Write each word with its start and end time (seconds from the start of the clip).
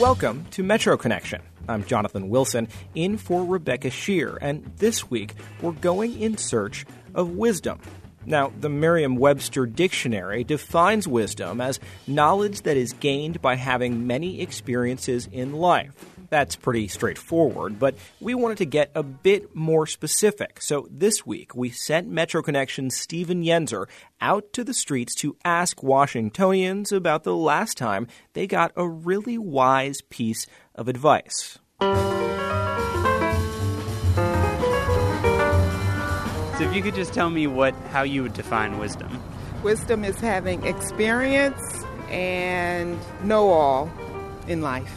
Welcome 0.00 0.46
to 0.50 0.64
Metro 0.64 0.96
Connection. 0.96 1.40
I'm 1.68 1.84
Jonathan 1.84 2.28
Wilson, 2.28 2.66
in 2.96 3.16
for 3.16 3.44
Rebecca 3.44 3.90
Sheir, 3.90 4.36
and 4.40 4.64
this 4.78 5.08
week 5.08 5.34
we're 5.62 5.70
going 5.70 6.20
in 6.20 6.36
search 6.36 6.84
of 7.14 7.30
wisdom. 7.30 7.78
Now, 8.26 8.52
the 8.58 8.68
Merriam 8.68 9.14
Webster 9.14 9.66
Dictionary 9.66 10.42
defines 10.42 11.06
wisdom 11.06 11.60
as 11.60 11.78
knowledge 12.08 12.62
that 12.62 12.76
is 12.76 12.92
gained 12.94 13.40
by 13.40 13.54
having 13.54 14.04
many 14.04 14.40
experiences 14.40 15.28
in 15.30 15.52
life. 15.52 15.94
That's 16.34 16.56
pretty 16.56 16.88
straightforward, 16.88 17.78
but 17.78 17.94
we 18.18 18.34
wanted 18.34 18.58
to 18.58 18.64
get 18.66 18.90
a 18.96 19.04
bit 19.04 19.54
more 19.54 19.86
specific. 19.86 20.60
So 20.60 20.88
this 20.90 21.24
week, 21.24 21.54
we 21.54 21.70
sent 21.70 22.08
Metro 22.08 22.42
Connection's 22.42 22.96
Steven 22.96 23.44
Yenzer 23.44 23.86
out 24.20 24.52
to 24.54 24.64
the 24.64 24.74
streets 24.74 25.14
to 25.20 25.36
ask 25.44 25.80
Washingtonians 25.80 26.90
about 26.90 27.22
the 27.22 27.36
last 27.36 27.76
time 27.76 28.08
they 28.32 28.48
got 28.48 28.72
a 28.74 28.88
really 28.88 29.38
wise 29.38 29.98
piece 30.10 30.48
of 30.74 30.88
advice. 30.88 31.60
So, 31.78 31.88
if 36.58 36.74
you 36.74 36.82
could 36.82 36.96
just 36.96 37.14
tell 37.14 37.30
me 37.30 37.46
what 37.46 37.76
how 37.92 38.02
you 38.02 38.24
would 38.24 38.34
define 38.34 38.78
wisdom. 38.78 39.22
Wisdom 39.62 40.04
is 40.04 40.18
having 40.18 40.66
experience 40.66 41.84
and 42.10 42.98
know 43.22 43.50
all 43.50 43.88
in 44.48 44.62
life. 44.62 44.92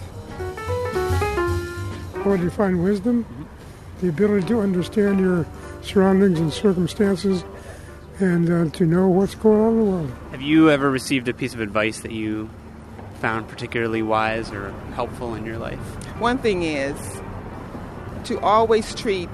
How 2.28 2.32
would 2.32 2.42
you 2.42 2.50
find 2.50 2.84
wisdom? 2.84 3.26
The 4.02 4.10
ability 4.10 4.48
to 4.48 4.60
understand 4.60 5.22
your 5.22 5.46
surroundings 5.82 6.38
and 6.42 6.52
circumstances 6.52 7.46
and 8.20 8.50
uh, 8.50 8.70
to 8.76 8.86
know 8.86 9.08
what's 9.08 9.34
going 9.34 9.62
on 9.62 9.72
in 9.72 9.80
the 9.80 9.86
world. 9.86 10.14
Have 10.32 10.42
you 10.42 10.70
ever 10.70 10.92
received 10.92 11.30
a 11.30 11.34
piece 11.34 11.54
of 11.54 11.62
advice 11.62 12.02
that 12.02 12.12
you 12.12 12.50
found 13.22 13.48
particularly 13.48 14.02
wise 14.02 14.52
or 14.52 14.72
helpful 14.94 15.36
in 15.36 15.46
your 15.46 15.58
life? 15.58 15.80
One 16.20 16.38
thing 16.38 16.64
is 16.64 16.98
to 18.26 18.38
always 18.42 18.94
treat 18.94 19.30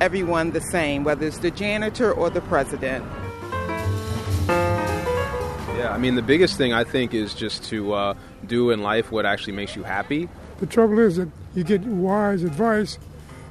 everyone 0.00 0.52
the 0.52 0.62
same, 0.62 1.04
whether 1.04 1.26
it's 1.26 1.40
the 1.40 1.50
janitor 1.50 2.14
or 2.14 2.30
the 2.30 2.40
president. 2.40 3.04
Yeah, 5.76 5.92
I 5.92 5.98
mean, 5.98 6.14
the 6.14 6.22
biggest 6.22 6.56
thing 6.56 6.72
I 6.72 6.84
think 6.84 7.12
is 7.12 7.34
just 7.34 7.64
to 7.64 7.92
uh, 7.92 8.14
do 8.46 8.70
in 8.70 8.80
life 8.82 9.12
what 9.12 9.26
actually 9.26 9.52
makes 9.52 9.76
you 9.76 9.82
happy. 9.82 10.30
The 10.58 10.66
trouble 10.66 10.98
is 10.98 11.16
that 11.16 11.28
you 11.54 11.64
get 11.64 11.82
wise 11.82 12.42
advice, 12.42 12.98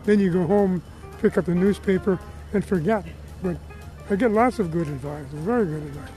then 0.04 0.20
you 0.20 0.32
go 0.32 0.46
home, 0.46 0.84
pick 1.22 1.38
up 1.38 1.46
the 1.46 1.56
newspaper, 1.56 2.20
and 2.54 2.64
forget. 2.64 3.06
But 3.42 3.58
I 4.10 4.16
get 4.16 4.32
lots 4.32 4.60
of 4.60 4.72
good 4.72 4.88
advice, 4.88 5.26
very 5.32 5.66
good 5.66 5.84
advice. 5.84 6.10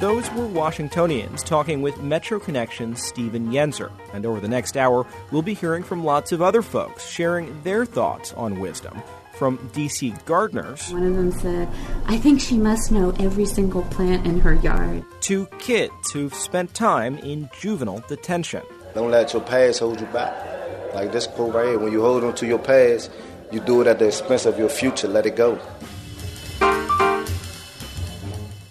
Those 0.00 0.30
were 0.32 0.46
Washingtonians 0.46 1.42
talking 1.42 1.82
with 1.82 2.00
Metro 2.02 2.38
Connection's 2.38 3.02
Stephen 3.02 3.50
Yenser. 3.50 3.90
And 4.12 4.24
over 4.24 4.40
the 4.40 4.48
next 4.48 4.76
hour, 4.76 5.06
we'll 5.32 5.42
be 5.42 5.54
hearing 5.54 5.82
from 5.82 6.04
lots 6.04 6.32
of 6.32 6.40
other 6.40 6.62
folks 6.62 7.08
sharing 7.08 7.62
their 7.62 7.84
thoughts 7.84 8.32
on 8.34 8.60
wisdom 8.60 9.02
from 9.36 9.58
DC 9.70 10.24
gardeners. 10.24 10.90
One 10.92 11.04
of 11.04 11.16
them 11.16 11.32
said, 11.32 11.68
I 12.06 12.18
think 12.18 12.40
she 12.40 12.56
must 12.56 12.90
know 12.90 13.10
every 13.20 13.46
single 13.46 13.82
plant 13.82 14.26
in 14.26 14.40
her 14.40 14.54
yard. 14.54 15.04
To 15.22 15.46
kids 15.58 16.10
who've 16.12 16.34
spent 16.34 16.74
time 16.74 17.18
in 17.18 17.48
juvenile 17.60 18.04
detention. 18.08 18.62
Don't 18.94 19.10
let 19.10 19.32
your 19.32 19.42
past 19.42 19.80
hold 19.80 20.00
you 20.00 20.06
back. 20.06 20.94
Like 20.94 21.12
this 21.12 21.26
quote 21.26 21.54
right 21.54 21.68
here 21.68 21.78
when 21.78 21.92
you 21.92 22.00
hold 22.00 22.24
on 22.24 22.34
to 22.36 22.46
your 22.46 22.58
past, 22.58 23.10
you 23.52 23.60
do 23.60 23.80
it 23.82 23.86
at 23.86 23.98
the 23.98 24.06
expense 24.06 24.46
of 24.46 24.58
your 24.58 24.68
future. 24.68 25.08
Let 25.08 25.26
it 25.26 25.36
go. 25.36 25.58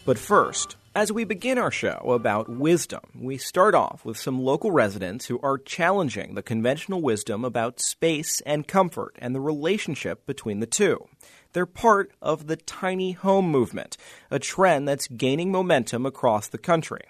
But 0.05 0.19
first, 0.19 0.75
as 0.95 1.11
we 1.11 1.25
begin 1.25 1.57
our 1.57 1.71
show 1.71 1.99
about 2.05 2.47
wisdom, 2.47 3.01
we 3.13 3.37
start 3.37 3.75
off 3.75 4.05
with 4.05 4.17
some 4.17 4.41
local 4.41 4.71
residents 4.71 5.25
who 5.25 5.37
are 5.43 5.57
challenging 5.57 6.35
the 6.35 6.41
conventional 6.41 7.01
wisdom 7.01 7.43
about 7.43 7.81
space 7.81 8.39
and 8.45 8.65
comfort 8.65 9.13
and 9.19 9.35
the 9.35 9.41
relationship 9.41 10.25
between 10.25 10.61
the 10.61 10.65
two. 10.65 11.05
They're 11.51 11.65
part 11.65 12.13
of 12.21 12.47
the 12.47 12.55
tiny 12.55 13.11
home 13.11 13.51
movement, 13.51 13.97
a 14.31 14.39
trend 14.39 14.87
that's 14.87 15.09
gaining 15.09 15.51
momentum 15.51 16.05
across 16.05 16.47
the 16.47 16.57
country. 16.57 17.01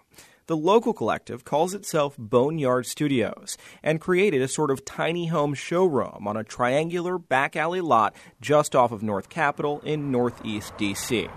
The 0.48 0.58
local 0.58 0.94
collective 0.94 1.46
calls 1.46 1.76
itself 1.76 2.16
Boneyard 2.18 2.88
Studios 2.88 3.56
and 3.84 4.02
created 4.02 4.42
a 4.42 4.48
sort 4.48 4.72
of 4.72 4.84
tiny 4.84 5.28
home 5.28 5.54
showroom 5.54 6.28
on 6.28 6.38
a 6.38 6.44
triangular 6.44 7.20
back 7.20 7.56
alley 7.56 7.82
lot 7.82 8.16
just 8.42 8.76
off 8.76 8.92
of 8.92 9.04
North 9.04 9.30
Capitol 9.30 9.80
in 9.84 10.12
Northeast 10.12 10.76
DC. 10.78 11.30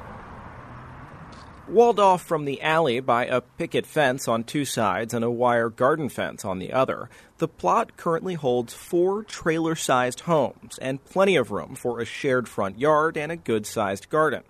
Walled 1.71 2.01
off 2.01 2.23
from 2.23 2.47
the 2.47 2.62
alley 2.62 2.99
by 2.99 3.27
a 3.27 3.43
picket 3.43 3.84
fence 3.84 4.27
on 4.27 4.43
two 4.43 4.65
sides 4.65 5.12
and 5.12 5.23
a 5.23 5.31
wire 5.31 5.69
garden 5.69 6.09
fence 6.09 6.43
on 6.43 6.59
the 6.59 6.73
other, 6.73 7.11
the 7.37 7.47
plot 7.47 7.95
currently 7.99 8.34
holds 8.34 8.73
four 8.73 9.23
trailer 9.23 9.75
sized 9.75 10.21
homes 10.21 10.79
and 10.81 11.05
plenty 11.05 11.37
of 11.37 11.51
room 11.51 11.75
for 11.75 12.01
a 12.01 12.06
shared 12.06 12.49
front 12.49 12.79
yard 12.79 13.19
and 13.19 13.31
a 13.31 13.37
good 13.37 13.67
sized 13.67 14.09
garden. 14.09 14.45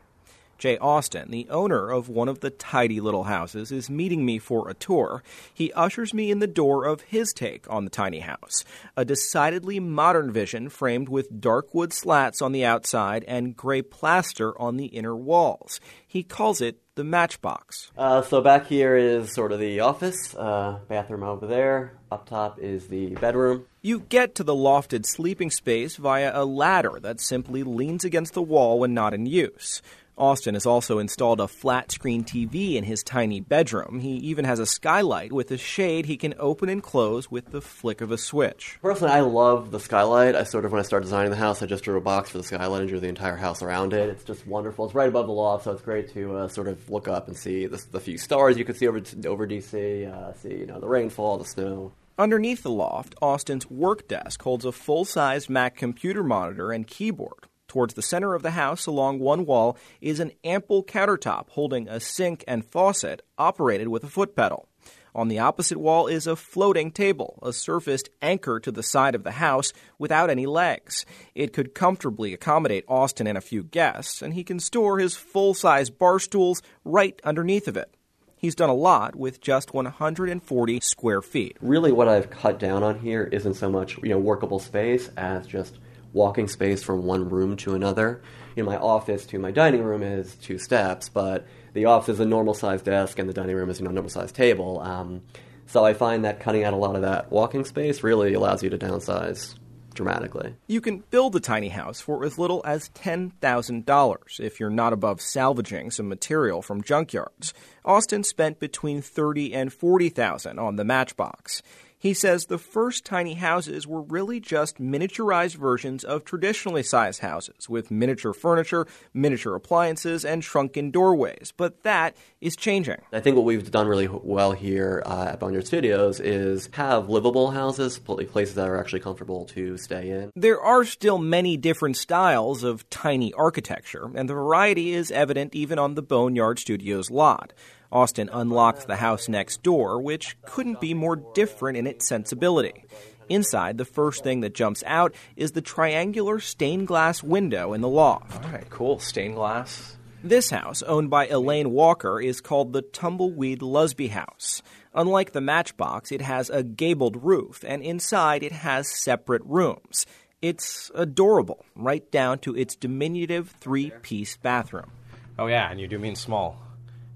Jay 0.59 0.77
Austin, 0.79 1.31
the 1.31 1.49
owner 1.49 1.91
of 1.91 2.09
one 2.09 2.29
of 2.29 2.41
the 2.41 2.51
tidy 2.51 3.01
little 3.01 3.25
houses, 3.25 3.71
is 3.71 3.89
meeting 3.89 4.27
me 4.27 4.39
for 4.39 4.69
a 4.69 4.75
tour. 4.75 5.23
He 5.55 5.73
ushers 5.73 6.13
me 6.13 6.31
in 6.31 6.41
the 6.41 6.47
door 6.47 6.85
of 6.85 7.03
his 7.03 7.33
take 7.33 7.71
on 7.71 7.85
the 7.85 7.91
tiny 7.91 8.21
house 8.21 8.65
a 8.97 9.05
decidedly 9.05 9.79
modern 9.79 10.33
vision 10.33 10.69
framed 10.69 11.09
with 11.09 11.41
dark 11.41 11.73
wood 11.75 11.93
slats 11.93 12.43
on 12.43 12.53
the 12.53 12.65
outside 12.65 13.25
and 13.29 13.57
gray 13.57 13.83
plaster 13.83 14.59
on 14.61 14.77
the 14.77 14.87
inner 14.87 15.17
walls. 15.17 15.81
He 16.07 16.23
calls 16.23 16.61
it 16.61 16.81
the 16.97 17.05
matchbox. 17.05 17.93
Uh, 17.97 18.23
so 18.23 18.41
back 18.41 18.67
here 18.67 18.97
is 18.97 19.33
sort 19.33 19.53
of 19.53 19.61
the 19.61 19.81
office, 19.81 20.35
uh, 20.35 20.81
bathroom 20.89 21.23
over 21.23 21.47
there. 21.47 21.97
Up 22.11 22.29
top 22.29 22.59
is 22.59 22.89
the 22.89 23.11
bedroom. 23.15 23.67
You 23.83 24.01
get 24.01 24.35
to 24.37 24.43
the 24.43 24.55
lofted 24.55 25.07
sleeping 25.07 25.51
space 25.51 25.97
via 25.97 26.33
a 26.35 26.45
ladder 26.45 26.99
that 27.01 27.21
simply 27.21 27.63
leans 27.63 28.05
against 28.05 28.35
the 28.35 28.43
wall 28.43 28.81
when 28.81 28.95
not 28.95 29.15
in 29.15 29.27
use. 29.27 29.81
Austin 30.19 30.55
has 30.55 30.67
also 30.67 30.99
installed 30.99 31.41
a 31.41 31.49
flat 31.49 31.93
screen 31.93 32.25
TV 32.25 32.75
in 32.75 32.84
his 32.84 33.03
tiny 33.03 33.41
bedroom. 33.41 34.01
He 34.01 34.17
even 34.17 34.45
has 34.45 34.59
a 34.59 34.67
skylight 34.67 35.33
with 35.33 35.51
a 35.51 35.56
shade 35.56 36.06
he 36.06 36.17
can 36.17 36.34
open 36.39 36.69
and 36.69 36.83
close 36.83 37.31
with 37.31 37.53
the 37.53 37.61
flick 37.61 38.01
of 38.01 38.11
a 38.11 38.19
switch. 38.19 38.79
Personally, 38.83 39.15
I 39.15 39.21
love 39.21 39.71
the 39.71 39.81
skylight. 39.81 40.34
I 40.34 40.43
sort 40.43 40.65
of, 40.65 40.73
when 40.73 40.81
I 40.81 40.83
started 40.83 41.05
designing 41.05 41.31
the 41.31 41.37
house, 41.37 41.62
I 41.62 41.67
just 41.67 41.84
drew 41.84 41.97
a 41.97 42.01
box 42.01 42.31
for 42.31 42.39
the 42.39 42.45
skylight 42.45 42.81
and 42.81 42.89
drew 42.89 43.01
the 43.01 43.09
entire 43.09 43.37
house 43.37 43.62
around 43.62 43.93
it. 43.93 44.09
It's 44.11 44.25
just 44.25 44.47
wonderful. 44.47 44.84
It's 44.87 44.95
right 44.95 45.09
above 45.09 45.27
the 45.27 45.33
loft, 45.33 45.65
so 45.65 45.73
it's 45.73 45.83
great 45.83 46.12
to 46.15 46.37
uh, 46.37 46.49
sort 46.49 46.69
of 46.69 46.91
look 46.91 47.09
up 47.09 47.29
and 47.29 47.37
see 47.37 47.67
the, 47.67 47.83
the, 47.93 48.00
few 48.00 48.19
stars 48.19 48.59
you 48.59 48.65
can 48.65 48.75
see 48.75 48.89
over 48.89 49.03
over 49.27 49.47
DC, 49.47 50.12
uh, 50.12 50.33
see 50.35 50.50
you 50.50 50.67
know 50.67 50.81
the 50.81 50.89
rainfall, 50.89 51.39
the 51.39 51.45
snow. 51.45 51.93
Underneath 52.19 52.65
the 52.65 52.71
loft, 52.71 53.15
Austin's 53.23 53.71
work 53.71 54.09
desk 54.09 54.43
holds 54.43 54.65
a 54.65 54.73
full-sized 54.73 55.49
Mac 55.49 55.77
computer 55.77 56.25
monitor 56.25 56.73
and 56.73 56.85
keyboard. 56.85 57.47
Towards 57.69 57.93
the 57.93 58.03
center 58.03 58.34
of 58.34 58.43
the 58.43 58.53
house, 58.53 58.87
along 58.87 59.19
one 59.19 59.45
wall, 59.45 59.77
is 60.01 60.21
an 60.21 60.33
ample 60.43 60.83
countertop 60.83 61.51
holding 61.51 61.87
a 61.87 62.01
sink 62.01 62.43
and 62.49 62.65
faucet 62.65 63.21
operated 63.37 63.89
with 63.89 64.03
a 64.03 64.09
foot 64.09 64.34
pedal. 64.34 64.69
On 65.15 65.29
the 65.29 65.39
opposite 65.39 65.79
wall 65.79 66.06
is 66.06 66.27
a 66.27 66.34
floating 66.34 66.91
table, 66.91 67.39
a 67.43 67.53
surfaced 67.53 68.09
anchor 68.23 68.59
to 68.59 68.73
the 68.73 68.83
side 68.83 69.15
of 69.15 69.23
the 69.23 69.33
house 69.33 69.73
without 69.99 70.31
any 70.31 70.47
legs. 70.47 71.05
It 71.34 71.53
could 71.53 71.75
comfortably 71.75 72.33
accommodate 72.33 72.84
Austin 72.89 73.27
and 73.27 73.37
a 73.37 73.43
few 73.43 73.62
guests, 73.65 74.23
and 74.23 74.33
he 74.33 74.45
can 74.45 74.61
store 74.61 74.99
his 74.99 75.15
full 75.15 75.53
size 75.53 75.91
bar 75.91 76.19
stools 76.19 76.62
right 76.85 77.21
underneath 77.23 77.69
of 77.69 77.77
it. 77.77 77.95
He's 78.39 78.55
done 78.55 78.71
a 78.71 78.75
lot 78.75 79.15
with 79.15 79.41
just 79.41 79.75
140 79.75 80.81
square 80.81 81.21
feet. 81.21 81.56
Really, 81.61 81.93
what 81.93 82.09
I've 82.09 82.31
cut 82.31 82.59
down 82.59 82.83
on 82.83 83.00
here 83.00 83.25
isn't 83.25 83.55
so 83.55 83.69
much 83.69 83.99
you 83.99 84.11
know 84.11 84.19
workable 84.19 84.61
space 84.61 85.11
as 85.17 85.47
just 85.47 85.79
walking 86.13 86.49
space 86.49 86.83
from 86.83 87.05
one 87.05 87.29
room 87.29 87.57
to 87.59 87.75
another. 87.75 88.23
You 88.57 88.65
know, 88.65 88.71
my 88.71 88.77
office 88.77 89.27
to 89.27 89.38
my 89.38 89.50
dining 89.50 89.82
room 89.82 90.03
is 90.03 90.35
two 90.37 90.59
steps, 90.59 91.09
but 91.09 91.47
the 91.75 91.85
office 91.85 92.15
is 92.15 92.21
a 92.21 92.25
normal 92.25 92.55
sized 92.55 92.85
desk 92.85 93.19
and 93.19 93.29
the 93.29 93.35
dining 93.35 93.56
room 93.56 93.71
is 93.71 93.81
you 93.81 93.87
a 93.87 93.93
normal 93.93 94.11
sized 94.11 94.35
table. 94.35 94.81
Um, 94.81 95.23
so 95.67 95.85
I 95.85 95.93
find 95.93 96.25
that 96.25 96.41
cutting 96.41 96.65
out 96.65 96.73
a 96.73 96.77
lot 96.77 96.97
of 96.97 97.03
that 97.03 97.31
walking 97.31 97.65
space 97.65 98.03
really 98.03 98.32
allows 98.35 98.62
you 98.62 98.71
to 98.71 98.79
downsize 98.79 99.55
dramatically. 99.99 100.55
You 100.69 100.81
can 100.81 101.03
build 101.11 101.35
a 101.35 101.41
tiny 101.41 101.69
house 101.69 102.00
for 102.00 102.25
as 102.25 102.38
little 102.38 102.62
as 102.65 102.88
$10,000 102.91 104.41
if 104.41 104.61
you're 104.61 104.71
not 104.71 104.93
above 104.93 105.21
salvaging 105.21 105.91
some 105.91 106.09
material 106.09 106.62
from 106.62 106.82
junkyards. 106.82 107.53
Austin 107.85 108.23
spent 108.23 108.61
between 108.61 109.03
30 109.03 109.53
and 109.53 109.73
40,000 109.73 110.59
on 110.59 110.77
the 110.77 110.85
Matchbox. 110.85 111.62
He 112.00 112.15
says 112.15 112.47
the 112.47 112.59
first 112.59 113.05
tiny 113.05 113.35
houses 113.35 113.85
were 113.85 114.03
really 114.03 114.39
just 114.39 114.79
miniaturized 114.79 115.56
versions 115.56 116.05
of 116.05 116.25
traditionally 116.25 116.85
sized 116.85 117.21
houses 117.21 117.69
with 117.69 117.91
miniature 117.91 118.33
furniture, 118.33 118.87
miniature 119.12 119.56
appliances, 119.56 120.25
and 120.25 120.45
shrunken 120.45 120.93
doorways. 120.93 121.53
But 121.56 121.83
that 121.83 122.17
is 122.41 122.55
changing. 122.55 123.03
I 123.12 123.19
think 123.19 123.35
what 123.35 123.45
we've 123.45 123.69
done 123.69 123.89
really 123.89 124.06
well 124.06 124.53
here 124.53 125.03
uh, 125.05 125.31
at 125.33 125.41
Boneyard 125.41 125.67
Studios 125.67 126.21
is 126.21 126.69
have 126.75 127.09
livable 127.09 127.50
houses, 127.50 127.99
places 127.99 128.55
that 128.55 128.69
are 128.69 128.79
actually 128.79 129.01
comfortable 129.01 129.44
to 129.47 129.77
stay 129.77 130.11
in. 130.11 130.31
There 130.37 130.61
are 130.61 130.85
still 130.85 131.19
many 131.19 131.56
different 131.56 131.97
styles 131.97 132.62
of 132.62 132.89
tiny 132.91 133.33
architecture, 133.33 134.09
and 134.15 134.29
the 134.29 134.35
variety 134.35 134.93
is 134.93 135.11
evident 135.11 135.53
even 135.53 135.81
on 135.81 135.97
the 135.97 136.03
Boneyard 136.03 136.61
Studios 136.61 137.11
lot. 137.11 137.53
Austin 137.90 138.29
unlocked 138.32 138.87
the 138.87 138.96
house 138.96 139.29
next 139.29 139.62
door, 139.62 140.00
which 140.00 140.37
couldn't 140.43 140.81
be 140.81 140.94
more 140.94 141.17
different 141.17 141.79
in 141.79 141.87
its 141.87 142.06
sensibility. 142.06 142.85
Inside, 143.29 143.79
the 143.79 143.85
first 143.85 144.23
thing 144.23 144.40
that 144.40 144.55
jumps 144.55 144.82
out 144.87 145.14
is 145.37 145.52
the 145.52 145.61
triangular 145.61 146.40
stained 146.40 146.87
glass 146.87 147.23
window 147.23 147.73
in 147.73 147.81
the 147.81 147.88
loft. 147.88 148.44
All 148.44 148.50
right, 148.50 148.69
cool. 148.70 148.99
Stained 148.99 149.35
glass. 149.35 149.96
This 150.25 150.50
house, 150.50 150.82
owned 150.82 151.11
by 151.11 151.29
Elaine 151.29 151.70
Walker, 151.70 152.20
is 152.20 152.40
called 152.40 152.73
the 152.73 152.82
Tumbleweed 152.82 153.61
Lusby 153.61 154.11
House. 154.11 154.62
Unlike 154.94 155.32
the 155.32 155.41
Matchbox, 155.41 156.11
it 156.11 156.23
has 156.23 156.50
a 156.50 156.64
gabled 156.64 157.23
roof, 157.23 157.64
and 157.67 157.82
inside 157.82 158.43
it 158.43 158.52
has 158.52 158.88
separate 158.88 159.43
rooms. 159.44 160.06
It's 160.43 160.91
adorable, 160.94 161.64
right 161.76 162.11
down 162.11 162.41
to 162.41 162.56
its 162.56 162.75
diminutive 162.75 163.50
three 163.61 163.93
piece 164.02 164.37
bathroom. 164.37 164.91
Oh, 165.38 165.46
yeah, 165.46 165.70
and 165.70 165.81
you 165.81 165.87
do 165.87 165.99
mean 165.99 166.17
small. 166.17 166.61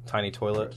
Tiny 0.07 0.31
toilet. 0.31 0.75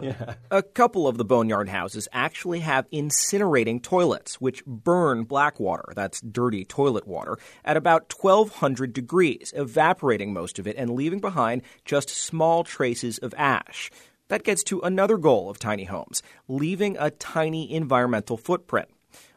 Yeah. 0.00 0.34
A 0.50 0.62
couple 0.62 1.06
of 1.06 1.18
the 1.18 1.24
boneyard 1.24 1.68
houses 1.68 2.08
actually 2.12 2.60
have 2.60 2.88
incinerating 2.90 3.82
toilets, 3.82 4.40
which 4.40 4.64
burn 4.64 5.24
black 5.24 5.60
water, 5.60 5.84
that's 5.94 6.20
dirty 6.22 6.64
toilet 6.64 7.06
water, 7.06 7.36
at 7.64 7.76
about 7.76 8.12
1200 8.12 8.92
degrees, 8.92 9.52
evaporating 9.54 10.32
most 10.32 10.58
of 10.58 10.66
it 10.66 10.76
and 10.76 10.90
leaving 10.90 11.20
behind 11.20 11.62
just 11.84 12.08
small 12.08 12.64
traces 12.64 13.18
of 13.18 13.34
ash. 13.36 13.90
That 14.28 14.44
gets 14.44 14.64
to 14.64 14.80
another 14.80 15.18
goal 15.18 15.50
of 15.50 15.58
tiny 15.58 15.84
homes 15.84 16.22
leaving 16.48 16.96
a 16.98 17.10
tiny 17.10 17.70
environmental 17.70 18.38
footprint. 18.38 18.88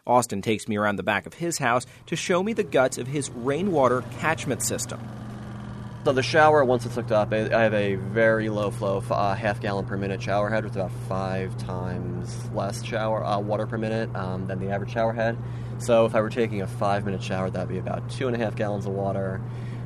Austin 0.07 0.41
takes 0.41 0.67
me 0.69 0.77
around 0.77 0.95
the 0.95 1.03
back 1.03 1.25
of 1.25 1.33
his 1.33 1.57
house 1.57 1.85
to 2.05 2.15
show 2.15 2.41
me 2.41 2.53
the 2.53 2.63
guts 2.63 2.97
of 2.97 3.07
his 3.07 3.29
rainwater 3.31 4.03
catchment 4.19 4.61
system. 4.61 4.99
So 6.05 6.13
the 6.13 6.21
shower, 6.21 6.63
once 6.63 6.85
it's 6.85 6.93
hooked 6.93 7.11
up, 7.11 7.33
I 7.33 7.63
have 7.63 7.73
a 7.73 7.95
very 7.95 8.47
low 8.49 8.69
flow, 8.69 9.03
uh, 9.09 9.33
half 9.33 9.59
gallon 9.59 9.85
per 9.85 9.97
minute 9.97 10.21
shower 10.21 10.51
head 10.51 10.63
with 10.63 10.75
about 10.75 10.91
five 11.09 11.57
times 11.57 12.47
less 12.53 12.83
shower 12.83 13.25
uh, 13.25 13.39
water 13.39 13.65
per 13.65 13.79
minute 13.79 14.15
um, 14.15 14.45
than 14.45 14.59
the 14.59 14.69
average 14.69 14.91
shower 14.91 15.13
head. 15.13 15.35
So 15.79 16.05
if 16.05 16.13
I 16.13 16.21
were 16.21 16.29
taking 16.29 16.61
a 16.61 16.67
five 16.67 17.05
minute 17.05 17.23
shower, 17.23 17.49
that'd 17.49 17.69
be 17.69 17.79
about 17.79 18.07
two 18.11 18.27
and 18.27 18.35
a 18.35 18.39
half 18.39 18.55
gallons 18.55 18.85
of 18.85 18.91
water, 18.91 19.41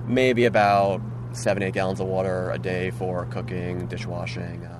maybe 0.07 0.43
about 0.43 0.99
seven, 1.31 1.63
eight 1.63 1.73
gallons 1.73 2.01
of 2.01 2.07
water 2.07 2.51
a 2.51 2.59
day 2.59 2.91
for 2.91 3.25
cooking, 3.27 3.87
dishwashing. 3.87 4.65
Uh, 4.65 4.79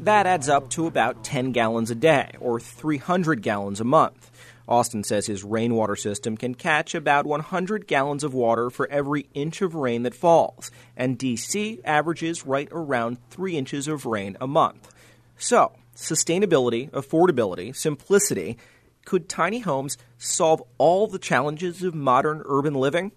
that 0.00 0.26
adds 0.26 0.48
up 0.48 0.70
to 0.70 0.86
about 0.86 1.22
10 1.22 1.52
gallons 1.52 1.90
a 1.90 1.94
day, 1.94 2.30
or 2.40 2.58
300 2.58 3.42
gallons 3.42 3.78
a 3.78 3.84
month. 3.84 4.30
Austin 4.72 5.04
says 5.04 5.26
his 5.26 5.44
rainwater 5.44 5.94
system 5.94 6.34
can 6.34 6.54
catch 6.54 6.94
about 6.94 7.26
100 7.26 7.86
gallons 7.86 8.24
of 8.24 8.32
water 8.32 8.70
for 8.70 8.88
every 8.88 9.28
inch 9.34 9.60
of 9.60 9.74
rain 9.74 10.02
that 10.04 10.14
falls, 10.14 10.70
and 10.96 11.18
DC 11.18 11.78
averages 11.84 12.46
right 12.46 12.68
around 12.72 13.18
3 13.28 13.58
inches 13.58 13.86
of 13.86 14.06
rain 14.06 14.34
a 14.40 14.46
month. 14.46 14.90
So, 15.36 15.72
sustainability, 15.94 16.90
affordability, 16.90 17.76
simplicity 17.76 18.56
could 19.04 19.28
tiny 19.28 19.58
homes 19.58 19.98
solve 20.16 20.62
all 20.78 21.06
the 21.06 21.18
challenges 21.18 21.82
of 21.82 21.94
modern 21.94 22.40
urban 22.46 22.72
living? 22.72 23.12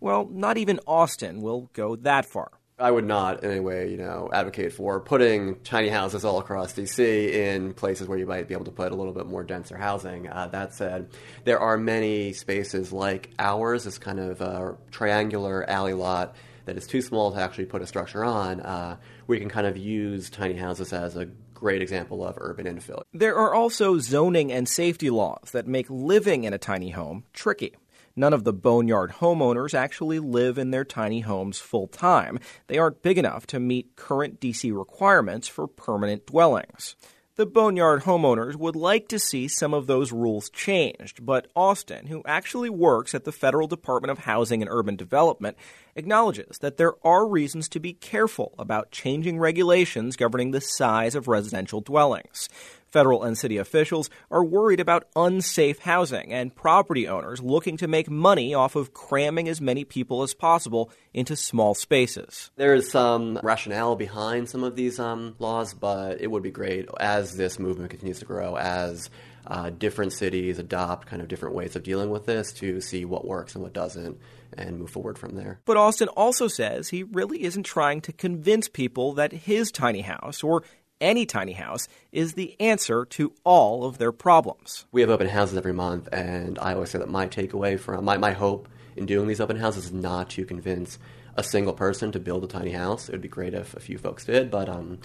Well, 0.00 0.26
not 0.30 0.56
even 0.56 0.80
Austin 0.86 1.42
will 1.42 1.68
go 1.74 1.96
that 1.96 2.24
far. 2.24 2.52
I 2.78 2.90
would 2.90 3.06
not 3.06 3.42
in 3.42 3.50
any 3.50 3.60
way, 3.60 3.90
you 3.90 3.96
know, 3.96 4.28
advocate 4.32 4.72
for 4.72 5.00
putting 5.00 5.56
tiny 5.60 5.88
houses 5.88 6.26
all 6.26 6.38
across 6.38 6.74
DC 6.74 7.32
in 7.32 7.72
places 7.72 8.06
where 8.06 8.18
you 8.18 8.26
might 8.26 8.48
be 8.48 8.54
able 8.54 8.66
to 8.66 8.70
put 8.70 8.92
a 8.92 8.94
little 8.94 9.14
bit 9.14 9.26
more 9.26 9.42
denser 9.42 9.78
housing. 9.78 10.28
Uh, 10.28 10.48
that 10.48 10.74
said, 10.74 11.08
there 11.44 11.58
are 11.58 11.78
many 11.78 12.34
spaces 12.34 12.92
like 12.92 13.30
ours, 13.38 13.84
this 13.84 13.96
kind 13.96 14.20
of 14.20 14.42
uh, 14.42 14.72
triangular 14.90 15.68
alley 15.70 15.94
lot 15.94 16.36
that 16.66 16.76
is 16.76 16.86
too 16.86 17.00
small 17.00 17.32
to 17.32 17.40
actually 17.40 17.64
put 17.64 17.80
a 17.80 17.86
structure 17.86 18.24
on, 18.24 18.60
uh, 18.60 18.96
you 19.28 19.38
can 19.38 19.48
kind 19.48 19.66
of 19.66 19.78
use 19.78 20.28
tiny 20.28 20.54
houses 20.54 20.92
as 20.92 21.16
a 21.16 21.26
great 21.54 21.80
example 21.80 22.26
of 22.26 22.36
urban 22.38 22.66
infill. 22.66 23.02
There 23.14 23.36
are 23.36 23.54
also 23.54 23.98
zoning 23.98 24.52
and 24.52 24.68
safety 24.68 25.08
laws 25.08 25.50
that 25.52 25.66
make 25.66 25.86
living 25.88 26.44
in 26.44 26.52
a 26.52 26.58
tiny 26.58 26.90
home 26.90 27.24
tricky. 27.32 27.74
None 28.16 28.32
of 28.32 28.44
the 28.44 28.52
boneyard 28.52 29.12
homeowners 29.20 29.74
actually 29.74 30.18
live 30.18 30.56
in 30.56 30.70
their 30.70 30.84
tiny 30.84 31.20
homes 31.20 31.58
full 31.58 31.86
time. 31.86 32.40
They 32.66 32.78
aren't 32.78 33.02
big 33.02 33.18
enough 33.18 33.46
to 33.48 33.60
meet 33.60 33.94
current 33.94 34.40
DC 34.40 34.76
requirements 34.76 35.46
for 35.48 35.68
permanent 35.68 36.26
dwellings. 36.26 36.96
The 37.36 37.44
Boneyard 37.44 38.04
homeowners 38.04 38.56
would 38.56 38.76
like 38.76 39.08
to 39.08 39.18
see 39.18 39.46
some 39.46 39.74
of 39.74 39.86
those 39.86 40.10
rules 40.10 40.48
changed, 40.48 41.26
but 41.26 41.48
Austin, 41.54 42.06
who 42.06 42.22
actually 42.24 42.70
works 42.70 43.14
at 43.14 43.24
the 43.24 43.32
Federal 43.32 43.66
Department 43.68 44.10
of 44.10 44.24
Housing 44.24 44.62
and 44.62 44.70
Urban 44.70 44.96
Development, 44.96 45.54
acknowledges 45.94 46.56
that 46.60 46.78
there 46.78 46.94
are 47.06 47.28
reasons 47.28 47.68
to 47.68 47.78
be 47.78 47.92
careful 47.92 48.54
about 48.58 48.90
changing 48.90 49.38
regulations 49.38 50.16
governing 50.16 50.52
the 50.52 50.62
size 50.62 51.14
of 51.14 51.28
residential 51.28 51.82
dwellings. 51.82 52.48
Federal 52.96 53.24
and 53.24 53.36
city 53.36 53.58
officials 53.58 54.08
are 54.30 54.42
worried 54.42 54.80
about 54.80 55.06
unsafe 55.14 55.80
housing 55.80 56.32
and 56.32 56.54
property 56.54 57.06
owners 57.06 57.42
looking 57.42 57.76
to 57.76 57.86
make 57.86 58.08
money 58.08 58.54
off 58.54 58.74
of 58.74 58.94
cramming 58.94 59.50
as 59.50 59.60
many 59.60 59.84
people 59.84 60.22
as 60.22 60.32
possible 60.32 60.90
into 61.12 61.36
small 61.36 61.74
spaces. 61.74 62.50
There 62.56 62.74
is 62.74 62.90
some 62.90 63.38
rationale 63.42 63.96
behind 63.96 64.48
some 64.48 64.64
of 64.64 64.76
these 64.76 64.98
um, 64.98 65.36
laws, 65.38 65.74
but 65.74 66.22
it 66.22 66.28
would 66.30 66.42
be 66.42 66.50
great 66.50 66.88
as 66.98 67.36
this 67.36 67.58
movement 67.58 67.90
continues 67.90 68.20
to 68.20 68.24
grow, 68.24 68.56
as 68.56 69.10
uh, 69.46 69.68
different 69.68 70.14
cities 70.14 70.58
adopt 70.58 71.06
kind 71.06 71.20
of 71.20 71.28
different 71.28 71.54
ways 71.54 71.76
of 71.76 71.82
dealing 71.82 72.08
with 72.08 72.24
this 72.24 72.50
to 72.54 72.80
see 72.80 73.04
what 73.04 73.26
works 73.26 73.54
and 73.54 73.62
what 73.62 73.74
doesn't 73.74 74.18
and 74.56 74.78
move 74.78 74.88
forward 74.88 75.18
from 75.18 75.36
there. 75.36 75.60
But 75.66 75.76
Austin 75.76 76.08
also 76.08 76.48
says 76.48 76.88
he 76.88 77.02
really 77.02 77.44
isn't 77.44 77.64
trying 77.64 78.00
to 78.02 78.12
convince 78.12 78.68
people 78.68 79.12
that 79.14 79.32
his 79.32 79.70
tiny 79.70 80.00
house 80.00 80.42
or 80.42 80.62
any 81.00 81.26
tiny 81.26 81.52
house 81.52 81.88
is 82.12 82.34
the 82.34 82.58
answer 82.60 83.04
to 83.04 83.32
all 83.44 83.84
of 83.84 83.98
their 83.98 84.12
problems. 84.12 84.86
We 84.92 85.00
have 85.00 85.10
open 85.10 85.28
houses 85.28 85.56
every 85.56 85.72
month, 85.72 86.08
and 86.12 86.58
I 86.58 86.74
always 86.74 86.90
say 86.90 86.98
that 86.98 87.08
my 87.08 87.26
takeaway 87.26 87.78
from 87.78 88.04
my, 88.04 88.16
my 88.16 88.32
hope 88.32 88.68
in 88.96 89.06
doing 89.06 89.28
these 89.28 89.40
open 89.40 89.56
houses 89.56 89.86
is 89.86 89.92
not 89.92 90.30
to 90.30 90.44
convince 90.44 90.98
a 91.36 91.42
single 91.42 91.74
person 91.74 92.12
to 92.12 92.18
build 92.18 92.44
a 92.44 92.46
tiny 92.46 92.70
house. 92.70 93.08
It 93.08 93.12
would 93.12 93.20
be 93.20 93.28
great 93.28 93.54
if 93.54 93.74
a 93.74 93.80
few 93.80 93.98
folks 93.98 94.24
did, 94.24 94.50
but 94.50 94.68
um, 94.68 94.98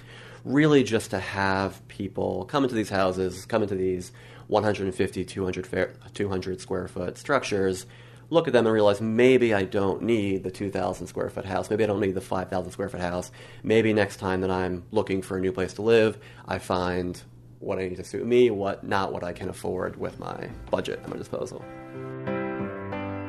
really 0.46 0.84
just 0.84 1.12
to 1.12 1.20
have 1.20 1.86
people 1.88 2.46
come 2.46 2.64
into 2.64 2.76
these 2.76 2.90
houses, 2.90 3.46
come 3.46 3.64
into 3.64 3.76
these 3.76 4.12
150, 4.48 5.26
200, 5.26 5.96
200 6.14 6.62
square 6.62 6.88
foot 6.88 7.18
structures 7.18 7.86
look 8.32 8.48
at 8.48 8.54
them 8.54 8.66
and 8.66 8.74
realize 8.74 9.00
maybe 9.02 9.54
I 9.54 9.64
don't 9.64 10.02
need 10.02 10.44
the 10.44 10.50
2,000 10.50 11.06
square 11.06 11.30
foot 11.30 11.46
house. 11.46 11.70
Maybe 11.70 11.84
I 11.84 11.88
don't 11.88 12.00
need 12.00 12.16
the 12.16 12.22
5,000 12.22 12.72
square 12.72 12.90
foot 12.90 13.02
house. 13.02 13.32
Maybe 13.62 13.94
next 13.94 14.18
time 14.18 14.42
that 14.42 14.50
I'm 14.50 14.84
looking 14.90 15.22
for 15.22 15.38
a 15.38 15.42
new 15.42 15.52
place 15.52 15.74
to 15.74 15.84
live, 15.84 16.18
I 16.48 16.58
find 16.58 17.22
what 17.60 17.78
I 17.78 17.90
need 17.90 17.98
to 17.98 18.04
suit 18.04 18.26
me, 18.26 18.50
what 18.50 18.84
not 18.84 19.14
what 19.14 19.24
I 19.24 19.34
can 19.34 19.50
afford 19.50 19.98
with 19.98 20.18
my 20.18 20.50
budget 20.72 21.02
at 21.04 21.10
my 21.10 21.18
disposal. 21.18 21.64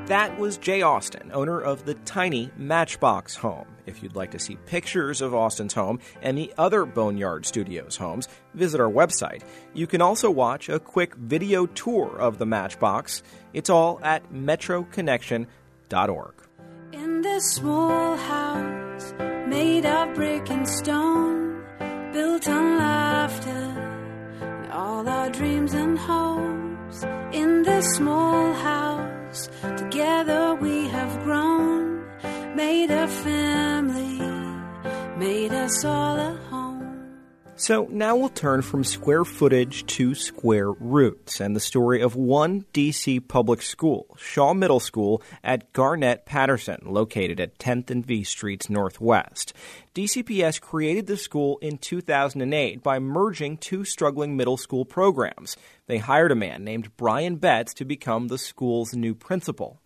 That 0.06 0.38
was 0.38 0.56
Jay 0.56 0.82
Austin, 0.82 1.30
owner 1.35 1.61
of 1.61 1.85
the 1.85 1.94
tiny 1.94 2.50
Matchbox 2.56 3.35
home. 3.37 3.71
If 3.86 4.02
you'd 4.02 4.16
like 4.16 4.32
to 4.32 4.38
see 4.38 4.56
pictures 4.66 5.20
of 5.20 5.34
Austin's 5.34 5.74
home 5.74 6.00
and 6.20 6.36
the 6.38 6.52
other 6.56 6.84
Boneyard 6.84 7.46
Studios 7.46 7.96
homes, 7.96 8.28
visit 8.54 8.80
our 8.80 8.90
website. 8.90 9.42
You 9.74 9.86
can 9.86 10.02
also 10.02 10.30
watch 10.30 10.68
a 10.68 10.78
quick 10.78 11.14
video 11.16 11.66
tour 11.66 12.16
of 12.18 12.38
the 12.38 12.46
Matchbox. 12.46 13.22
It's 13.52 13.70
all 13.70 14.00
at 14.02 14.32
metroconnection.org. 14.32 16.34
In 16.92 17.22
this 17.22 17.54
small 17.54 18.16
house 18.16 19.14
made 19.48 19.86
of 19.86 20.14
brick 20.14 20.50
and 20.50 20.68
stone, 20.68 21.64
built 22.12 22.48
on 22.48 22.78
laughter 22.78 23.50
and 24.40 24.72
all 24.72 25.08
our 25.08 25.30
dreams 25.30 25.74
and 25.74 25.98
hopes. 25.98 27.04
In 27.32 27.62
this 27.62 27.86
small 27.96 28.52
house, 28.54 29.48
together 29.76 30.54
we 30.54 30.86
have 30.88 31.22
grown, 31.24 31.91
made 32.54 32.90
a 32.90 33.08
family, 33.08 34.18
made 35.16 35.52
us 35.52 35.84
all 35.84 36.18
a 36.18 36.36
home. 36.50 36.72
so 37.56 37.86
now 37.90 38.16
we'll 38.16 38.28
turn 38.28 38.60
from 38.62 38.82
square 38.82 39.24
footage 39.24 39.86
to 39.86 40.14
square 40.14 40.72
roots 40.72 41.40
and 41.40 41.54
the 41.54 41.60
story 41.60 42.00
of 42.02 42.16
one 42.16 42.64
DC 42.72 43.26
public 43.28 43.62
school, 43.62 44.16
Shaw 44.18 44.52
Middle 44.54 44.80
School 44.80 45.22
at 45.44 45.72
Garnett 45.72 46.26
Patterson, 46.26 46.80
located 46.84 47.40
at 47.40 47.58
10th 47.58 47.90
and 47.90 48.04
V 48.04 48.24
Streets 48.24 48.68
Northwest. 48.68 49.52
DCPS 49.94 50.60
created 50.60 51.06
the 51.06 51.16
school 51.16 51.58
in 51.58 51.78
2008 51.78 52.82
by 52.82 52.98
merging 52.98 53.56
two 53.56 53.84
struggling 53.84 54.36
middle 54.36 54.56
school 54.56 54.84
programs. 54.84 55.56
They 55.86 55.98
hired 55.98 56.32
a 56.32 56.36
man 56.36 56.64
named 56.64 56.96
Brian 56.96 57.36
Betts 57.36 57.74
to 57.74 57.84
become 57.84 58.28
the 58.28 58.38
school's 58.38 58.94
new 58.94 59.14
principal. 59.14 59.80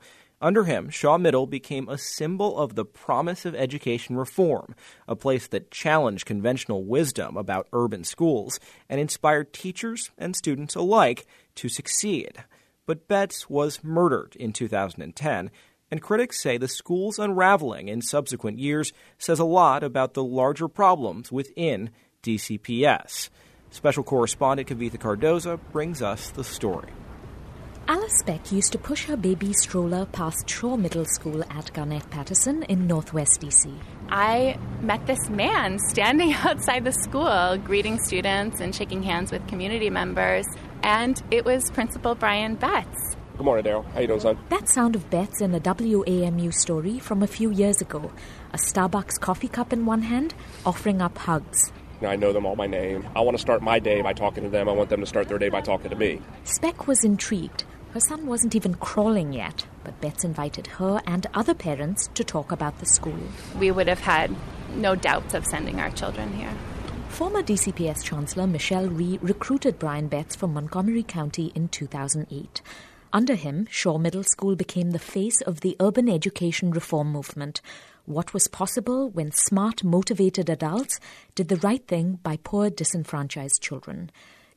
Under 0.46 0.62
him, 0.62 0.90
Shaw 0.90 1.18
Middle 1.18 1.48
became 1.48 1.88
a 1.88 1.98
symbol 1.98 2.56
of 2.56 2.76
the 2.76 2.84
promise 2.84 3.44
of 3.44 3.56
education 3.56 4.16
reform, 4.16 4.76
a 5.08 5.16
place 5.16 5.48
that 5.48 5.72
challenged 5.72 6.24
conventional 6.24 6.84
wisdom 6.84 7.36
about 7.36 7.66
urban 7.72 8.04
schools 8.04 8.60
and 8.88 9.00
inspired 9.00 9.52
teachers 9.52 10.12
and 10.16 10.36
students 10.36 10.76
alike 10.76 11.26
to 11.56 11.68
succeed. 11.68 12.44
But 12.86 13.08
Betts 13.08 13.50
was 13.50 13.82
murdered 13.82 14.36
in 14.36 14.52
2010, 14.52 15.50
and 15.90 16.00
critics 16.00 16.40
say 16.40 16.58
the 16.58 16.68
school's 16.68 17.18
unraveling 17.18 17.88
in 17.88 18.00
subsequent 18.00 18.60
years 18.60 18.92
says 19.18 19.40
a 19.40 19.44
lot 19.44 19.82
about 19.82 20.14
the 20.14 20.22
larger 20.22 20.68
problems 20.68 21.32
within 21.32 21.90
DCPS. 22.22 23.30
Special 23.70 24.04
correspondent 24.04 24.68
Kavitha 24.68 24.98
Cardoza 24.98 25.58
brings 25.72 26.02
us 26.02 26.30
the 26.30 26.44
story. 26.44 26.92
Alice 27.88 28.20
Beck 28.24 28.50
used 28.50 28.72
to 28.72 28.78
push 28.78 29.04
her 29.04 29.16
baby 29.16 29.52
stroller 29.52 30.06
past 30.06 30.50
Shaw 30.50 30.76
Middle 30.76 31.04
School 31.04 31.44
at 31.50 31.72
Garnett 31.72 32.10
Patterson 32.10 32.64
in 32.64 32.88
northwest 32.88 33.40
DC. 33.40 33.72
I 34.08 34.58
met 34.80 35.06
this 35.06 35.30
man 35.30 35.78
standing 35.78 36.32
outside 36.44 36.84
the 36.84 36.90
school, 36.90 37.56
greeting 37.58 38.00
students 38.00 38.60
and 38.60 38.74
shaking 38.74 39.04
hands 39.04 39.30
with 39.30 39.46
community 39.46 39.88
members, 39.88 40.46
and 40.82 41.22
it 41.30 41.44
was 41.44 41.70
Principal 41.70 42.16
Brian 42.16 42.56
Betts. 42.56 43.14
Good 43.36 43.44
morning, 43.44 43.64
Daryl. 43.64 43.88
How 43.92 44.00
you 44.00 44.08
doing, 44.08 44.18
son? 44.18 44.36
That 44.48 44.68
sound 44.68 44.96
of 44.96 45.08
Betts 45.08 45.40
in 45.40 45.54
a 45.54 45.60
WAMU 45.60 46.52
story 46.52 46.98
from 46.98 47.22
a 47.22 47.28
few 47.28 47.52
years 47.52 47.80
ago. 47.80 48.10
A 48.52 48.56
Starbucks 48.56 49.20
coffee 49.20 49.48
cup 49.48 49.72
in 49.72 49.86
one 49.86 50.02
hand, 50.02 50.34
offering 50.64 51.00
up 51.00 51.16
hugs. 51.18 51.72
Now, 52.00 52.10
I 52.10 52.16
know 52.16 52.32
them 52.32 52.46
all 52.46 52.56
by 52.56 52.66
name. 52.66 53.08
I 53.14 53.20
want 53.20 53.36
to 53.36 53.40
start 53.40 53.62
my 53.62 53.78
day 53.78 54.02
by 54.02 54.12
talking 54.12 54.42
to 54.42 54.50
them. 54.50 54.68
I 54.68 54.72
want 54.72 54.90
them 54.90 55.00
to 55.00 55.06
start 55.06 55.28
their 55.28 55.38
day 55.38 55.48
by 55.50 55.60
talking 55.60 55.88
to 55.90 55.96
me. 55.96 56.20
Speck 56.44 56.86
was 56.88 57.04
intrigued. 57.04 57.64
Her 57.96 58.00
son 58.00 58.26
wasn't 58.26 58.54
even 58.54 58.74
crawling 58.74 59.32
yet, 59.32 59.64
but 59.82 59.98
Betts 60.02 60.22
invited 60.22 60.66
her 60.66 61.00
and 61.06 61.26
other 61.32 61.54
parents 61.54 62.10
to 62.12 62.22
talk 62.22 62.52
about 62.52 62.78
the 62.78 62.84
school. 62.84 63.18
We 63.58 63.70
would 63.70 63.88
have 63.88 64.00
had 64.00 64.36
no 64.74 64.94
doubts 64.94 65.32
of 65.32 65.46
sending 65.46 65.80
our 65.80 65.88
children 65.92 66.30
here. 66.34 66.52
Former 67.08 67.42
DCPS 67.42 68.04
Chancellor 68.04 68.46
Michelle 68.46 68.90
Rhee 68.90 69.18
recruited 69.22 69.78
Brian 69.78 70.08
Betts 70.08 70.36
from 70.36 70.52
Montgomery 70.52 71.04
County 71.04 71.52
in 71.54 71.68
2008. 71.68 72.60
Under 73.14 73.34
him, 73.34 73.66
Shaw 73.70 73.96
Middle 73.96 74.24
School 74.24 74.56
became 74.56 74.90
the 74.90 74.98
face 74.98 75.40
of 75.40 75.62
the 75.62 75.74
urban 75.80 76.10
education 76.10 76.72
reform 76.72 77.10
movement. 77.10 77.62
What 78.04 78.34
was 78.34 78.46
possible 78.46 79.08
when 79.08 79.32
smart, 79.32 79.82
motivated 79.82 80.50
adults 80.50 81.00
did 81.34 81.48
the 81.48 81.56
right 81.56 81.86
thing 81.88 82.18
by 82.22 82.36
poor, 82.44 82.68
disenfranchised 82.68 83.62
children. 83.62 84.10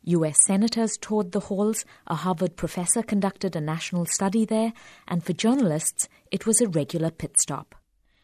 US 0.03 0.44
senators 0.46 0.98
toured 0.98 1.32
the 1.32 1.39
halls, 1.39 1.86
a 2.08 2.15
Harvard 2.15 2.56
professor 2.56 3.03
conducted 3.03 3.56
a 3.56 3.62
national 3.62 4.06
study 4.06 4.46
there, 4.46 4.74
and 5.08 5.24
for 5.24 5.34
journalists, 5.34 6.08
it 6.32 6.46
was 6.46 6.62
a 6.62 6.68
regular 6.68 7.12
pit 7.12 7.39
stop. 7.39 7.75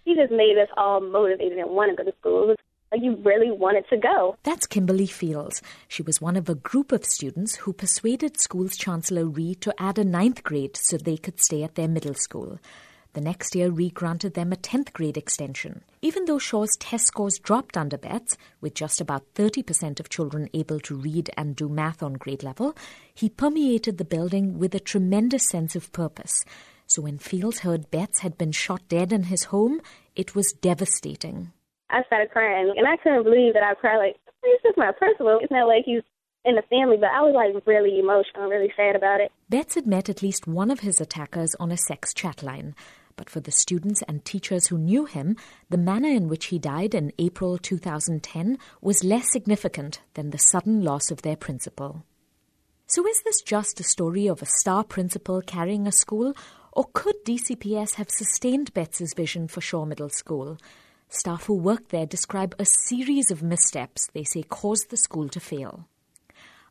He 0.03 0.15
just 0.15 0.31
made 0.31 0.57
us 0.57 0.69
all 0.77 1.01
motivated 1.01 1.57
and 1.57 1.71
want 1.71 1.91
to 1.91 2.03
go 2.03 2.09
to 2.09 2.17
school. 2.19 2.55
Like 2.91 3.01
you 3.01 3.15
really 3.23 3.51
wanted 3.51 3.85
to 3.89 3.97
go. 3.97 4.37
That's 4.43 4.67
Kimberly 4.67 5.07
Fields. 5.07 5.61
She 5.87 6.03
was 6.03 6.21
one 6.21 6.35
of 6.37 6.47
a 6.47 6.55
group 6.55 6.91
of 6.91 7.03
students 7.03 7.55
who 7.55 7.73
persuaded 7.73 8.39
school's 8.39 8.77
Chancellor 8.77 9.25
Rhee 9.25 9.55
to 9.55 9.73
add 9.81 9.97
a 9.97 10.03
ninth 10.05 10.43
grade 10.43 10.77
so 10.77 10.97
they 10.97 11.17
could 11.17 11.41
stay 11.41 11.63
at 11.63 11.75
their 11.75 11.87
middle 11.87 12.13
school. 12.13 12.59
The 13.15 13.21
next 13.21 13.55
year, 13.55 13.69
Rhee 13.69 13.91
granted 13.91 14.33
them 14.33 14.51
a 14.51 14.57
10th 14.57 14.91
grade 14.91 15.15
extension. 15.15 15.85
Even 16.01 16.25
though 16.25 16.37
Shaw's 16.37 16.75
test 16.75 17.07
scores 17.07 17.39
dropped 17.39 17.77
under 17.77 17.97
Betts, 17.97 18.35
with 18.59 18.73
just 18.73 18.99
about 18.99 19.23
30% 19.35 20.01
of 20.01 20.09
children 20.09 20.49
able 20.53 20.81
to 20.81 20.97
read 20.97 21.29
and 21.37 21.55
do 21.55 21.69
math 21.69 22.03
on 22.03 22.15
grade 22.15 22.43
level, 22.43 22.75
he 23.13 23.29
permeated 23.29 23.97
the 23.97 24.03
building 24.03 24.59
with 24.59 24.75
a 24.75 24.81
tremendous 24.81 25.47
sense 25.47 25.77
of 25.77 25.93
purpose. 25.93 26.43
So 26.87 27.03
when 27.03 27.17
Fields 27.17 27.59
heard 27.59 27.89
Betts 27.89 28.19
had 28.19 28.37
been 28.37 28.51
shot 28.51 28.81
dead 28.89 29.13
in 29.13 29.23
his 29.23 29.45
home, 29.45 29.79
it 30.17 30.35
was 30.35 30.51
devastating. 30.51 31.53
I 31.89 32.03
started 32.07 32.31
crying, 32.31 32.73
and 32.75 32.85
I 32.85 32.97
couldn't 32.97 33.23
believe 33.23 33.53
that 33.53 33.63
I 33.63 33.75
cried. 33.75 33.97
Like, 33.97 34.17
this 34.43 34.59
is 34.65 34.75
my 34.75 34.91
principal. 34.91 35.39
It's 35.41 35.49
not 35.49 35.69
like 35.69 35.85
he's 35.85 36.03
in 36.43 36.55
the 36.55 36.63
family, 36.63 36.97
but 36.97 37.11
I 37.11 37.21
was 37.21 37.33
like 37.33 37.65
really 37.65 37.97
emotional, 37.97 38.49
really 38.49 38.73
sad 38.75 38.97
about 38.97 39.21
it. 39.21 39.31
Betts 39.49 39.75
had 39.75 39.87
met 39.87 40.09
at 40.09 40.21
least 40.21 40.47
one 40.47 40.69
of 40.69 40.81
his 40.81 40.99
attackers 40.99 41.55
on 41.61 41.71
a 41.71 41.77
sex 41.77 42.13
chat 42.13 42.43
line. 42.43 42.75
But 43.17 43.29
for 43.29 43.39
the 43.39 43.51
students 43.51 44.01
and 44.07 44.25
teachers 44.25 44.67
who 44.67 44.77
knew 44.77 45.05
him, 45.05 45.37
the 45.69 45.77
manner 45.77 46.09
in 46.09 46.27
which 46.27 46.47
he 46.47 46.59
died 46.59 46.93
in 46.93 47.13
April 47.17 47.57
2010 47.57 48.57
was 48.81 49.03
less 49.03 49.31
significant 49.31 50.01
than 50.15 50.31
the 50.31 50.37
sudden 50.37 50.83
loss 50.83 51.11
of 51.11 51.21
their 51.21 51.37
principal. 51.37 52.03
So, 52.87 53.07
is 53.07 53.21
this 53.23 53.41
just 53.41 53.79
a 53.79 53.83
story 53.83 54.27
of 54.27 54.41
a 54.41 54.45
star 54.45 54.83
principal 54.83 55.41
carrying 55.41 55.87
a 55.87 55.91
school, 55.91 56.35
or 56.71 56.85
could 56.93 57.15
DCPS 57.25 57.95
have 57.95 58.09
sustained 58.09 58.73
Betts's 58.73 59.13
vision 59.13 59.47
for 59.47 59.61
Shaw 59.61 59.85
Middle 59.85 60.09
School? 60.09 60.57
Staff 61.07 61.45
who 61.45 61.55
worked 61.55 61.89
there 61.89 62.05
describe 62.05 62.53
a 62.59 62.65
series 62.65 63.31
of 63.31 63.41
missteps 63.41 64.09
they 64.13 64.23
say 64.23 64.43
caused 64.43 64.89
the 64.89 64.97
school 64.97 65.29
to 65.29 65.39
fail. 65.39 65.87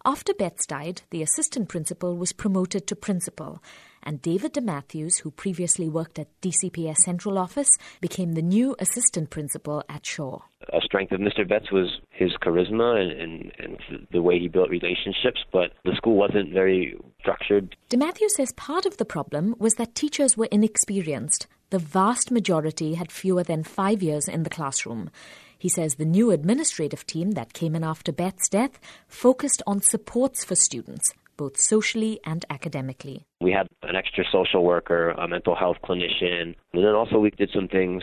After 0.04 0.34
Betts 0.34 0.66
died, 0.66 1.00
the 1.08 1.22
assistant 1.22 1.70
principal 1.70 2.16
was 2.18 2.34
promoted 2.34 2.86
to 2.86 2.96
principal, 2.96 3.62
and 4.04 4.22
David 4.22 4.54
DeMatthews, 4.54 5.20
who 5.20 5.30
previously 5.30 5.88
worked 5.88 6.18
at 6.18 6.28
DCPS 6.40 6.98
Central 6.98 7.38
Office, 7.38 7.70
became 8.00 8.32
the 8.32 8.42
new 8.42 8.76
assistant 8.78 9.30
principal 9.30 9.82
at 9.88 10.06
Shaw. 10.06 10.40
A 10.72 10.80
strength 10.80 11.12
of 11.12 11.20
Mr. 11.20 11.46
Betts 11.46 11.72
was 11.72 12.00
his 12.10 12.32
charisma 12.42 13.00
and, 13.00 13.52
and, 13.58 13.80
and 13.88 14.06
the 14.12 14.22
way 14.22 14.38
he 14.38 14.48
built 14.48 14.70
relationships, 14.70 15.40
but 15.52 15.72
the 15.84 15.94
school 15.96 16.16
wasn't 16.16 16.52
very 16.52 16.96
structured. 17.20 17.76
DeMatthews 17.90 18.30
says 18.30 18.52
part 18.52 18.86
of 18.86 18.96
the 18.96 19.04
problem 19.04 19.54
was 19.58 19.74
that 19.74 19.94
teachers 19.94 20.36
were 20.36 20.48
inexperienced. 20.52 21.46
The 21.70 21.78
vast 21.78 22.30
majority 22.30 22.94
had 22.94 23.10
fewer 23.10 23.42
than 23.42 23.64
five 23.64 24.02
years 24.02 24.28
in 24.28 24.44
the 24.44 24.50
classroom. 24.50 25.10
He 25.58 25.68
says 25.68 25.94
the 25.94 26.04
new 26.04 26.30
administrative 26.30 27.06
team 27.06 27.32
that 27.32 27.52
came 27.52 27.74
in 27.74 27.82
after 27.82 28.12
Betts' 28.12 28.48
death 28.48 28.78
focused 29.08 29.62
on 29.66 29.80
supports 29.80 30.44
for 30.44 30.54
students, 30.54 31.14
both 31.36 31.58
socially 31.58 32.20
and 32.24 32.44
academically. 32.50 33.26
We 33.40 33.52
had 33.52 33.66
an 33.82 33.96
extra 33.96 34.24
social 34.30 34.64
worker, 34.64 35.10
a 35.10 35.28
mental 35.28 35.54
health 35.54 35.76
clinician, 35.84 36.54
and 36.72 36.84
then 36.84 36.94
also 36.94 37.18
we 37.18 37.30
did 37.30 37.50
some 37.54 37.68
things 37.68 38.02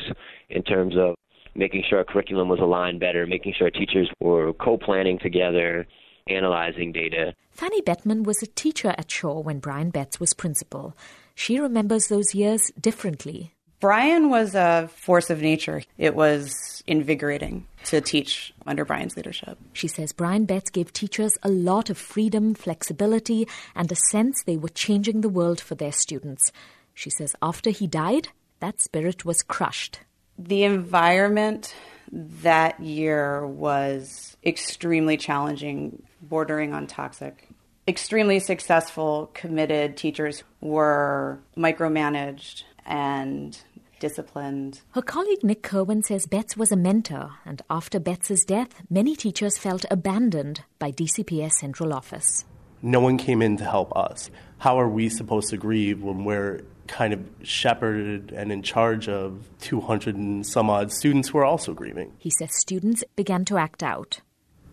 in 0.49 0.63
terms 0.63 0.95
of 0.97 1.15
making 1.55 1.83
sure 1.89 1.99
our 1.99 2.05
curriculum 2.05 2.49
was 2.49 2.59
aligned 2.59 2.99
better, 2.99 3.25
making 3.27 3.53
sure 3.57 3.67
our 3.67 3.71
teachers 3.71 4.09
were 4.19 4.53
co 4.53 4.77
planning 4.77 5.19
together, 5.19 5.87
analyzing 6.27 6.91
data. 6.91 7.33
Fanny 7.51 7.81
Bettman 7.81 8.23
was 8.23 8.41
a 8.41 8.47
teacher 8.47 8.93
at 8.97 9.11
Shaw 9.11 9.39
when 9.39 9.59
Brian 9.59 9.89
Betts 9.89 10.19
was 10.19 10.33
principal. 10.33 10.95
She 11.35 11.59
remembers 11.59 12.07
those 12.07 12.35
years 12.35 12.71
differently. 12.79 13.53
Brian 13.81 14.29
was 14.29 14.53
a 14.53 14.87
force 14.95 15.31
of 15.31 15.41
nature. 15.41 15.81
It 15.97 16.15
was 16.15 16.83
invigorating 16.85 17.65
to 17.85 17.99
teach 17.99 18.53
under 18.67 18.85
Brian's 18.85 19.17
leadership. 19.17 19.57
She 19.73 19.87
says 19.87 20.13
Brian 20.13 20.45
Betts 20.45 20.69
gave 20.69 20.93
teachers 20.93 21.35
a 21.41 21.49
lot 21.49 21.89
of 21.89 21.97
freedom, 21.97 22.53
flexibility, 22.53 23.47
and 23.75 23.91
a 23.91 23.95
sense 23.95 24.43
they 24.43 24.55
were 24.55 24.69
changing 24.69 25.21
the 25.21 25.29
world 25.29 25.59
for 25.59 25.73
their 25.73 25.91
students. 25.91 26.51
She 26.93 27.09
says 27.09 27.35
after 27.41 27.71
he 27.71 27.87
died, 27.87 28.27
that 28.59 28.79
spirit 28.79 29.25
was 29.25 29.41
crushed. 29.41 30.01
The 30.37 30.63
environment 30.63 31.75
that 32.11 32.79
year 32.79 33.47
was 33.47 34.37
extremely 34.45 35.17
challenging, 35.17 36.03
bordering 36.21 36.73
on 36.73 36.85
toxic. 36.85 37.49
Extremely 37.87 38.37
successful, 38.37 39.31
committed 39.33 39.97
teachers 39.97 40.43
were 40.61 41.39
micromanaged 41.57 42.63
and 42.85 43.57
disciplined. 44.01 44.81
Her 44.91 45.01
colleague 45.01 45.43
Nick 45.43 45.63
Kerwin 45.63 46.03
says 46.03 46.25
Betts 46.25 46.57
was 46.57 46.73
a 46.73 46.75
mentor, 46.75 47.35
and 47.45 47.61
after 47.69 47.99
Betts's 47.99 48.43
death, 48.43 48.81
many 48.89 49.15
teachers 49.15 49.57
felt 49.57 49.85
abandoned 49.89 50.65
by 50.79 50.91
DCPS 50.91 51.53
Central 51.53 51.93
Office. 51.93 52.43
No 52.81 52.99
one 52.99 53.17
came 53.17 53.41
in 53.41 53.55
to 53.57 53.63
help 53.63 53.95
us. 53.95 54.29
How 54.57 54.79
are 54.79 54.89
we 54.89 55.07
supposed 55.07 55.51
to 55.51 55.57
grieve 55.57 56.03
when 56.03 56.25
we're 56.25 56.65
kind 56.87 57.13
of 57.13 57.21
shepherded 57.43 58.33
and 58.35 58.51
in 58.51 58.63
charge 58.63 59.07
of 59.07 59.47
200 59.61 60.15
and 60.15 60.45
some 60.45 60.69
odd 60.69 60.91
students 60.91 61.29
who 61.29 61.37
are 61.37 61.45
also 61.45 61.73
grieving? 61.73 62.11
He 62.17 62.31
says 62.31 62.49
students 62.53 63.03
began 63.15 63.45
to 63.45 63.57
act 63.57 63.83
out. 63.83 64.19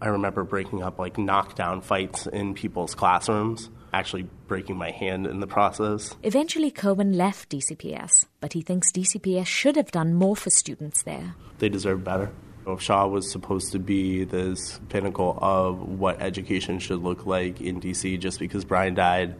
I 0.00 0.08
remember 0.08 0.42
breaking 0.42 0.82
up 0.82 0.98
like 0.98 1.18
knockdown 1.18 1.82
fights 1.82 2.26
in 2.26 2.54
people's 2.54 2.94
classrooms 2.94 3.68
actually 3.92 4.28
breaking 4.46 4.76
my 4.76 4.90
hand 4.90 5.26
in 5.26 5.40
the 5.40 5.46
process. 5.46 6.14
Eventually, 6.22 6.70
Cohen 6.70 7.12
left 7.12 7.50
DCPS, 7.50 8.26
but 8.40 8.52
he 8.52 8.62
thinks 8.62 8.92
DCPS 8.92 9.46
should 9.46 9.76
have 9.76 9.90
done 9.90 10.14
more 10.14 10.36
for 10.36 10.50
students 10.50 11.02
there. 11.02 11.34
They 11.58 11.68
deserve 11.68 12.04
better. 12.04 12.30
If 12.66 12.82
Shaw 12.82 13.06
was 13.06 13.30
supposed 13.30 13.72
to 13.72 13.78
be 13.78 14.24
this 14.24 14.78
pinnacle 14.90 15.38
of 15.40 15.80
what 15.80 16.20
education 16.20 16.78
should 16.78 17.02
look 17.02 17.24
like 17.24 17.62
in 17.62 17.80
DC, 17.80 18.20
just 18.20 18.38
because 18.38 18.64
Brian 18.64 18.94
died 18.94 19.36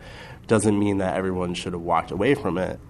doesn't 0.47 0.79
mean 0.79 0.99
that 0.99 1.15
everyone 1.15 1.53
should 1.53 1.75
have 1.75 1.83
walked 1.83 2.11
away 2.11 2.35
from 2.35 2.57
it. 2.57 2.81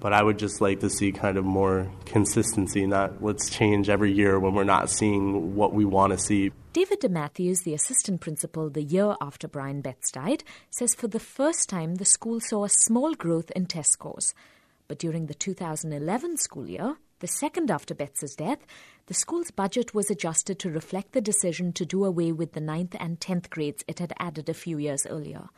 But 0.00 0.12
I 0.12 0.22
would 0.22 0.38
just 0.38 0.60
like 0.60 0.80
to 0.80 0.90
see 0.90 1.12
kind 1.12 1.36
of 1.36 1.44
more 1.44 1.90
consistency, 2.06 2.86
not 2.86 3.22
let's 3.22 3.48
change 3.48 3.88
every 3.88 4.10
year 4.10 4.40
when 4.40 4.54
we're 4.54 4.64
not 4.64 4.90
seeing 4.90 5.54
what 5.54 5.72
we 5.72 5.84
want 5.84 6.12
to 6.12 6.18
see. 6.18 6.50
David 6.72 7.00
DeMatthews, 7.00 7.64
the 7.64 7.74
assistant 7.74 8.20
principal 8.20 8.70
the 8.70 8.84
year 8.84 9.16
after 9.20 9.48
Brian 9.48 9.80
Betts 9.80 10.12
died, 10.12 10.44
says 10.70 10.94
for 10.94 11.08
the 11.08 11.18
first 11.18 11.68
time 11.68 11.96
the 11.96 12.04
school 12.04 12.38
saw 12.38 12.62
a 12.62 12.68
small 12.68 13.14
growth 13.14 13.50
in 13.56 13.66
test 13.66 13.90
scores. 13.90 14.34
But 14.86 15.00
during 15.00 15.26
the 15.26 15.34
2011 15.34 16.36
school 16.36 16.70
year, 16.70 16.96
the 17.18 17.26
second 17.26 17.72
after 17.72 17.92
Betts's 17.92 18.36
death, 18.36 18.60
the 19.06 19.14
school's 19.14 19.50
budget 19.50 19.94
was 19.94 20.12
adjusted 20.12 20.60
to 20.60 20.70
reflect 20.70 21.10
the 21.10 21.20
decision 21.20 21.72
to 21.72 21.84
do 21.84 22.04
away 22.04 22.30
with 22.30 22.52
the 22.52 22.60
9th 22.60 22.94
and 23.00 23.18
10th 23.18 23.50
grades 23.50 23.82
it 23.88 23.98
had 23.98 24.12
added 24.20 24.48
a 24.48 24.54
few 24.54 24.78
years 24.78 25.06
earlier. 25.06 25.48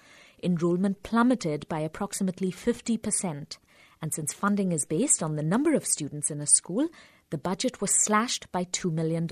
Enrollment 0.43 1.03
plummeted 1.03 1.69
by 1.69 1.81
approximately 1.81 2.51
50%. 2.51 3.59
And 4.01 4.15
since 4.15 4.33
funding 4.33 4.73
is 4.73 4.87
based 4.87 5.23
on 5.23 5.37
the 5.37 5.43
number 5.43 5.75
of 5.75 5.85
students 5.85 6.31
in 6.31 6.41
a 6.41 6.47
school, 6.47 6.89
the 7.33 7.39
budget 7.39 7.81
was 7.81 7.91
slashed 8.05 8.47
by 8.53 8.65
$2 8.65 8.93
million. 8.93 9.27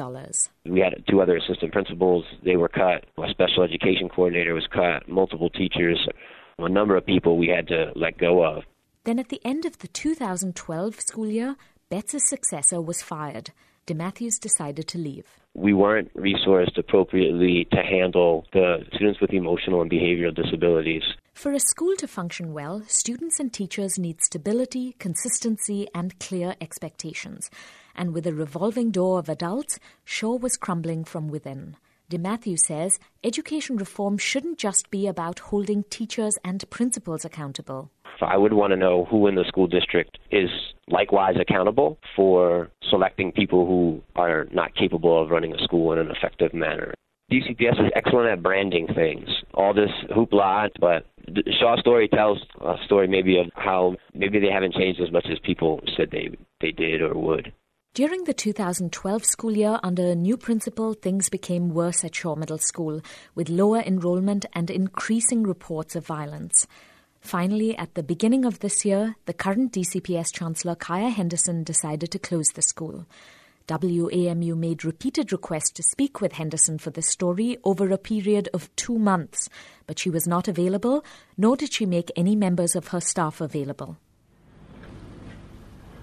We 0.65 0.81
had 0.81 1.05
two 1.09 1.21
other 1.21 1.37
assistant 1.37 1.71
principals, 1.71 2.25
they 2.43 2.57
were 2.57 2.71
cut. 2.71 3.05
A 3.23 3.29
special 3.31 3.63
education 3.63 4.09
coordinator 4.09 4.55
was 4.55 4.67
cut, 4.73 5.07
multiple 5.07 5.51
teachers, 5.51 5.99
a 6.59 6.69
number 6.69 6.97
of 6.97 7.05
people 7.05 7.37
we 7.37 7.49
had 7.49 7.69
to 7.69 7.93
let 7.95 8.17
go 8.17 8.43
of. 8.43 8.65
Then 9.05 9.19
at 9.19 9.29
the 9.29 9.41
end 9.45 9.67
of 9.67 9.79
the 9.79 9.89
2012 9.89 11.01
school 11.01 11.27
year, 11.27 11.57
Betts' 11.91 12.27
successor 12.27 12.81
was 12.81 13.03
fired. 13.03 13.51
DeMatthews 13.87 14.41
decided 14.41 14.89
to 14.89 14.99
leave. 14.99 15.27
We 15.55 15.75
weren't 15.75 16.15
resourced 16.15 16.79
appropriately 16.79 17.67
to 17.73 17.83
handle 17.83 18.47
the 18.53 18.79
students 18.95 19.21
with 19.21 19.33
emotional 19.35 19.83
and 19.83 19.91
behavioral 19.91 20.35
disabilities. 20.35 21.03
For 21.35 21.53
a 21.53 21.61
school 21.61 21.97
to 21.97 22.07
function 22.07 22.55
well, 22.55 22.83
students 22.87 23.41
and 23.41 23.53
teachers 23.53 23.99
need 23.99 24.23
stability, 24.23 24.95
consistency, 24.99 25.89
and 25.95 26.19
clear 26.19 26.55
expectations. 26.61 27.51
And 27.95 28.15
with 28.15 28.27
a 28.27 28.35
revolving 28.35 28.91
door 28.91 29.19
of 29.19 29.29
adults, 29.29 29.79
Shaw 30.05 30.37
was 30.37 30.57
crumbling 30.57 31.05
from 31.05 31.29
within. 31.29 31.77
DeMatthew 32.11 32.59
says 32.59 32.99
education 33.23 33.77
reform 33.77 34.19
shouldn't 34.19 34.59
just 34.59 34.91
be 34.91 35.07
about 35.07 35.39
holding 35.39 35.85
teachers 35.85 36.37
and 36.45 36.69
principals 36.69 37.25
accountable. 37.25 37.91
I 38.21 38.37
would 38.37 38.53
want 38.53 38.73
to 38.73 38.77
know 38.77 39.07
who 39.11 39.27
in 39.29 39.37
the 39.37 39.45
school 39.45 39.67
district 39.67 40.19
is 40.31 40.51
likewise 40.89 41.37
accountable 41.41 41.99
for 42.17 42.69
selecting 42.91 43.33
people 43.33 43.67
who 43.67 44.03
are 44.17 44.47
not 44.53 44.75
capable 44.75 45.23
of 45.23 45.31
running 45.31 45.55
a 45.55 45.63
school 45.63 45.93
in 45.93 45.99
an 45.99 46.11
effective 46.11 46.53
manner. 46.53 46.95
DCPS 47.31 47.87
is 47.87 47.93
excellent 47.95 48.29
at 48.29 48.43
branding 48.43 48.89
things. 48.93 49.29
All 49.55 49.73
this 49.73 49.91
hoopla, 50.11 50.71
but 50.81 51.07
Shaw's 51.61 51.79
story 51.79 52.09
tells 52.09 52.39
a 52.61 52.75
story 52.87 53.07
maybe 53.07 53.39
of 53.39 53.47
how 53.55 53.95
maybe 54.15 54.41
they 54.41 54.51
haven't 54.51 54.75
changed 54.75 55.01
as 55.01 55.13
much 55.13 55.27
as 55.31 55.39
people 55.45 55.81
said 55.97 56.11
they 56.11 56.31
they 56.61 56.73
did 56.73 57.01
or 57.01 57.15
would. 57.15 57.53
During 57.93 58.23
the 58.23 58.33
2012 58.33 59.25
school 59.25 59.57
year, 59.57 59.81
under 59.83 60.13
a 60.13 60.15
new 60.15 60.37
principal, 60.37 60.95
things 60.95 61.29
became 61.29 61.75
worse 61.75 62.05
at 62.05 62.15
Shaw 62.15 62.37
Middle 62.37 62.59
School, 62.59 63.01
with 63.35 63.49
lower 63.49 63.81
enrollment 63.81 64.47
and 64.53 64.71
increasing 64.71 65.43
reports 65.43 65.97
of 65.97 66.07
violence. 66.07 66.69
Finally, 67.21 67.77
at 67.77 67.95
the 67.95 68.05
beginning 68.05 68.45
of 68.45 68.61
this 68.61 68.85
year, 68.85 69.17
the 69.27 69.33
current 69.33 69.73
DCPS 69.73 70.33
Chancellor 70.33 70.77
Kaya 70.77 71.09
Henderson 71.09 71.65
decided 71.65 72.13
to 72.13 72.21
close 72.21 72.51
the 72.51 72.63
school. 72.63 73.07
WAMU 73.67 74.57
made 74.57 74.85
repeated 74.85 75.33
requests 75.33 75.73
to 75.73 75.83
speak 75.83 76.21
with 76.21 76.35
Henderson 76.35 76.79
for 76.79 76.91
this 76.91 77.09
story 77.09 77.59
over 77.65 77.91
a 77.91 77.99
period 77.99 78.49
of 78.55 78.75
two 78.77 79.01
months, 79.01 79.49
but 79.89 79.99
she 79.99 80.11
was 80.11 80.29
not 80.29 80.47
available, 80.47 81.05
nor 81.37 81.57
did 81.57 81.73
she 81.73 81.87
make 81.87 82.13
any 82.15 82.37
members 82.37 82.77
of 82.77 82.89
her 82.89 83.01
staff 83.01 83.41
available. 83.41 83.97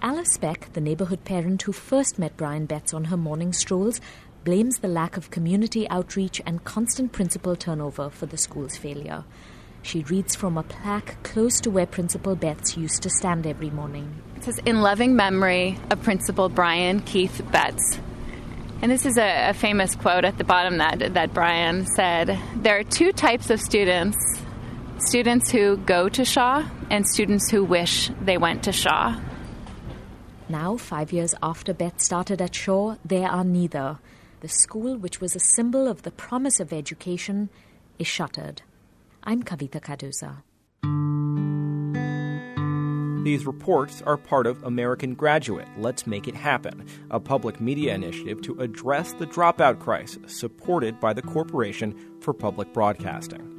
Alice 0.02 0.38
Beck, 0.38 0.72
the 0.74 0.82
neighborhood 0.82 1.24
parent 1.26 1.64
who 1.64 1.72
first 1.72 2.20
met 2.20 2.38
Brian 2.38 2.68
Betts 2.68 2.94
on 2.94 3.06
her 3.06 3.18
morning 3.18 3.52
strolls, 3.52 4.00
blames 4.44 4.78
the 4.78 4.88
lack 4.88 5.18
of 5.18 5.32
community 5.32 5.90
outreach 5.90 6.40
and 6.46 6.64
constant 6.64 7.12
principal 7.12 7.56
turnover 7.56 8.12
for 8.12 8.28
the 8.28 8.38
school's 8.38 8.78
failure. 8.78 9.24
She 9.82 10.04
reads 10.04 10.36
from 10.36 10.56
a 10.56 10.64
plaque 10.64 11.22
close 11.24 11.60
to 11.62 11.72
where 11.72 11.88
Principal 11.88 12.36
Betts 12.36 12.78
used 12.78 13.02
to 13.04 13.10
stand 13.10 13.48
every 13.48 13.72
morning. 13.72 14.22
It 14.36 14.44
says, 14.44 14.60
In 14.66 14.82
loving 14.82 15.16
memory 15.16 15.80
of 15.90 16.04
Principal 16.04 16.48
Brian 16.48 17.00
Keith 17.00 17.42
Betts. 17.52 18.00
And 18.84 18.92
this 18.92 19.06
is 19.06 19.18
a, 19.18 19.50
a 19.50 19.54
famous 19.54 19.96
quote 19.96 20.26
at 20.26 20.38
the 20.38 20.44
bottom 20.44 20.78
that, 20.78 21.16
that 21.16 21.34
Brian 21.34 21.88
said 21.88 22.40
There 22.58 22.78
are 22.78 22.84
two 22.84 23.12
types 23.12 23.50
of 23.50 23.60
students 23.60 24.18
students 25.00 25.52
who 25.52 25.78
go 25.78 26.10
to 26.10 26.26
Shaw 26.26 26.68
and 26.90 27.08
students 27.08 27.50
who 27.50 27.64
wish 27.64 28.12
they 28.22 28.38
went 28.38 28.64
to 28.64 28.72
Shaw. 28.72 29.20
Now, 30.50 30.78
five 30.78 31.12
years 31.12 31.36
after 31.44 31.74
Betts 31.74 32.06
started 32.06 32.42
at 32.42 32.56
Shaw, 32.56 32.96
there 33.04 33.28
are 33.28 33.44
neither. 33.44 34.00
The 34.40 34.48
school, 34.48 34.96
which 34.96 35.20
was 35.20 35.36
a 35.36 35.42
symbol 35.42 35.90
of 35.90 36.04
the 36.04 36.12
promise 36.12 36.62
of 36.62 36.72
education, 36.72 37.50
is 38.00 38.08
shuttered. 38.08 38.62
I'm 39.24 39.44
Kavitha 39.44 39.82
Cardoza. 39.82 40.44
These 43.26 43.46
reports 43.46 44.02
are 44.04 44.16
part 44.16 44.48
of 44.48 44.64
American 44.64 45.16
Graduate 45.16 45.68
Let's 45.78 46.08
Make 46.08 46.30
It 46.30 46.36
Happen, 46.36 46.88
a 47.12 47.20
public 47.20 47.60
media 47.60 47.94
initiative 47.94 48.42
to 48.44 48.62
address 48.62 49.12
the 49.12 49.28
dropout 49.28 49.80
crisis 49.80 50.40
supported 50.40 51.02
by 51.02 51.12
the 51.12 51.22
Corporation 51.22 51.94
for 52.22 52.34
Public 52.34 52.72
Broadcasting. 52.72 53.57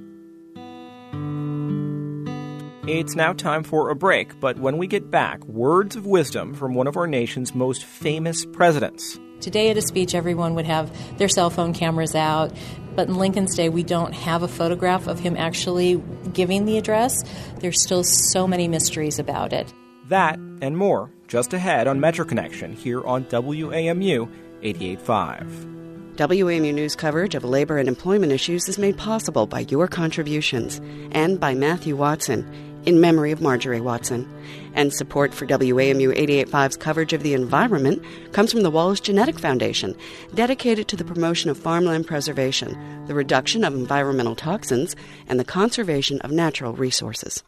It's 2.88 3.14
now 3.14 3.34
time 3.34 3.64
for 3.64 3.90
a 3.90 3.94
break, 3.94 4.40
but 4.40 4.58
when 4.58 4.78
we 4.78 4.86
get 4.86 5.10
back, 5.10 5.44
words 5.44 5.94
of 5.94 6.06
wisdom 6.06 6.54
from 6.54 6.74
one 6.74 6.86
of 6.86 6.96
our 6.96 7.06
nation's 7.06 7.54
most 7.54 7.84
famous 7.84 8.46
presidents. 8.46 9.20
Today 9.42 9.68
at 9.68 9.76
a 9.76 9.82
speech, 9.82 10.14
everyone 10.14 10.54
would 10.54 10.64
have 10.64 10.90
their 11.18 11.28
cell 11.28 11.50
phone 11.50 11.74
cameras 11.74 12.14
out, 12.14 12.50
but 12.96 13.06
in 13.08 13.16
Lincoln's 13.16 13.54
day, 13.54 13.68
we 13.68 13.82
don't 13.82 14.14
have 14.14 14.42
a 14.42 14.48
photograph 14.48 15.06
of 15.06 15.20
him 15.20 15.36
actually 15.36 16.02
giving 16.32 16.64
the 16.64 16.78
address. 16.78 17.22
There's 17.58 17.82
still 17.82 18.04
so 18.04 18.48
many 18.48 18.68
mysteries 18.68 19.18
about 19.18 19.52
it. 19.52 19.70
That 20.06 20.38
and 20.62 20.74
more 20.74 21.10
just 21.26 21.52
ahead 21.52 21.88
on 21.88 22.00
Metro 22.00 22.24
Connection 22.24 22.72
here 22.72 23.04
on 23.06 23.26
WAMU 23.26 24.30
88.5. 24.62 25.74
WAMU 26.16 26.74
News 26.74 26.96
coverage 26.96 27.34
of 27.36 27.44
labor 27.44 27.76
and 27.76 27.86
employment 27.86 28.32
issues 28.32 28.66
is 28.66 28.78
made 28.78 28.96
possible 28.96 29.46
by 29.46 29.60
your 29.68 29.86
contributions 29.86 30.80
and 31.12 31.38
by 31.38 31.54
Matthew 31.54 31.94
Watson 31.94 32.50
in 32.84 33.00
memory 33.00 33.32
of 33.32 33.40
Marjorie 33.40 33.80
Watson. 33.80 34.28
And 34.74 34.92
support 34.92 35.34
for 35.34 35.46
WAMU 35.46 36.16
885's 36.16 36.76
coverage 36.76 37.12
of 37.12 37.22
the 37.22 37.34
environment 37.34 38.04
comes 38.32 38.52
from 38.52 38.62
the 38.62 38.70
Wallace 38.70 39.00
Genetic 39.00 39.38
Foundation, 39.38 39.96
dedicated 40.34 40.88
to 40.88 40.96
the 40.96 41.04
promotion 41.04 41.50
of 41.50 41.58
farmland 41.58 42.06
preservation, 42.06 43.06
the 43.06 43.14
reduction 43.14 43.64
of 43.64 43.74
environmental 43.74 44.36
toxins, 44.36 44.94
and 45.26 45.40
the 45.40 45.44
conservation 45.44 46.20
of 46.20 46.30
natural 46.30 46.72
resources. 46.74 47.42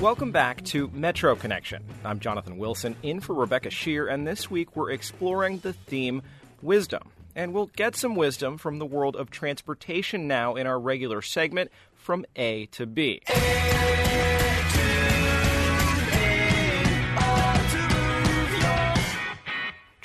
Welcome 0.00 0.30
back 0.30 0.64
to 0.66 0.88
Metro 0.94 1.34
Connection. 1.34 1.84
I'm 2.04 2.20
Jonathan 2.20 2.56
Wilson, 2.56 2.96
in 3.02 3.20
for 3.20 3.34
Rebecca 3.34 3.68
Sheir, 3.68 4.10
and 4.10 4.26
this 4.26 4.48
week 4.48 4.76
we're 4.76 4.92
exploring 4.92 5.58
the 5.58 5.72
theme 5.72 6.22
wisdom. 6.62 7.10
And 7.38 7.52
we'll 7.52 7.66
get 7.66 7.94
some 7.94 8.16
wisdom 8.16 8.58
from 8.58 8.80
the 8.80 8.84
world 8.84 9.14
of 9.14 9.30
transportation 9.30 10.26
now 10.26 10.56
in 10.56 10.66
our 10.66 10.80
regular 10.80 11.22
segment 11.22 11.70
from 11.94 12.26
A 12.34 12.66
to 12.72 12.84
B. 12.84 13.22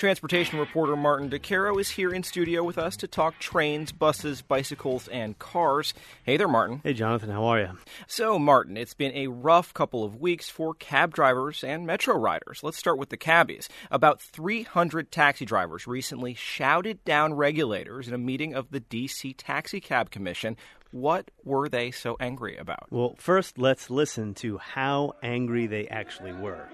Transportation 0.03 0.59
reporter 0.59 0.97
Martin 0.97 1.29
Di 1.29 1.39
Caro 1.39 1.77
is 1.77 1.91
here 1.91 2.09
in 2.09 2.23
studio 2.23 2.61
with 2.61 2.77
us 2.77 2.97
to 2.97 3.07
talk 3.07 3.39
trains, 3.39 3.93
buses, 3.93 4.41
bicycles, 4.41 5.07
and 5.07 5.39
cars. 5.39 5.93
Hey 6.25 6.35
there, 6.35 6.49
Martin. 6.49 6.81
Hey, 6.83 6.91
Jonathan. 6.91 7.29
How 7.29 7.45
are 7.45 7.61
you? 7.61 7.69
So, 8.05 8.37
Martin, 8.37 8.75
it's 8.75 8.93
been 8.93 9.13
a 9.13 9.27
rough 9.27 9.73
couple 9.73 10.03
of 10.03 10.19
weeks 10.19 10.49
for 10.49 10.73
cab 10.73 11.13
drivers 11.13 11.63
and 11.63 11.87
metro 11.87 12.17
riders. 12.17 12.59
Let's 12.63 12.77
start 12.77 12.97
with 12.97 13.11
the 13.11 13.15
cabbies. 13.15 13.69
About 13.91 14.19
300 14.21 15.09
taxi 15.09 15.45
drivers 15.45 15.87
recently 15.87 16.33
shouted 16.33 17.01
down 17.05 17.35
regulators 17.35 18.09
in 18.09 18.13
a 18.13 18.17
meeting 18.17 18.53
of 18.53 18.71
the 18.71 18.81
D.C. 18.81 19.31
Taxi 19.35 19.79
Cab 19.79 20.11
Commission. 20.11 20.57
What 20.91 21.31
were 21.45 21.69
they 21.69 21.91
so 21.91 22.17
angry 22.19 22.57
about? 22.57 22.87
Well, 22.89 23.15
first, 23.19 23.57
let's 23.57 23.89
listen 23.89 24.33
to 24.33 24.57
how 24.57 25.13
angry 25.23 25.65
they 25.65 25.87
actually 25.87 26.33
were. 26.33 26.67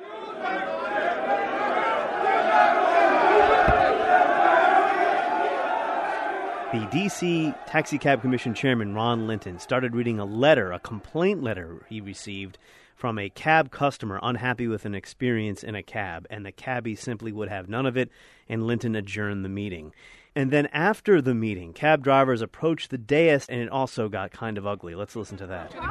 The 6.71 6.85
DC 6.85 7.65
Taxi 7.65 7.97
Cab 7.97 8.21
Commission 8.21 8.53
Chairman 8.53 8.93
Ron 8.93 9.25
Linton 9.25 9.57
started 9.57 9.95
reading 9.95 10.19
a 10.19 10.25
letter, 10.25 10.71
a 10.71 10.77
complaint 10.77 11.41
letter 11.41 11.83
he 11.89 11.99
received 11.99 12.59
from 12.95 13.17
a 13.17 13.27
cab 13.31 13.71
customer 13.71 14.19
unhappy 14.21 14.67
with 14.67 14.85
an 14.85 14.93
experience 14.93 15.63
in 15.63 15.73
a 15.73 15.81
cab, 15.81 16.27
and 16.29 16.45
the 16.45 16.51
cabbie 16.51 16.93
simply 16.93 17.31
would 17.31 17.49
have 17.49 17.69
none 17.69 17.87
of 17.87 17.97
it, 17.97 18.11
and 18.47 18.67
Linton 18.67 18.95
adjourned 18.95 19.43
the 19.43 19.49
meeting. 19.49 19.93
And 20.35 20.51
then 20.51 20.67
after 20.67 21.23
the 21.23 21.33
meeting, 21.33 21.73
cab 21.73 22.03
drivers 22.03 22.43
approached 22.43 22.91
the 22.91 22.99
dais, 22.99 23.47
and 23.49 23.59
it 23.59 23.69
also 23.69 24.07
got 24.07 24.29
kind 24.29 24.59
of 24.59 24.67
ugly. 24.67 24.93
Let's 24.93 25.15
listen 25.15 25.37
to 25.37 25.47
that. 25.47 25.73
If 25.73 25.81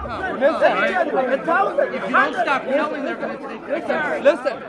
you 2.04 2.12
don't 2.12 2.34
stop 2.34 2.64
yelling, 2.66 3.04
they're 3.04 3.16
going 3.16 3.36
to 3.36 3.42
take 3.42 4.22
Listen. 4.22 4.62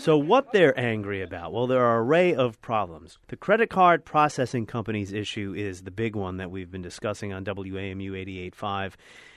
So, 0.00 0.16
what 0.16 0.52
they're 0.52 0.80
angry 0.80 1.20
about? 1.20 1.52
Well, 1.52 1.66
there 1.66 1.84
are 1.84 2.00
an 2.00 2.06
array 2.06 2.34
of 2.34 2.58
problems. 2.62 3.18
The 3.28 3.36
credit 3.36 3.68
card 3.68 4.06
processing 4.06 4.64
companies 4.64 5.12
issue 5.12 5.52
is 5.54 5.82
the 5.82 5.90
big 5.90 6.16
one 6.16 6.38
that 6.38 6.50
we've 6.50 6.70
been 6.70 6.80
discussing 6.80 7.34
on 7.34 7.44
WAMU 7.44 8.12
88.5. 8.12 8.92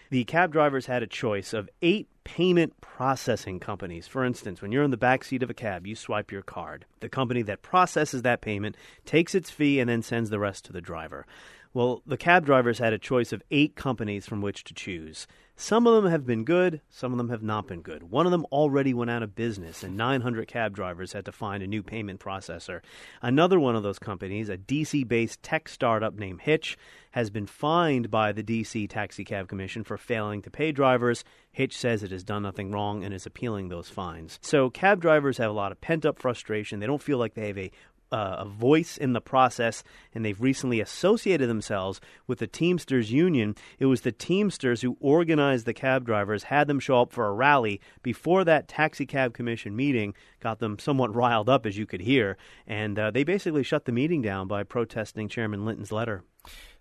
The 0.10 0.24
cab 0.24 0.54
drivers 0.54 0.86
had 0.86 1.04
a 1.04 1.08
choice 1.08 1.52
of 1.52 1.70
eight 1.82 2.08
payment 2.24 2.80
processing 2.80 3.60
companies. 3.60 4.08
For 4.08 4.24
instance, 4.24 4.62
when 4.62 4.72
you're 4.72 4.86
in 4.86 4.92
the 4.92 4.96
back 4.96 5.26
seat 5.26 5.44
of 5.44 5.50
a 5.50 5.54
cab, 5.54 5.86
you 5.86 5.98
swipe 5.98 6.32
your 6.32 6.42
card. 6.42 6.86
The 7.02 7.10
company 7.10 7.42
that 7.42 7.62
processes 7.62 8.22
that 8.22 8.40
payment 8.40 8.78
takes 9.04 9.36
its 9.36 9.52
fee 9.52 9.82
and 9.82 9.90
then 9.90 10.02
sends 10.02 10.30
the 10.30 10.40
rest 10.40 10.64
to 10.66 10.72
the 10.72 10.80
driver. 10.80 11.26
Well, 11.74 12.04
the 12.06 12.16
cab 12.16 12.46
drivers 12.46 12.80
had 12.80 12.94
a 12.94 12.98
choice 12.98 13.34
of 13.34 13.44
eight 13.52 13.76
companies 13.76 14.28
from 14.28 14.40
which 14.40 14.64
to 14.64 14.74
choose. 14.74 15.28
Some 15.56 15.86
of 15.86 15.94
them 15.94 16.12
have 16.12 16.26
been 16.26 16.46
good, 16.46 16.82
some 16.90 17.12
of 17.12 17.20
them 17.20 17.30
have 17.30 17.44
not 17.44 17.68
been 17.68 17.82
good. 17.82 18.10
One 18.10 18.26
of 18.26 18.32
them 18.32 18.46
already 18.52 18.92
went 18.92 19.12
out 19.12 19.22
of 19.22 19.36
business, 19.36 19.84
and 19.84 19.96
900 19.96 20.48
cab 20.48 20.76
drivers 20.76 21.14
had 21.14 21.26
to 21.26 21.32
find 21.32 21.62
a 21.62 21.68
new 21.68 21.84
payment 21.84 22.20
processor. 22.20 22.82
Another 23.22 23.60
one 23.60 23.76
of 23.76 23.84
those 23.84 24.00
companies, 24.00 24.50
a 24.50 24.58
DC 24.58 25.08
based 25.08 25.44
tech 25.44 25.70
startup 25.70 26.16
named 26.16 26.42
Hitch, 26.42 26.76
has 27.12 27.30
been 27.30 27.46
fined 27.46 28.10
by 28.10 28.32
the 28.32 28.42
DC 28.42 28.90
Taxi 28.90 29.24
Cab 29.24 29.48
Commission 29.48 29.84
for 29.84 29.96
failing 29.98 30.42
to 30.42 30.50
pay 30.50 30.72
drivers. 30.72 31.24
Hitch 31.52 31.78
says 31.78 32.02
it 32.02 32.10
has 32.10 32.24
done 32.24 32.42
nothing 32.42 32.72
wrong 32.72 33.04
and 33.04 33.14
is 33.14 33.28
appealing 33.28 33.70
those 33.70 33.90
fines. 33.90 34.40
So, 34.42 34.72
cab 34.72 35.00
drivers 35.00 35.38
have 35.38 35.52
a 35.52 35.54
lot 35.54 35.72
of 35.72 35.80
pent 35.80 36.04
up 36.04 36.18
frustration. 36.18 36.80
They 36.80 36.88
don't 36.88 37.02
feel 37.02 37.20
like 37.20 37.36
they 37.36 37.48
have 37.48 37.60
a 37.60 37.72
uh, 38.14 38.36
a 38.40 38.46
voice 38.46 38.96
in 38.96 39.14
the 39.14 39.22
process, 39.22 39.84
and 40.14 40.24
they've 40.24 40.40
recently 40.40 40.80
associated 40.80 41.50
themselves 41.50 42.00
with 42.28 42.38
the 42.38 42.48
Teamsters 42.48 43.12
Union. 43.12 43.56
It 43.80 43.88
was 43.88 44.02
the 44.02 44.12
Teamsters 44.12 44.82
who 44.84 44.96
organized 45.00 45.66
the 45.66 45.74
cab 45.74 46.06
drivers, 46.06 46.44
had 46.44 46.68
them 46.68 46.80
show 46.80 47.02
up 47.02 47.12
for 47.12 47.26
a 47.26 47.34
rally 47.34 47.82
before 48.04 48.44
that 48.44 48.68
taxi 48.68 49.08
cab 49.08 49.34
commission 49.34 49.76
meeting, 49.76 50.14
got 50.40 50.60
them 50.60 50.78
somewhat 50.78 51.16
riled 51.16 51.50
up, 51.50 51.66
as 51.66 51.76
you 51.76 51.88
could 51.88 52.02
hear, 52.02 52.38
and 52.68 53.00
uh, 53.00 53.10
they 53.10 53.24
basically 53.24 53.64
shut 53.64 53.86
the 53.86 53.92
meeting 53.92 54.22
down 54.22 54.48
by 54.48 54.62
protesting 54.62 55.28
Chairman 55.28 55.66
Linton's 55.66 55.92
letter. 55.92 56.24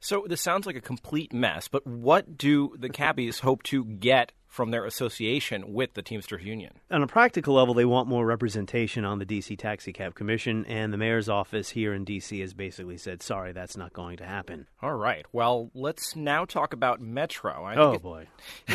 So 0.00 0.26
this 0.28 0.42
sounds 0.42 0.66
like 0.66 0.76
a 0.76 0.80
complete 0.80 1.32
mess, 1.32 1.68
but 1.68 1.86
what 1.86 2.36
do 2.36 2.74
the 2.78 2.90
cabbies 2.90 3.38
hope 3.38 3.62
to 3.64 3.84
get 3.84 4.32
from 4.52 4.70
their 4.70 4.84
association 4.84 5.72
with 5.72 5.94
the 5.94 6.02
Teamsters 6.02 6.44
Union? 6.44 6.74
On 6.90 7.02
a 7.02 7.06
practical 7.06 7.54
level, 7.54 7.72
they 7.72 7.86
want 7.86 8.06
more 8.06 8.26
representation 8.26 9.02
on 9.02 9.18
the 9.18 9.24
DC 9.24 9.58
Taxi 9.58 9.94
Cab 9.94 10.14
Commission, 10.14 10.66
and 10.66 10.92
the 10.92 10.98
mayor's 10.98 11.30
office 11.30 11.70
here 11.70 11.94
in 11.94 12.04
DC 12.04 12.38
has 12.42 12.52
basically 12.52 12.98
said, 12.98 13.22
sorry, 13.22 13.52
that's 13.52 13.78
not 13.78 13.94
going 13.94 14.18
to 14.18 14.26
happen. 14.26 14.66
All 14.82 14.94
right. 14.94 15.24
Well, 15.32 15.70
let's 15.74 16.14
now 16.14 16.44
talk 16.44 16.74
about 16.74 17.00
Metro. 17.00 17.64
I 17.64 17.76
oh, 17.76 17.92
it, 17.92 18.02
boy. 18.02 18.28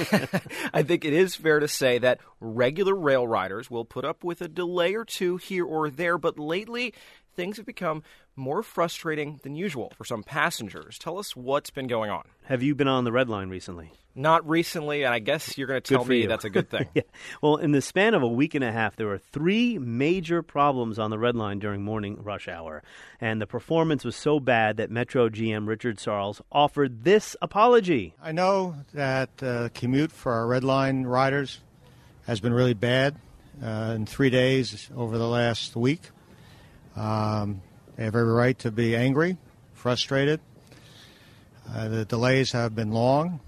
I 0.74 0.82
think 0.82 1.06
it 1.06 1.14
is 1.14 1.36
fair 1.36 1.60
to 1.60 1.68
say 1.68 2.00
that 2.00 2.22
regular 2.40 2.96
rail 2.96 3.28
riders 3.28 3.70
will 3.70 3.86
put 3.86 4.04
up 4.04 4.24
with 4.24 4.42
a 4.42 4.48
delay 4.48 4.96
or 4.96 5.06
two 5.06 5.38
here 5.38 5.64
or 5.66 5.92
there, 5.92 6.18
but 6.18 6.40
lately 6.40 6.96
things 7.38 7.58
have 7.58 7.66
become 7.66 8.04
more 8.36 8.64
frustrating 8.64 9.40
than 9.44 9.56
usual 9.56 9.94
for 9.96 10.04
some 10.04 10.24
passengers. 10.24 10.98
Tell 10.98 11.20
us 11.20 11.36
what's 11.36 11.70
been 11.70 11.88
going 11.88 12.10
on. 12.10 12.24
Have 12.46 12.64
you 12.64 12.76
been 12.76 12.88
on 12.88 13.04
the 13.04 13.12
Red 13.12 13.30
Line 13.30 13.50
recently? 13.50 13.92
Not 14.16 14.50
recently, 14.50 15.04
and 15.04 15.14
I 15.14 15.20
guess 15.20 15.56
you're 15.56 15.68
going 15.68 15.80
to 15.80 15.94
tell 15.94 16.04
me 16.04 16.24
you. 16.24 16.28
that's 16.28 16.44
a 16.44 16.50
good 16.50 16.70
thing. 16.72 16.88
yeah. 16.96 17.04
Well, 17.40 17.58
in 17.58 17.72
the 17.72 17.82
span 17.84 18.16
of 18.16 18.24
a 18.24 18.28
week 18.28 18.56
and 18.56 18.64
a 18.64 18.72
half, 18.72 18.96
there 18.96 19.06
were 19.06 19.20
three 19.20 19.78
major 19.78 20.42
problems 20.42 20.98
on 20.98 21.12
the 21.12 21.20
Red 21.20 21.36
Line 21.36 21.60
during 21.60 21.84
morning 21.84 22.24
rush 22.24 22.48
hour. 22.48 22.82
And 23.22 23.40
the 23.40 23.46
performance 23.46 24.04
was 24.04 24.16
so 24.16 24.40
bad 24.40 24.78
that 24.78 24.90
Metro 24.90 25.30
GM 25.30 25.68
Richard 25.68 25.98
Sarles 25.98 26.42
offered 26.52 27.04
this 27.04 27.36
apology. 27.44 28.16
I 28.20 28.32
know 28.32 28.76
that 28.96 29.30
uh, 29.44 29.70
commute 29.76 30.12
for 30.12 30.32
our 30.32 30.48
Red 30.48 30.64
Line 30.64 31.04
riders 31.04 31.60
has 32.26 32.40
been 32.40 32.54
really 32.54 32.74
bad 32.74 33.16
uh, 33.64 33.94
in 33.96 34.08
three 34.08 34.32
days 34.32 34.90
over 34.96 35.20
the 35.20 35.28
last 35.28 35.76
week. 35.76 36.02
Um, 36.98 37.62
they 37.96 38.06
have 38.06 38.16
every 38.16 38.34
right 38.34 38.58
to 38.60 38.72
be 38.72 38.96
angry, 38.96 39.38
frustrated. 39.74 40.42
Uh, 41.72 41.88
the 41.90 42.06
delays 42.06 42.52
have 42.52 42.76
been 42.76 42.92
long. 42.92 43.40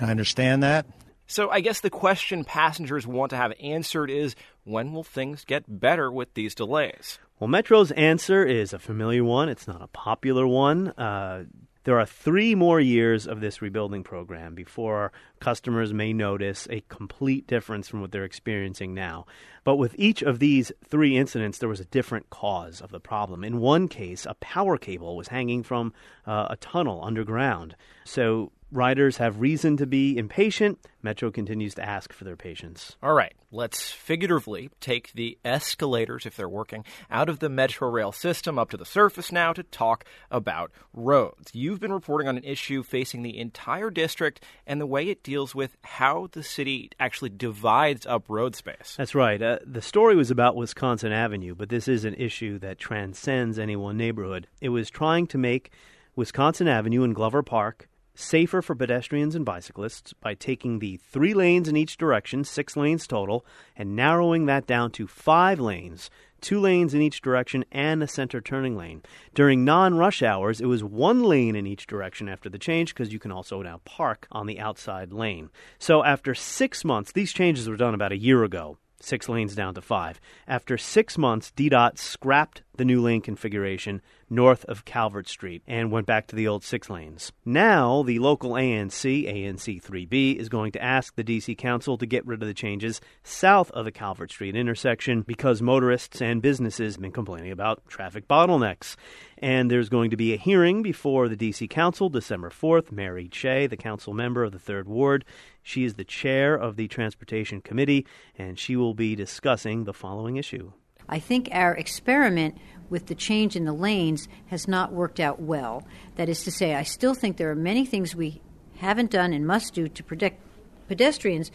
I 0.00 0.10
understand 0.10 0.62
that. 0.62 0.86
So 1.26 1.50
I 1.50 1.60
guess 1.60 1.80
the 1.80 1.90
question 1.90 2.44
passengers 2.44 3.06
want 3.06 3.30
to 3.30 3.36
have 3.36 3.52
answered 3.60 4.10
is 4.10 4.36
when 4.64 4.92
will 4.92 5.04
things 5.04 5.44
get 5.44 5.64
better 5.68 6.10
with 6.10 6.34
these 6.34 6.54
delays? 6.54 7.18
Well, 7.38 7.48
Metro's 7.48 7.90
answer 7.92 8.44
is 8.44 8.72
a 8.72 8.78
familiar 8.78 9.24
one. 9.24 9.48
It's 9.48 9.66
not 9.66 9.82
a 9.82 9.88
popular 9.88 10.46
one. 10.46 10.88
Uh, 10.88 11.44
there 11.86 12.00
are 12.00 12.04
three 12.04 12.56
more 12.56 12.80
years 12.80 13.28
of 13.28 13.40
this 13.40 13.62
rebuilding 13.62 14.02
program 14.02 14.56
before 14.56 15.12
customers 15.38 15.92
may 15.92 16.12
notice 16.12 16.66
a 16.68 16.82
complete 16.88 17.46
difference 17.46 17.88
from 17.88 18.00
what 18.00 18.10
they're 18.10 18.24
experiencing 18.24 18.92
now. 18.92 19.24
But 19.62 19.76
with 19.76 19.94
each 19.96 20.20
of 20.20 20.40
these 20.40 20.72
three 20.84 21.16
incidents, 21.16 21.58
there 21.58 21.68
was 21.68 21.78
a 21.78 21.84
different 21.84 22.28
cause 22.28 22.80
of 22.80 22.90
the 22.90 22.98
problem. 22.98 23.44
In 23.44 23.60
one 23.60 23.86
case, 23.86 24.26
a 24.26 24.34
power 24.34 24.76
cable 24.76 25.16
was 25.16 25.28
hanging 25.28 25.62
from 25.62 25.92
uh, 26.26 26.48
a 26.50 26.56
tunnel 26.56 27.04
underground. 27.04 27.76
So 28.04 28.50
Riders 28.72 29.18
have 29.18 29.40
reason 29.40 29.76
to 29.76 29.86
be 29.86 30.18
impatient. 30.18 30.80
Metro 31.00 31.30
continues 31.30 31.74
to 31.76 31.88
ask 31.88 32.12
for 32.12 32.24
their 32.24 32.34
patience. 32.34 32.96
All 33.00 33.14
right, 33.14 33.32
let's 33.52 33.92
figuratively 33.92 34.70
take 34.80 35.12
the 35.12 35.38
escalators, 35.44 36.26
if 36.26 36.36
they're 36.36 36.48
working, 36.48 36.84
out 37.08 37.28
of 37.28 37.38
the 37.38 37.48
Metro 37.48 37.88
rail 37.88 38.10
system 38.10 38.58
up 38.58 38.70
to 38.70 38.76
the 38.76 38.84
surface 38.84 39.30
now 39.30 39.52
to 39.52 39.62
talk 39.62 40.04
about 40.32 40.72
roads. 40.92 41.54
You've 41.54 41.78
been 41.78 41.92
reporting 41.92 42.26
on 42.26 42.36
an 42.36 42.42
issue 42.42 42.82
facing 42.82 43.22
the 43.22 43.38
entire 43.38 43.88
district 43.88 44.42
and 44.66 44.80
the 44.80 44.86
way 44.86 45.08
it 45.10 45.22
deals 45.22 45.54
with 45.54 45.76
how 45.82 46.28
the 46.32 46.42
city 46.42 46.90
actually 46.98 47.30
divides 47.30 48.04
up 48.04 48.24
road 48.28 48.56
space. 48.56 48.96
That's 48.98 49.14
right. 49.14 49.40
Uh, 49.40 49.58
the 49.64 49.80
story 49.80 50.16
was 50.16 50.32
about 50.32 50.56
Wisconsin 50.56 51.12
Avenue, 51.12 51.54
but 51.54 51.68
this 51.68 51.86
is 51.86 52.04
an 52.04 52.14
issue 52.14 52.58
that 52.58 52.78
transcends 52.78 53.60
any 53.60 53.76
one 53.76 53.96
neighborhood. 53.96 54.48
It 54.60 54.70
was 54.70 54.90
trying 54.90 55.28
to 55.28 55.38
make 55.38 55.70
Wisconsin 56.16 56.66
Avenue 56.66 57.04
and 57.04 57.14
Glover 57.14 57.44
Park 57.44 57.88
safer 58.16 58.62
for 58.62 58.74
pedestrians 58.74 59.34
and 59.34 59.44
bicyclists 59.44 60.12
by 60.14 60.34
taking 60.34 60.78
the 60.78 60.96
three 60.96 61.34
lanes 61.34 61.68
in 61.68 61.76
each 61.76 61.96
direction, 61.96 62.42
six 62.42 62.76
lanes 62.76 63.06
total, 63.06 63.44
and 63.76 63.94
narrowing 63.94 64.46
that 64.46 64.66
down 64.66 64.90
to 64.90 65.06
five 65.06 65.60
lanes, 65.60 66.10
two 66.40 66.58
lanes 66.58 66.94
in 66.94 67.02
each 67.02 67.20
direction, 67.20 67.64
and 67.70 68.02
a 68.02 68.08
center 68.08 68.40
turning 68.40 68.76
lane. 68.76 69.02
During 69.34 69.64
non 69.64 69.94
rush 69.94 70.22
hours, 70.22 70.60
it 70.60 70.66
was 70.66 70.82
one 70.82 71.22
lane 71.22 71.54
in 71.54 71.66
each 71.66 71.86
direction 71.86 72.28
after 72.28 72.48
the 72.48 72.58
change 72.58 72.94
because 72.94 73.12
you 73.12 73.18
can 73.18 73.30
also 73.32 73.62
now 73.62 73.80
park 73.84 74.26
on 74.32 74.46
the 74.46 74.58
outside 74.58 75.12
lane. 75.12 75.50
So 75.78 76.02
after 76.02 76.34
six 76.34 76.84
months, 76.84 77.12
these 77.12 77.32
changes 77.32 77.68
were 77.68 77.76
done 77.76 77.94
about 77.94 78.12
a 78.12 78.18
year 78.18 78.42
ago 78.42 78.78
six 79.00 79.28
lanes 79.28 79.54
down 79.54 79.74
to 79.74 79.80
five. 79.80 80.20
After 80.48 80.78
six 80.78 81.18
months, 81.18 81.52
DDOT 81.56 81.98
scrapped 81.98 82.62
the 82.76 82.84
new 82.84 83.00
lane 83.00 83.20
configuration 83.20 84.02
north 84.28 84.64
of 84.64 84.84
Calvert 84.84 85.28
Street 85.28 85.62
and 85.66 85.90
went 85.90 86.06
back 86.06 86.26
to 86.28 86.36
the 86.36 86.48
old 86.48 86.64
six 86.64 86.90
lanes. 86.90 87.32
Now, 87.44 88.02
the 88.02 88.18
local 88.18 88.52
ANC, 88.52 89.26
ANC 89.26 89.82
3B, 89.82 90.36
is 90.36 90.48
going 90.48 90.72
to 90.72 90.82
ask 90.82 91.14
the 91.14 91.24
DC 91.24 91.56
Council 91.58 91.98
to 91.98 92.06
get 92.06 92.26
rid 92.26 92.42
of 92.42 92.48
the 92.48 92.54
changes 92.54 93.00
south 93.22 93.70
of 93.72 93.84
the 93.84 93.92
Calvert 93.92 94.30
Street 94.30 94.56
intersection 94.56 95.22
because 95.22 95.62
motorists 95.62 96.20
and 96.20 96.42
businesses 96.42 96.94
have 96.94 97.02
been 97.02 97.12
complaining 97.12 97.52
about 97.52 97.86
traffic 97.88 98.26
bottlenecks. 98.28 98.96
And 99.38 99.70
there's 99.70 99.88
going 99.88 100.10
to 100.10 100.16
be 100.16 100.32
a 100.32 100.38
hearing 100.38 100.82
before 100.82 101.28
the 101.28 101.36
DC 101.36 101.68
Council 101.68 102.08
December 102.08 102.50
4th. 102.50 102.90
Mary 102.90 103.28
Cheh, 103.28 103.66
the 103.68 103.76
council 103.76 104.14
member 104.14 104.42
of 104.42 104.52
the 104.52 104.58
3rd 104.58 104.86
Ward, 104.86 105.24
she 105.62 105.84
is 105.84 105.94
the 105.94 106.04
chair 106.04 106.54
of 106.54 106.76
the 106.76 106.88
Transportation 106.88 107.60
Committee, 107.60 108.06
and 108.38 108.58
she 108.58 108.76
will 108.76 108.94
be 108.94 109.14
discussing 109.14 109.84
the 109.84 109.92
following 109.92 110.36
issue. 110.36 110.72
I 111.08 111.18
think 111.18 111.48
our 111.52 111.74
experiment 111.74 112.56
with 112.88 113.06
the 113.06 113.14
change 113.14 113.56
in 113.56 113.64
the 113.64 113.72
lanes 113.72 114.28
has 114.46 114.68
not 114.68 114.92
worked 114.92 115.20
out 115.20 115.40
well. 115.40 115.86
That 116.16 116.28
is 116.28 116.44
to 116.44 116.50
say, 116.50 116.74
I 116.74 116.82
still 116.82 117.14
think 117.14 117.36
there 117.36 117.50
are 117.50 117.56
many 117.56 117.84
things 117.84 118.14
we 118.14 118.40
haven't 118.76 119.10
done 119.10 119.32
and 119.32 119.46
must 119.46 119.74
do 119.74 119.88
to 119.88 120.02
protect 120.02 120.40
pedestrians, 120.88 121.50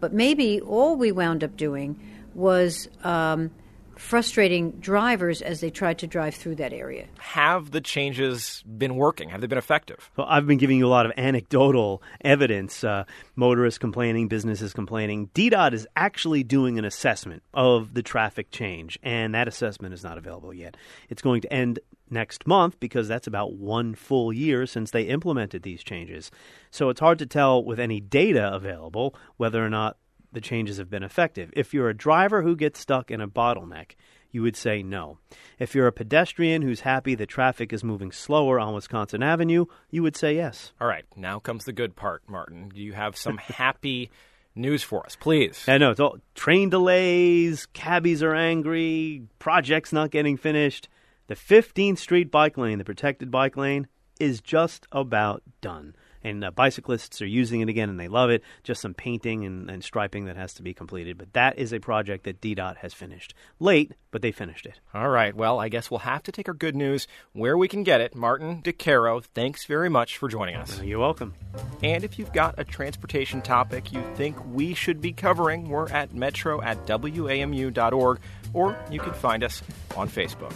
but 0.00 0.12
maybe 0.12 0.60
all 0.60 0.96
we 0.96 1.10
wound 1.10 1.42
up 1.42 1.56
doing 1.56 1.98
was 2.34 2.88
um, 3.02 3.50
frustrating 3.96 4.72
drivers 4.72 5.42
as 5.42 5.60
they 5.60 5.70
tried 5.70 5.98
to 5.98 6.06
drive 6.06 6.34
through 6.34 6.56
that 6.56 6.72
area. 6.72 7.06
Have 7.18 7.70
the 7.70 7.80
changes 7.80 8.62
been 8.62 8.96
working? 8.96 9.28
Have 9.30 9.40
they 9.40 9.46
been 9.46 9.58
effective? 9.58 10.10
Well, 10.16 10.26
I've 10.28 10.46
been 10.46 10.58
giving 10.58 10.78
you 10.78 10.86
a 10.86 10.88
lot 10.88 11.06
of 11.06 11.12
anecdotal 11.16 12.02
evidence. 12.20 12.84
Uh, 12.84 13.04
motorists 13.34 13.78
complaining, 13.78 14.28
businesses 14.28 14.72
complaining. 14.72 15.28
DDOT 15.34 15.72
is 15.72 15.86
actually 15.96 16.42
doing 16.42 16.78
an 16.78 16.84
assessment 16.84 17.42
of 17.54 17.94
the 17.94 18.02
traffic 18.02 18.50
change, 18.50 18.98
and 19.02 19.34
that 19.34 19.48
assessment 19.48 19.94
is 19.94 20.02
not 20.02 20.18
available 20.18 20.52
yet. 20.52 20.76
It's 21.08 21.22
going 21.22 21.40
to 21.42 21.52
end 21.52 21.78
next 22.10 22.46
month 22.46 22.78
because 22.80 23.08
that's 23.08 23.26
about 23.26 23.54
one 23.54 23.94
full 23.94 24.32
year 24.32 24.66
since 24.66 24.90
they 24.90 25.02
implemented 25.02 25.62
these 25.62 25.82
changes. 25.82 26.30
So 26.70 26.88
it's 26.88 27.00
hard 27.00 27.18
to 27.18 27.26
tell 27.26 27.64
with 27.64 27.80
any 27.80 28.00
data 28.00 28.52
available 28.52 29.14
whether 29.36 29.64
or 29.64 29.70
not 29.70 29.96
the 30.36 30.40
changes 30.42 30.76
have 30.76 30.90
been 30.90 31.02
effective. 31.02 31.50
If 31.56 31.72
you're 31.72 31.88
a 31.88 31.96
driver 31.96 32.42
who 32.42 32.56
gets 32.56 32.78
stuck 32.78 33.10
in 33.10 33.22
a 33.22 33.26
bottleneck, 33.26 33.92
you 34.30 34.42
would 34.42 34.54
say 34.54 34.82
no. 34.82 35.16
If 35.58 35.74
you're 35.74 35.86
a 35.86 35.92
pedestrian 35.92 36.60
who's 36.60 36.80
happy 36.80 37.14
the 37.14 37.24
traffic 37.24 37.72
is 37.72 37.82
moving 37.82 38.12
slower 38.12 38.60
on 38.60 38.74
Wisconsin 38.74 39.22
Avenue, 39.22 39.64
you 39.90 40.02
would 40.02 40.14
say 40.14 40.36
yes. 40.36 40.74
All 40.78 40.86
right, 40.86 41.06
now 41.16 41.38
comes 41.38 41.64
the 41.64 41.72
good 41.72 41.96
part, 41.96 42.22
Martin. 42.28 42.68
Do 42.68 42.82
you 42.82 42.92
have 42.92 43.16
some 43.16 43.38
happy 43.38 44.10
news 44.54 44.82
for 44.82 45.06
us, 45.06 45.16
please? 45.16 45.64
I 45.66 45.78
know 45.78 45.90
it's 45.90 46.00
all 46.00 46.18
train 46.34 46.68
delays, 46.68 47.64
cabbies 47.72 48.22
are 48.22 48.34
angry, 48.34 49.22
projects 49.38 49.90
not 49.90 50.10
getting 50.10 50.36
finished. 50.36 50.90
The 51.28 51.34
15th 51.34 51.96
Street 51.96 52.30
bike 52.30 52.58
lane, 52.58 52.76
the 52.76 52.84
protected 52.84 53.30
bike 53.30 53.56
lane, 53.56 53.88
is 54.20 54.42
just 54.42 54.86
about 54.92 55.42
done. 55.62 55.96
And 56.22 56.44
uh, 56.44 56.50
bicyclists 56.50 57.20
are 57.22 57.26
using 57.26 57.60
it 57.60 57.68
again 57.68 57.88
and 57.88 57.98
they 57.98 58.08
love 58.08 58.30
it. 58.30 58.42
Just 58.62 58.80
some 58.80 58.94
painting 58.94 59.44
and, 59.44 59.70
and 59.70 59.82
striping 59.82 60.26
that 60.26 60.36
has 60.36 60.54
to 60.54 60.62
be 60.62 60.74
completed. 60.74 61.18
But 61.18 61.32
that 61.34 61.58
is 61.58 61.72
a 61.72 61.78
project 61.78 62.24
that 62.24 62.40
DDOT 62.40 62.78
has 62.78 62.94
finished. 62.94 63.34
Late, 63.58 63.92
but 64.10 64.22
they 64.22 64.32
finished 64.32 64.66
it. 64.66 64.80
All 64.94 65.08
right. 65.08 65.34
Well, 65.34 65.60
I 65.60 65.68
guess 65.68 65.90
we'll 65.90 66.00
have 66.00 66.22
to 66.24 66.32
take 66.32 66.48
our 66.48 66.54
good 66.54 66.74
news 66.76 67.06
where 67.32 67.56
we 67.56 67.68
can 67.68 67.82
get 67.82 68.00
it. 68.00 68.14
Martin 68.14 68.60
Di 68.62 68.72
Caro, 68.72 69.20
thanks 69.20 69.64
very 69.64 69.88
much 69.88 70.18
for 70.18 70.28
joining 70.28 70.56
us. 70.56 70.80
You're 70.82 70.98
welcome. 70.98 71.34
And 71.82 72.04
if 72.04 72.18
you've 72.18 72.32
got 72.32 72.54
a 72.58 72.64
transportation 72.64 73.42
topic 73.42 73.92
you 73.92 74.02
think 74.14 74.36
we 74.46 74.74
should 74.74 75.00
be 75.00 75.12
covering, 75.12 75.68
we're 75.68 75.88
at 75.90 76.14
metro 76.14 76.60
at 76.62 76.86
wamu.org, 76.86 78.20
or 78.52 78.76
you 78.90 79.00
can 79.00 79.12
find 79.12 79.44
us 79.44 79.62
on 79.96 80.08
Facebook. 80.08 80.52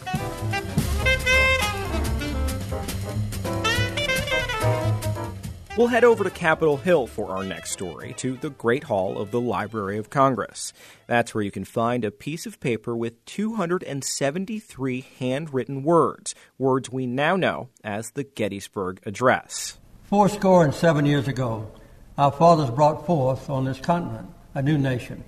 We'll 5.80 5.88
head 5.88 6.04
over 6.04 6.24
to 6.24 6.30
Capitol 6.30 6.76
Hill 6.76 7.06
for 7.06 7.30
our 7.30 7.42
next 7.42 7.70
story, 7.70 8.12
to 8.18 8.36
the 8.36 8.50
Great 8.50 8.84
Hall 8.84 9.16
of 9.16 9.30
the 9.30 9.40
Library 9.40 9.96
of 9.96 10.10
Congress. 10.10 10.74
That's 11.06 11.34
where 11.34 11.42
you 11.42 11.50
can 11.50 11.64
find 11.64 12.04
a 12.04 12.10
piece 12.10 12.44
of 12.44 12.60
paper 12.60 12.94
with 12.94 13.24
273 13.24 15.06
handwritten 15.18 15.82
words, 15.82 16.34
words 16.58 16.92
we 16.92 17.06
now 17.06 17.34
know 17.34 17.70
as 17.82 18.10
the 18.10 18.24
Gettysburg 18.24 19.00
Address. 19.06 19.78
Four 20.02 20.28
score 20.28 20.64
and 20.64 20.74
seven 20.74 21.06
years 21.06 21.26
ago, 21.26 21.72
our 22.18 22.30
fathers 22.30 22.68
brought 22.68 23.06
forth 23.06 23.48
on 23.48 23.64
this 23.64 23.80
continent 23.80 24.28
a 24.54 24.60
new 24.60 24.76
nation, 24.76 25.24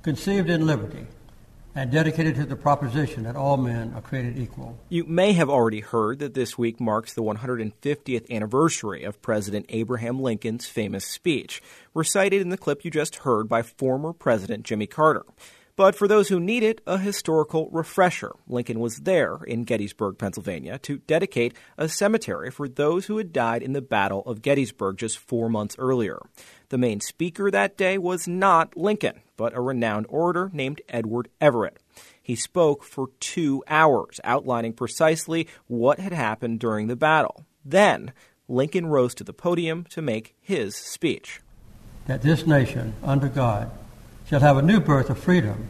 conceived 0.00 0.48
in 0.48 0.64
liberty 0.66 1.06
and 1.74 1.90
dedicated 1.90 2.34
to 2.36 2.44
the 2.44 2.56
proposition 2.56 3.22
that 3.22 3.36
all 3.36 3.56
men 3.56 3.92
are 3.94 4.02
created 4.02 4.38
equal. 4.38 4.78
You 4.88 5.04
may 5.04 5.32
have 5.32 5.48
already 5.48 5.80
heard 5.80 6.18
that 6.18 6.34
this 6.34 6.58
week 6.58 6.80
marks 6.80 7.14
the 7.14 7.22
150th 7.22 8.30
anniversary 8.30 9.04
of 9.04 9.22
President 9.22 9.66
Abraham 9.70 10.20
Lincoln's 10.20 10.66
famous 10.66 11.06
speech, 11.06 11.62
recited 11.94 12.42
in 12.42 12.50
the 12.50 12.58
clip 12.58 12.84
you 12.84 12.90
just 12.90 13.16
heard 13.16 13.48
by 13.48 13.62
former 13.62 14.12
President 14.12 14.64
Jimmy 14.64 14.86
Carter. 14.86 15.24
But 15.74 15.94
for 15.94 16.06
those 16.06 16.28
who 16.28 16.38
need 16.38 16.62
it, 16.62 16.82
a 16.86 16.98
historical 16.98 17.70
refresher. 17.70 18.32
Lincoln 18.46 18.78
was 18.78 18.98
there 18.98 19.38
in 19.46 19.64
Gettysburg, 19.64 20.18
Pennsylvania, 20.18 20.78
to 20.80 20.98
dedicate 20.98 21.54
a 21.78 21.88
cemetery 21.88 22.50
for 22.50 22.68
those 22.68 23.06
who 23.06 23.16
had 23.16 23.32
died 23.32 23.62
in 23.62 23.72
the 23.72 23.80
Battle 23.80 24.20
of 24.26 24.42
Gettysburg 24.42 24.98
just 24.98 25.18
four 25.18 25.48
months 25.48 25.74
earlier. 25.78 26.20
The 26.72 26.78
main 26.78 27.00
speaker 27.00 27.50
that 27.50 27.76
day 27.76 27.98
was 27.98 28.26
not 28.26 28.78
Lincoln, 28.78 29.20
but 29.36 29.54
a 29.54 29.60
renowned 29.60 30.06
orator 30.08 30.50
named 30.54 30.80
Edward 30.88 31.28
Everett. 31.38 31.76
He 32.22 32.34
spoke 32.34 32.82
for 32.82 33.10
two 33.20 33.62
hours, 33.68 34.20
outlining 34.24 34.72
precisely 34.72 35.48
what 35.66 35.98
had 35.98 36.14
happened 36.14 36.60
during 36.60 36.86
the 36.86 36.96
battle. 36.96 37.44
Then, 37.62 38.14
Lincoln 38.48 38.86
rose 38.86 39.14
to 39.16 39.22
the 39.22 39.34
podium 39.34 39.84
to 39.90 40.00
make 40.00 40.34
his 40.40 40.74
speech. 40.74 41.42
That 42.06 42.22
this 42.22 42.46
nation, 42.46 42.94
under 43.02 43.28
God, 43.28 43.70
shall 44.26 44.40
have 44.40 44.56
a 44.56 44.62
new 44.62 44.80
birth 44.80 45.10
of 45.10 45.18
freedom, 45.18 45.68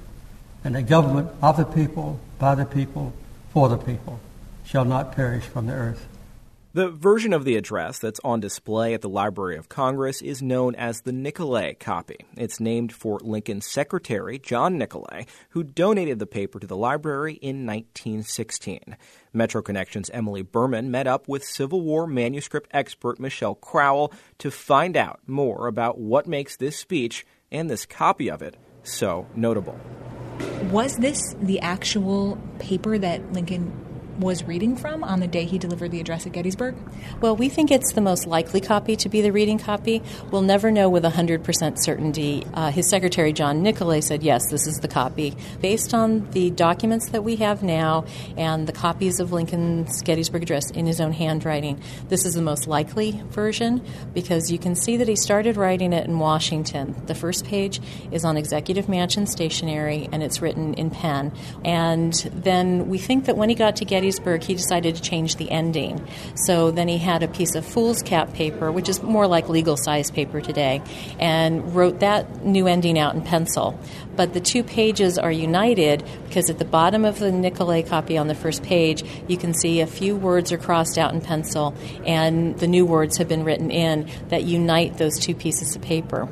and 0.62 0.76
a 0.76 0.82
government 0.82 1.30
of 1.42 1.56
the 1.56 1.64
people, 1.64 2.20
by 2.38 2.54
the 2.54 2.64
people, 2.64 3.12
for 3.52 3.68
the 3.68 3.76
people, 3.76 4.20
shall 4.64 4.84
not 4.84 5.16
perish 5.16 5.46
from 5.46 5.66
the 5.66 5.72
earth. 5.72 6.06
The 6.74 6.88
version 6.88 7.35
of 7.35 7.44
the 7.44 7.56
address 7.56 7.98
that's 7.98 8.20
on 8.24 8.40
display 8.40 8.94
at 8.94 9.02
the 9.02 9.08
Library 9.11 9.58
of 9.58 9.68
Congress 9.68 10.22
is 10.22 10.40
known 10.40 10.74
as 10.74 11.02
the 11.02 11.12
Nicolay 11.12 11.74
copy. 11.74 12.16
It's 12.35 12.61
named 12.61 12.94
for 12.94 13.20
Lincoln's 13.20 13.66
secretary, 13.66 14.38
John 14.38 14.78
Nicolay, 14.78 15.26
who 15.50 15.64
donated 15.64 16.18
the 16.18 16.26
paper 16.26 16.58
to 16.58 16.66
the 16.66 16.76
library 16.76 17.35
in 17.35 17.66
1916. 17.66 18.96
Metro 19.35 19.61
Connections' 19.61 20.08
Emily 20.14 20.40
Berman 20.40 20.90
met 20.90 21.06
up 21.06 21.28
with 21.28 21.44
Civil 21.44 21.82
War 21.82 22.06
manuscript 22.06 22.70
expert 22.72 23.20
Michelle 23.20 23.56
Krowl 23.56 24.11
to 24.38 24.50
find 24.50 24.96
out 24.96 25.20
more 25.26 25.66
about 25.66 25.98
what 25.98 26.26
makes 26.26 26.56
this 26.56 26.78
speech 26.78 27.26
and 27.50 27.68
this 27.68 27.85
copy 27.85 28.30
of 28.30 28.40
it 28.40 28.56
so 28.82 29.26
notable. 29.37 29.78
Was 30.70 30.96
this 30.96 31.37
the 31.38 31.61
actual 31.61 32.38
paper 32.58 32.96
that 32.96 33.35
Lincoln 33.35 33.91
was 34.18 34.44
reading 34.44 34.77
from 34.77 35.03
on 35.05 35.20
the 35.20 35.27
day 35.27 35.44
he 35.44 35.59
delivered 35.59 35.90
the 35.90 36.01
address 36.01 36.27
at 36.27 36.33
Gettysburg? 36.33 36.75
Well, 37.20 37.37
we 37.37 37.48
think 37.48 37.70
it's 37.70 37.92
the 37.92 38.01
most 38.01 38.27
likely 38.27 38.61
copy 38.61 38.96
to 38.96 39.09
be 39.09 39.20
the 39.22 39.33
reading 39.33 39.59
copy. 39.59 40.03
We'll 40.31 40.42
never 40.42 40.70
know 40.70 40.88
with 40.88 41.05
100% 41.05 41.79
certainty. 41.79 42.46
Uh, 42.55 42.70
his 42.70 42.88
secretary, 42.88 43.33
John 43.33 43.62
Nicolay, 43.62 44.01
said, 44.01 44.22
yes, 44.22 44.51
this 44.51 44.66
is 44.66 44.81
the 44.81 44.88
copy. 44.88 45.35
Based 45.61 45.94
on 45.94 46.31
the 46.33 46.51
documents 46.51 47.11
that 47.11 47.25
we 47.25 47.37
have 47.37 47.62
now 47.62 48.05
and 48.37 48.66
the 48.66 48.72
copies 48.72 49.20
of 49.20 49.33
Lincoln's 49.33 50.03
Gettysburg 50.03 50.42
Address 50.42 50.70
in 50.70 50.87
his 50.87 51.01
own 51.01 51.12
handwriting, 51.12 51.81
this 52.09 52.25
is 52.25 52.35
the 52.35 52.42
most 52.42 52.66
likely 52.66 53.22
version 53.31 53.85
because 54.14 54.51
you 54.51 54.59
can 54.59 54.75
see 54.75 54.96
that 54.96 55.09
he 55.09 55.16
started 55.16 55.57
writing 55.57 55.92
it 55.92 56.07
in 56.07 56.18
Washington. 56.18 56.94
The 57.07 57.14
first 57.14 57.44
page 57.44 57.81
is 58.11 58.25
on 58.25 58.37
Executive 58.37 58.88
Mansion 58.88 59.27
stationery 59.27 60.09
and 60.12 60.22
it's 60.22 60.42
written 60.42 60.75
in 60.75 60.90
pen. 60.90 61.33
And 61.64 62.12
then 62.35 62.88
we 62.88 62.98
think 62.98 63.27
that 63.27 63.37
when 63.37 63.48
he 63.48 63.55
got 63.55 63.77
to 63.77 63.85
Gettysburg, 63.85 64.01
Gettysburg, 64.02 64.42
he 64.42 64.54
decided 64.54 64.96
to 64.96 65.02
change 65.02 65.36
the 65.36 65.48
ending. 65.48 66.04
So 66.34 66.72
then 66.72 66.88
he 66.88 66.98
had 66.98 67.22
a 67.22 67.28
piece 67.28 67.54
of 67.54 67.64
foolscap 67.64 68.34
paper, 68.34 68.72
which 68.72 68.88
is 68.88 69.00
more 69.00 69.28
like 69.28 69.48
legal 69.48 69.76
size 69.76 70.10
paper 70.10 70.40
today, 70.40 70.82
and 71.20 71.74
wrote 71.74 72.00
that 72.00 72.44
new 72.44 72.66
ending 72.66 72.98
out 72.98 73.14
in 73.14 73.22
pencil. 73.22 73.78
But 74.16 74.34
the 74.34 74.40
two 74.40 74.64
pages 74.64 75.18
are 75.18 75.30
united 75.30 76.04
because 76.26 76.50
at 76.50 76.58
the 76.58 76.64
bottom 76.64 77.04
of 77.04 77.20
the 77.20 77.30
Nicolay 77.30 77.84
copy 77.84 78.18
on 78.18 78.26
the 78.26 78.34
first 78.34 78.64
page, 78.64 79.04
you 79.28 79.36
can 79.36 79.54
see 79.54 79.80
a 79.80 79.86
few 79.86 80.16
words 80.16 80.50
are 80.50 80.58
crossed 80.58 80.98
out 80.98 81.14
in 81.14 81.20
pencil, 81.20 81.72
and 82.04 82.58
the 82.58 82.66
new 82.66 82.84
words 82.84 83.18
have 83.18 83.28
been 83.28 83.44
written 83.44 83.70
in 83.70 84.10
that 84.30 84.42
unite 84.42 84.98
those 84.98 85.16
two 85.18 85.34
pieces 85.34 85.76
of 85.76 85.82
paper. 85.82 86.28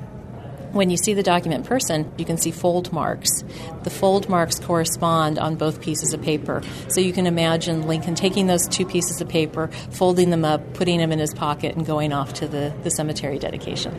When 0.72 0.88
you 0.88 0.96
see 0.96 1.14
the 1.14 1.22
document 1.24 1.66
person, 1.66 2.12
you 2.16 2.24
can 2.24 2.38
see 2.38 2.52
fold 2.52 2.92
marks. 2.92 3.42
The 3.82 3.90
fold 3.90 4.28
marks 4.28 4.60
correspond 4.60 5.36
on 5.36 5.56
both 5.56 5.80
pieces 5.80 6.14
of 6.14 6.22
paper. 6.22 6.62
So 6.88 7.00
you 7.00 7.12
can 7.12 7.26
imagine 7.26 7.88
Lincoln 7.88 8.14
taking 8.14 8.46
those 8.46 8.68
two 8.68 8.86
pieces 8.86 9.20
of 9.20 9.28
paper, 9.28 9.66
folding 9.90 10.30
them 10.30 10.44
up, 10.44 10.74
putting 10.74 10.98
them 10.98 11.10
in 11.10 11.18
his 11.18 11.34
pocket, 11.34 11.74
and 11.74 11.84
going 11.84 12.12
off 12.12 12.34
to 12.34 12.46
the, 12.46 12.72
the 12.84 12.90
cemetery 12.90 13.38
dedication. 13.38 13.94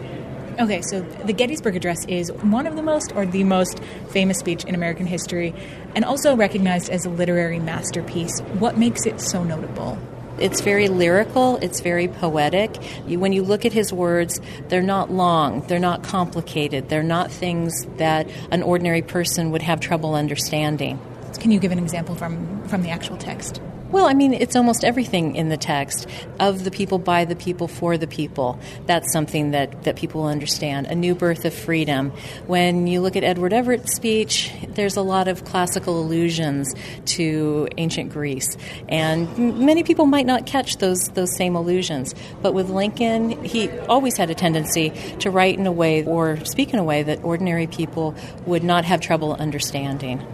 Okay, 0.59 0.81
so 0.81 1.01
the 1.01 1.33
Gettysburg 1.33 1.75
Address 1.75 2.05
is 2.05 2.31
one 2.31 2.67
of 2.67 2.77
the 2.77 2.83
most 2.83 3.11
or 3.15 3.25
the 3.25 3.43
most 3.43 3.81
famous 4.09 4.37
speech 4.37 4.63
in 4.63 4.73
American 4.73 5.05
history 5.05 5.53
and 5.95 6.05
also 6.05 6.35
recognized 6.35 6.89
as 6.89 7.05
a 7.05 7.09
literary 7.09 7.59
masterpiece. 7.59 8.39
What 8.59 8.77
makes 8.77 9.05
it 9.05 9.19
so 9.19 9.43
notable? 9.43 9.97
It's 10.41 10.61
very 10.61 10.87
lyrical, 10.87 11.57
it's 11.57 11.81
very 11.81 12.07
poetic. 12.07 12.75
When 13.05 13.31
you 13.31 13.43
look 13.43 13.63
at 13.63 13.73
his 13.73 13.93
words, 13.93 14.41
they're 14.69 14.81
not 14.81 15.11
long, 15.11 15.61
they're 15.67 15.77
not 15.77 16.01
complicated, 16.01 16.89
they're 16.89 17.03
not 17.03 17.31
things 17.31 17.85
that 17.97 18.27
an 18.49 18.63
ordinary 18.63 19.03
person 19.03 19.51
would 19.51 19.61
have 19.61 19.79
trouble 19.79 20.15
understanding. 20.15 20.99
Can 21.39 21.51
you 21.51 21.59
give 21.59 21.71
an 21.71 21.77
example 21.79 22.15
from, 22.15 22.67
from 22.67 22.81
the 22.81 22.89
actual 22.89 23.17
text? 23.17 23.61
Well, 23.91 24.05
I 24.05 24.13
mean, 24.13 24.33
it's 24.33 24.55
almost 24.55 24.85
everything 24.85 25.35
in 25.35 25.49
the 25.49 25.57
text 25.57 26.07
of 26.39 26.63
the 26.63 26.71
people, 26.71 26.97
by 26.97 27.25
the 27.25 27.35
people, 27.35 27.67
for 27.67 27.97
the 27.97 28.07
people. 28.07 28.57
That's 28.85 29.11
something 29.11 29.51
that, 29.51 29.83
that 29.83 29.97
people 29.97 30.21
will 30.21 30.29
understand. 30.29 30.87
A 30.87 30.95
new 30.95 31.13
birth 31.13 31.43
of 31.43 31.53
freedom. 31.53 32.11
When 32.47 32.87
you 32.87 33.01
look 33.01 33.17
at 33.17 33.25
Edward 33.25 33.51
Everett's 33.51 33.93
speech, 33.93 34.49
there's 34.69 34.95
a 34.95 35.01
lot 35.01 35.27
of 35.27 35.43
classical 35.43 35.99
allusions 35.99 36.73
to 37.17 37.67
ancient 37.75 38.13
Greece. 38.13 38.55
And 38.87 39.59
many 39.59 39.83
people 39.83 40.05
might 40.05 40.25
not 40.25 40.45
catch 40.45 40.77
those, 40.77 41.09
those 41.09 41.35
same 41.35 41.57
allusions. 41.57 42.15
But 42.41 42.53
with 42.53 42.69
Lincoln, 42.69 43.43
he 43.43 43.69
always 43.81 44.15
had 44.15 44.29
a 44.29 44.35
tendency 44.35 44.91
to 45.19 45.29
write 45.29 45.59
in 45.59 45.67
a 45.67 45.71
way 45.71 46.05
or 46.05 46.43
speak 46.45 46.73
in 46.73 46.79
a 46.79 46.83
way 46.85 47.03
that 47.03 47.25
ordinary 47.25 47.67
people 47.67 48.15
would 48.45 48.63
not 48.63 48.85
have 48.85 49.01
trouble 49.01 49.33
understanding. 49.33 50.25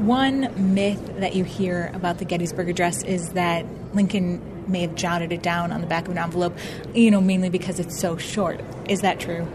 One 0.00 0.74
myth 0.74 1.18
that 1.18 1.36
you 1.36 1.44
hear 1.44 1.90
about 1.92 2.16
the 2.16 2.24
Gettysburg 2.24 2.70
Address 2.70 3.02
is 3.02 3.30
that 3.34 3.66
Lincoln 3.94 4.40
may 4.66 4.80
have 4.80 4.94
jotted 4.94 5.30
it 5.30 5.42
down 5.42 5.72
on 5.72 5.82
the 5.82 5.86
back 5.86 6.06
of 6.06 6.12
an 6.12 6.18
envelope, 6.18 6.56
you 6.94 7.10
know, 7.10 7.20
mainly 7.20 7.50
because 7.50 7.78
it's 7.78 7.98
so 7.98 8.16
short. 8.16 8.62
Is 8.88 9.02
that 9.02 9.20
true? 9.20 9.46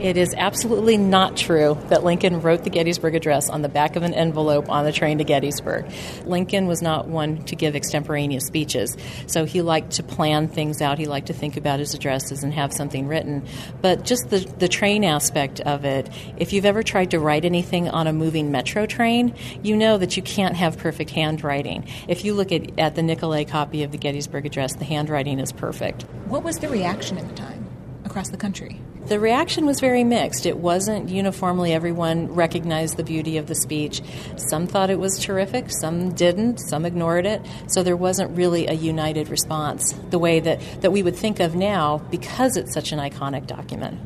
It 0.00 0.16
is 0.16 0.34
absolutely 0.36 0.96
not 0.96 1.36
true 1.36 1.78
that 1.88 2.02
Lincoln 2.02 2.40
wrote 2.40 2.64
the 2.64 2.70
Gettysburg 2.70 3.14
Address 3.14 3.48
on 3.48 3.62
the 3.62 3.68
back 3.68 3.94
of 3.94 4.02
an 4.02 4.14
envelope 4.14 4.68
on 4.68 4.84
the 4.84 4.90
train 4.90 5.18
to 5.18 5.24
Gettysburg. 5.24 5.86
Lincoln 6.24 6.66
was 6.66 6.82
not 6.82 7.06
one 7.06 7.44
to 7.44 7.54
give 7.54 7.76
extemporaneous 7.76 8.44
speeches, 8.44 8.96
so 9.26 9.44
he 9.44 9.62
liked 9.62 9.92
to 9.92 10.02
plan 10.02 10.48
things 10.48 10.82
out. 10.82 10.98
He 10.98 11.06
liked 11.06 11.28
to 11.28 11.32
think 11.32 11.56
about 11.56 11.78
his 11.78 11.94
addresses 11.94 12.42
and 12.42 12.52
have 12.52 12.72
something 12.72 13.06
written. 13.06 13.44
But 13.80 14.04
just 14.04 14.30
the, 14.30 14.40
the 14.58 14.68
train 14.68 15.04
aspect 15.04 15.60
of 15.60 15.84
it, 15.84 16.08
if 16.36 16.52
you've 16.52 16.66
ever 16.66 16.82
tried 16.82 17.12
to 17.12 17.20
write 17.20 17.44
anything 17.44 17.88
on 17.88 18.06
a 18.06 18.12
moving 18.12 18.50
metro 18.50 18.86
train, 18.86 19.34
you 19.62 19.76
know 19.76 19.98
that 19.98 20.16
you 20.16 20.22
can't 20.22 20.56
have 20.56 20.78
perfect 20.78 21.10
handwriting. 21.10 21.86
If 22.08 22.24
you 22.24 22.34
look 22.34 22.50
at, 22.50 22.78
at 22.78 22.94
the 22.96 23.02
Nicolay 23.02 23.44
copy 23.44 23.84
of 23.84 23.92
the 23.92 23.98
Gettysburg 23.98 24.46
Address, 24.46 24.74
the 24.76 24.84
handwriting 24.84 25.38
is 25.38 25.52
perfect. 25.52 26.02
What 26.26 26.42
was 26.42 26.58
the 26.58 26.68
reaction 26.68 27.18
at 27.18 27.28
the 27.28 27.34
time 27.34 27.68
across 28.04 28.30
the 28.30 28.36
country? 28.36 28.80
The 29.06 29.18
reaction 29.18 29.66
was 29.66 29.80
very 29.80 30.04
mixed. 30.04 30.46
It 30.46 30.58
wasn't 30.58 31.08
uniformly 31.08 31.72
everyone 31.72 32.32
recognized 32.34 32.96
the 32.96 33.02
beauty 33.02 33.36
of 33.36 33.48
the 33.48 33.54
speech. 33.54 34.00
Some 34.36 34.66
thought 34.66 34.90
it 34.90 34.98
was 34.98 35.18
terrific, 35.18 35.70
some 35.70 36.12
didn't, 36.14 36.58
some 36.58 36.86
ignored 36.86 37.26
it. 37.26 37.42
So 37.66 37.82
there 37.82 37.96
wasn't 37.96 38.36
really 38.36 38.68
a 38.68 38.74
united 38.74 39.28
response 39.28 39.92
the 40.10 40.18
way 40.18 40.38
that, 40.40 40.60
that 40.82 40.92
we 40.92 41.02
would 41.02 41.16
think 41.16 41.40
of 41.40 41.56
now 41.56 41.98
because 42.10 42.56
it's 42.56 42.72
such 42.72 42.92
an 42.92 43.00
iconic 43.00 43.46
document. 43.46 43.98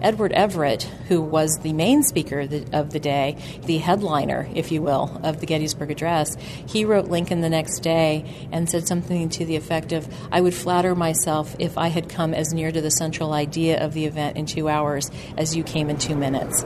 Edward 0.00 0.32
Everett, 0.32 0.84
who 1.08 1.20
was 1.20 1.58
the 1.58 1.72
main 1.72 2.02
speaker 2.02 2.40
of 2.40 2.50
the, 2.50 2.66
of 2.72 2.92
the, 2.92 3.00
day, 3.00 3.36
the 3.64 3.78
headliner, 3.78 4.48
if 4.54 4.72
you 4.72 4.82
will, 4.82 5.20
of 5.22 5.40
the 5.40 5.46
Gettysburg 5.46 5.90
Address, 5.90 6.36
he 6.66 6.84
wrote 6.84 7.06
Lincoln 7.06 7.40
the 7.40 7.48
next 7.48 7.80
day 7.80 8.48
and 8.52 8.68
said 8.68 8.86
something 8.86 9.28
to 9.30 9.44
the 9.44 9.56
effect 9.56 9.92
of 9.92 10.08
I 10.30 10.40
would 10.40 10.54
flatter 10.54 10.94
myself 10.94 11.56
if 11.58 11.78
I 11.78 11.88
had 11.88 12.08
come 12.08 12.34
as 12.34 12.52
near 12.52 12.72
to 12.72 12.80
the 12.80 12.90
central 12.90 13.32
idea 13.32 13.82
of 13.84 13.94
the 13.94 14.06
event 14.06 14.36
in 14.36 14.46
two 14.46 14.68
hours 14.68 15.10
as 15.36 15.56
you 15.56 15.62
came 15.62 15.90
in 15.90 15.98
two 15.98 16.16
minutes. 16.16 16.64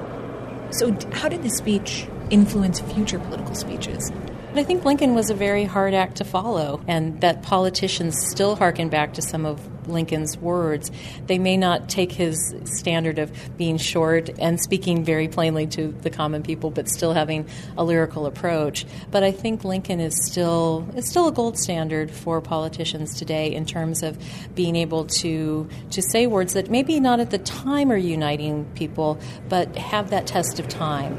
So, 0.72 0.96
how 1.12 1.28
did 1.28 1.42
the 1.42 1.50
speech 1.50 2.06
influence 2.30 2.80
future 2.80 3.18
political 3.18 3.54
speeches? 3.54 4.10
I 4.52 4.64
think 4.64 4.84
Lincoln 4.84 5.14
was 5.14 5.30
a 5.30 5.34
very 5.34 5.64
hard 5.64 5.94
act 5.94 6.16
to 6.16 6.24
follow, 6.24 6.80
and 6.88 7.20
that 7.20 7.42
politicians 7.42 8.16
still 8.30 8.56
harken 8.56 8.88
back 8.88 9.14
to 9.14 9.22
some 9.22 9.46
of 9.46 9.69
Lincoln's 9.86 10.36
words. 10.38 10.90
They 11.26 11.38
may 11.38 11.56
not 11.56 11.88
take 11.88 12.12
his 12.12 12.54
standard 12.64 13.18
of 13.18 13.32
being 13.56 13.78
short 13.78 14.30
and 14.38 14.60
speaking 14.60 15.04
very 15.04 15.28
plainly 15.28 15.66
to 15.68 15.88
the 15.88 16.10
common 16.10 16.42
people, 16.42 16.70
but 16.70 16.88
still 16.88 17.12
having 17.12 17.46
a 17.76 17.84
lyrical 17.84 18.26
approach. 18.26 18.86
But 19.10 19.22
I 19.22 19.32
think 19.32 19.64
Lincoln 19.64 20.00
is 20.00 20.24
still 20.24 20.86
is 20.94 21.08
still 21.08 21.28
a 21.28 21.32
gold 21.32 21.58
standard 21.58 22.10
for 22.10 22.40
politicians 22.40 23.18
today 23.18 23.52
in 23.52 23.66
terms 23.66 24.02
of 24.02 24.18
being 24.54 24.76
able 24.76 25.06
to 25.06 25.68
to 25.90 26.02
say 26.02 26.26
words 26.26 26.54
that 26.54 26.70
maybe 26.70 27.00
not 27.00 27.20
at 27.20 27.30
the 27.30 27.38
time 27.38 27.90
are 27.90 27.96
uniting 27.96 28.64
people, 28.74 29.18
but 29.48 29.76
have 29.76 30.10
that 30.10 30.26
test 30.26 30.58
of 30.58 30.68
time. 30.68 31.18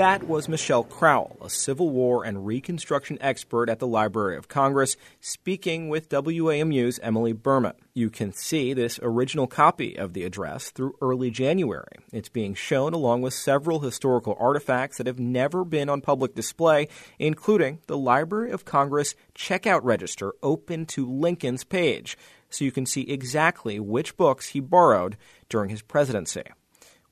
That 0.00 0.26
was 0.26 0.48
Michelle 0.48 0.84
Krowl, 0.84 1.36
a 1.44 1.50
Civil 1.50 1.90
War 1.90 2.24
and 2.24 2.46
Reconstruction 2.46 3.18
expert 3.20 3.68
at 3.68 3.80
the 3.80 3.86
Library 3.86 4.38
of 4.38 4.48
Congress, 4.48 4.96
speaking 5.20 5.90
with 5.90 6.08
WAMU's 6.08 6.98
Emily 7.02 7.34
Berman. 7.34 7.74
You 7.92 8.08
can 8.08 8.32
see 8.32 8.72
this 8.72 8.98
original 9.02 9.46
copy 9.46 9.98
of 9.98 10.14
the 10.14 10.24
address 10.24 10.70
through 10.70 10.96
early 11.02 11.30
January. 11.30 11.98
It's 12.14 12.30
being 12.30 12.54
shown 12.54 12.94
along 12.94 13.20
with 13.20 13.34
several 13.34 13.80
historical 13.80 14.38
artifacts 14.40 14.96
that 14.96 15.06
have 15.06 15.20
never 15.20 15.66
been 15.66 15.90
on 15.90 16.00
public 16.00 16.34
display, 16.34 16.88
including 17.18 17.80
the 17.86 17.98
Library 17.98 18.52
of 18.52 18.64
Congress 18.64 19.14
checkout 19.34 19.80
register 19.84 20.32
open 20.42 20.86
to 20.86 21.04
Lincoln's 21.06 21.62
page, 21.62 22.16
so 22.48 22.64
you 22.64 22.72
can 22.72 22.86
see 22.86 23.02
exactly 23.02 23.78
which 23.78 24.16
books 24.16 24.48
he 24.48 24.60
borrowed 24.60 25.18
during 25.50 25.68
his 25.68 25.82
presidency. 25.82 26.44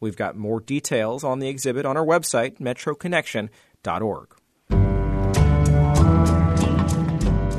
We've 0.00 0.16
got 0.16 0.36
more 0.36 0.60
details 0.60 1.24
on 1.24 1.38
the 1.38 1.48
exhibit 1.48 1.86
on 1.86 1.96
our 1.96 2.04
website, 2.04 2.58
metroconnection.org. 2.58 4.34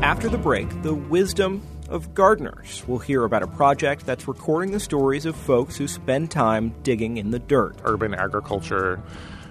After 0.01 0.29
the 0.29 0.37
break, 0.37 0.81
the 0.81 0.95
wisdom 0.95 1.61
of 1.89 2.13
gardeners. 2.13 2.83
We'll 2.87 2.99
hear 2.99 3.23
about 3.23 3.43
a 3.43 3.47
project 3.47 4.05
that's 4.05 4.27
recording 4.27 4.71
the 4.71 4.79
stories 4.79 5.25
of 5.25 5.35
folks 5.35 5.75
who 5.77 5.87
spend 5.87 6.31
time 6.31 6.73
digging 6.83 7.17
in 7.17 7.31
the 7.31 7.39
dirt. 7.39 7.75
Urban 7.83 8.13
agriculture 8.13 9.01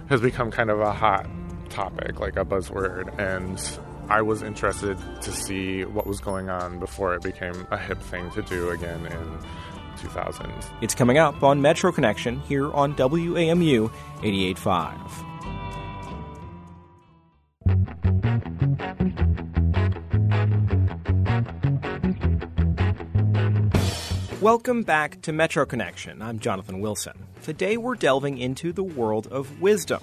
has 0.07 0.21
become 0.21 0.51
kind 0.51 0.69
of 0.69 0.79
a 0.79 0.91
hot 0.91 1.27
topic, 1.69 2.19
like 2.19 2.35
a 2.35 2.45
buzzword, 2.45 3.17
and 3.19 3.79
I 4.09 4.21
was 4.23 4.41
interested 4.41 4.97
to 5.21 5.31
see 5.31 5.85
what 5.85 6.07
was 6.07 6.19
going 6.19 6.49
on 6.49 6.79
before 6.79 7.13
it 7.13 7.21
became 7.21 7.67
a 7.69 7.77
hip 7.77 8.01
thing 8.01 8.31
to 8.31 8.41
do 8.41 8.71
again 8.71 9.05
in 9.05 9.39
2000. 9.99 10.51
It's 10.81 10.95
coming 10.95 11.17
up 11.17 11.43
on 11.43 11.61
Metro 11.61 11.91
Connection 11.91 12.39
here 12.41 12.71
on 12.71 12.95
WAMU 12.95 13.91
885. 14.23 15.29
Welcome 24.41 24.83
back 24.83 25.21
to 25.23 25.33
Metro 25.33 25.65
Connection. 25.65 26.21
I'm 26.21 26.39
Jonathan 26.39 26.79
Wilson. 26.79 27.25
Today 27.43 27.75
we're 27.75 27.95
delving 27.95 28.37
into 28.37 28.71
the 28.71 28.83
world 28.83 29.27
of 29.27 29.59
wisdom. 29.59 30.01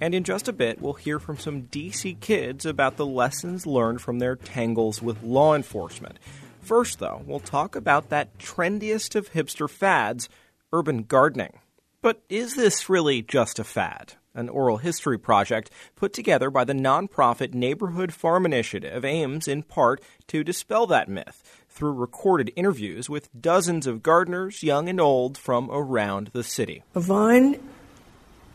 And 0.00 0.12
in 0.12 0.24
just 0.24 0.48
a 0.48 0.52
bit, 0.52 0.82
we'll 0.82 0.94
hear 0.94 1.20
from 1.20 1.38
some 1.38 1.62
DC 1.68 2.18
kids 2.20 2.66
about 2.66 2.96
the 2.96 3.06
lessons 3.06 3.64
learned 3.64 4.02
from 4.02 4.18
their 4.18 4.34
tangles 4.34 5.00
with 5.00 5.22
law 5.22 5.54
enforcement. 5.54 6.18
First, 6.66 6.98
though, 6.98 7.22
we'll 7.24 7.38
talk 7.38 7.76
about 7.76 8.08
that 8.08 8.38
trendiest 8.38 9.14
of 9.14 9.32
hipster 9.32 9.70
fads, 9.70 10.28
urban 10.72 11.04
gardening. 11.04 11.60
But 12.02 12.22
is 12.28 12.56
this 12.56 12.88
really 12.88 13.22
just 13.22 13.60
a 13.60 13.64
fad? 13.64 14.14
An 14.34 14.48
oral 14.48 14.78
history 14.78 15.16
project 15.16 15.70
put 15.94 16.12
together 16.12 16.50
by 16.50 16.64
the 16.64 16.72
nonprofit 16.72 17.54
Neighborhood 17.54 18.12
Farm 18.12 18.44
Initiative 18.44 19.04
aims 19.04 19.46
in 19.46 19.62
part 19.62 20.02
to 20.26 20.42
dispel 20.42 20.88
that 20.88 21.08
myth 21.08 21.64
through 21.68 21.92
recorded 21.92 22.50
interviews 22.56 23.08
with 23.08 23.30
dozens 23.40 23.86
of 23.86 24.02
gardeners, 24.02 24.64
young 24.64 24.88
and 24.88 25.00
old, 25.00 25.38
from 25.38 25.70
around 25.70 26.30
the 26.32 26.42
city. 26.42 26.82
A 26.96 27.00
vine 27.00 27.60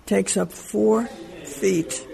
takes 0.05 0.35
up 0.35 0.51
four 0.51 1.05
feet, 1.45 2.05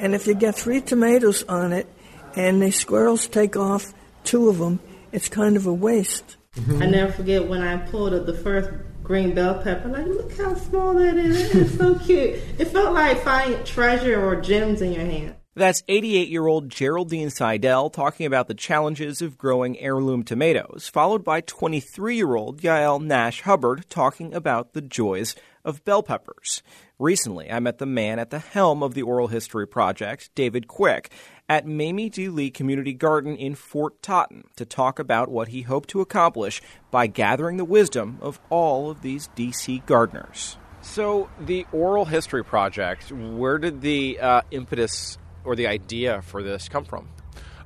and 0.00 0.14
if 0.14 0.26
you 0.26 0.32
get 0.32 0.54
three 0.54 0.80
tomatoes 0.80 1.42
on 1.42 1.74
it 1.74 1.86
and 2.34 2.62
the 2.62 2.70
squirrels 2.70 3.28
take 3.28 3.58
off 3.58 3.92
two 4.24 4.48
of 4.48 4.56
them, 4.56 4.80
it's 5.18 5.28
kind 5.28 5.56
of 5.56 5.66
a 5.66 5.74
waste. 5.74 6.36
Mm-hmm. 6.54 6.80
I 6.80 6.86
never 6.86 7.12
forget 7.12 7.48
when 7.48 7.60
I 7.60 7.76
pulled 7.76 8.14
up 8.14 8.24
the 8.24 8.34
first 8.34 8.70
green 9.02 9.34
bell 9.34 9.60
pepper. 9.60 9.88
Like, 9.88 10.06
look 10.06 10.36
how 10.36 10.54
small 10.54 10.94
that 10.94 11.16
is. 11.16 11.52
It's 11.56 11.76
so 11.76 11.98
cute. 12.06 12.38
It 12.56 12.66
felt 12.66 12.94
like 12.94 13.20
finding 13.24 13.64
treasure 13.64 14.24
or 14.24 14.40
gems 14.40 14.80
in 14.80 14.92
your 14.92 15.04
hand. 15.04 15.34
That's 15.56 15.82
88 15.88 16.28
year 16.28 16.46
old 16.46 16.68
Geraldine 16.68 17.30
Seidel 17.30 17.90
talking 17.90 18.26
about 18.26 18.46
the 18.46 18.54
challenges 18.54 19.20
of 19.20 19.36
growing 19.36 19.76
heirloom 19.80 20.22
tomatoes, 20.22 20.88
followed 20.88 21.24
by 21.24 21.40
23 21.40 22.14
year 22.14 22.36
old 22.36 22.62
Yael 22.62 23.02
Nash 23.02 23.40
Hubbard 23.40 23.86
talking 23.90 24.32
about 24.32 24.72
the 24.72 24.80
joys 24.80 25.34
of 25.64 25.84
bell 25.84 26.04
peppers. 26.04 26.62
Recently, 27.00 27.50
I 27.50 27.58
met 27.58 27.78
the 27.78 27.86
man 27.86 28.20
at 28.20 28.30
the 28.30 28.38
helm 28.38 28.84
of 28.84 28.94
the 28.94 29.02
Oral 29.02 29.26
History 29.28 29.66
Project, 29.66 30.30
David 30.36 30.68
Quick, 30.68 31.10
at 31.48 31.66
Mamie 31.66 32.10
D. 32.10 32.28
Lee 32.28 32.50
Community 32.50 32.92
Garden 32.92 33.36
in 33.36 33.54
Fort 33.54 34.02
Totten 34.02 34.44
to 34.56 34.66
talk 34.66 34.98
about 34.98 35.30
what 35.30 35.48
he 35.48 35.62
hoped 35.62 35.88
to 35.90 36.00
accomplish 36.00 36.60
by 36.90 37.06
gathering 37.06 37.56
the 37.56 37.64
wisdom 37.64 38.18
of 38.20 38.38
all 38.50 38.90
of 38.90 39.02
these 39.02 39.28
DC 39.36 39.84
gardeners. 39.86 40.58
So, 40.82 41.28
the 41.40 41.66
Oral 41.72 42.04
History 42.04 42.44
Project, 42.44 43.10
where 43.10 43.58
did 43.58 43.80
the 43.80 44.20
uh, 44.20 44.42
impetus 44.50 45.18
or 45.44 45.56
the 45.56 45.66
idea 45.66 46.22
for 46.22 46.42
this 46.42 46.68
come 46.68 46.84
from? 46.84 47.08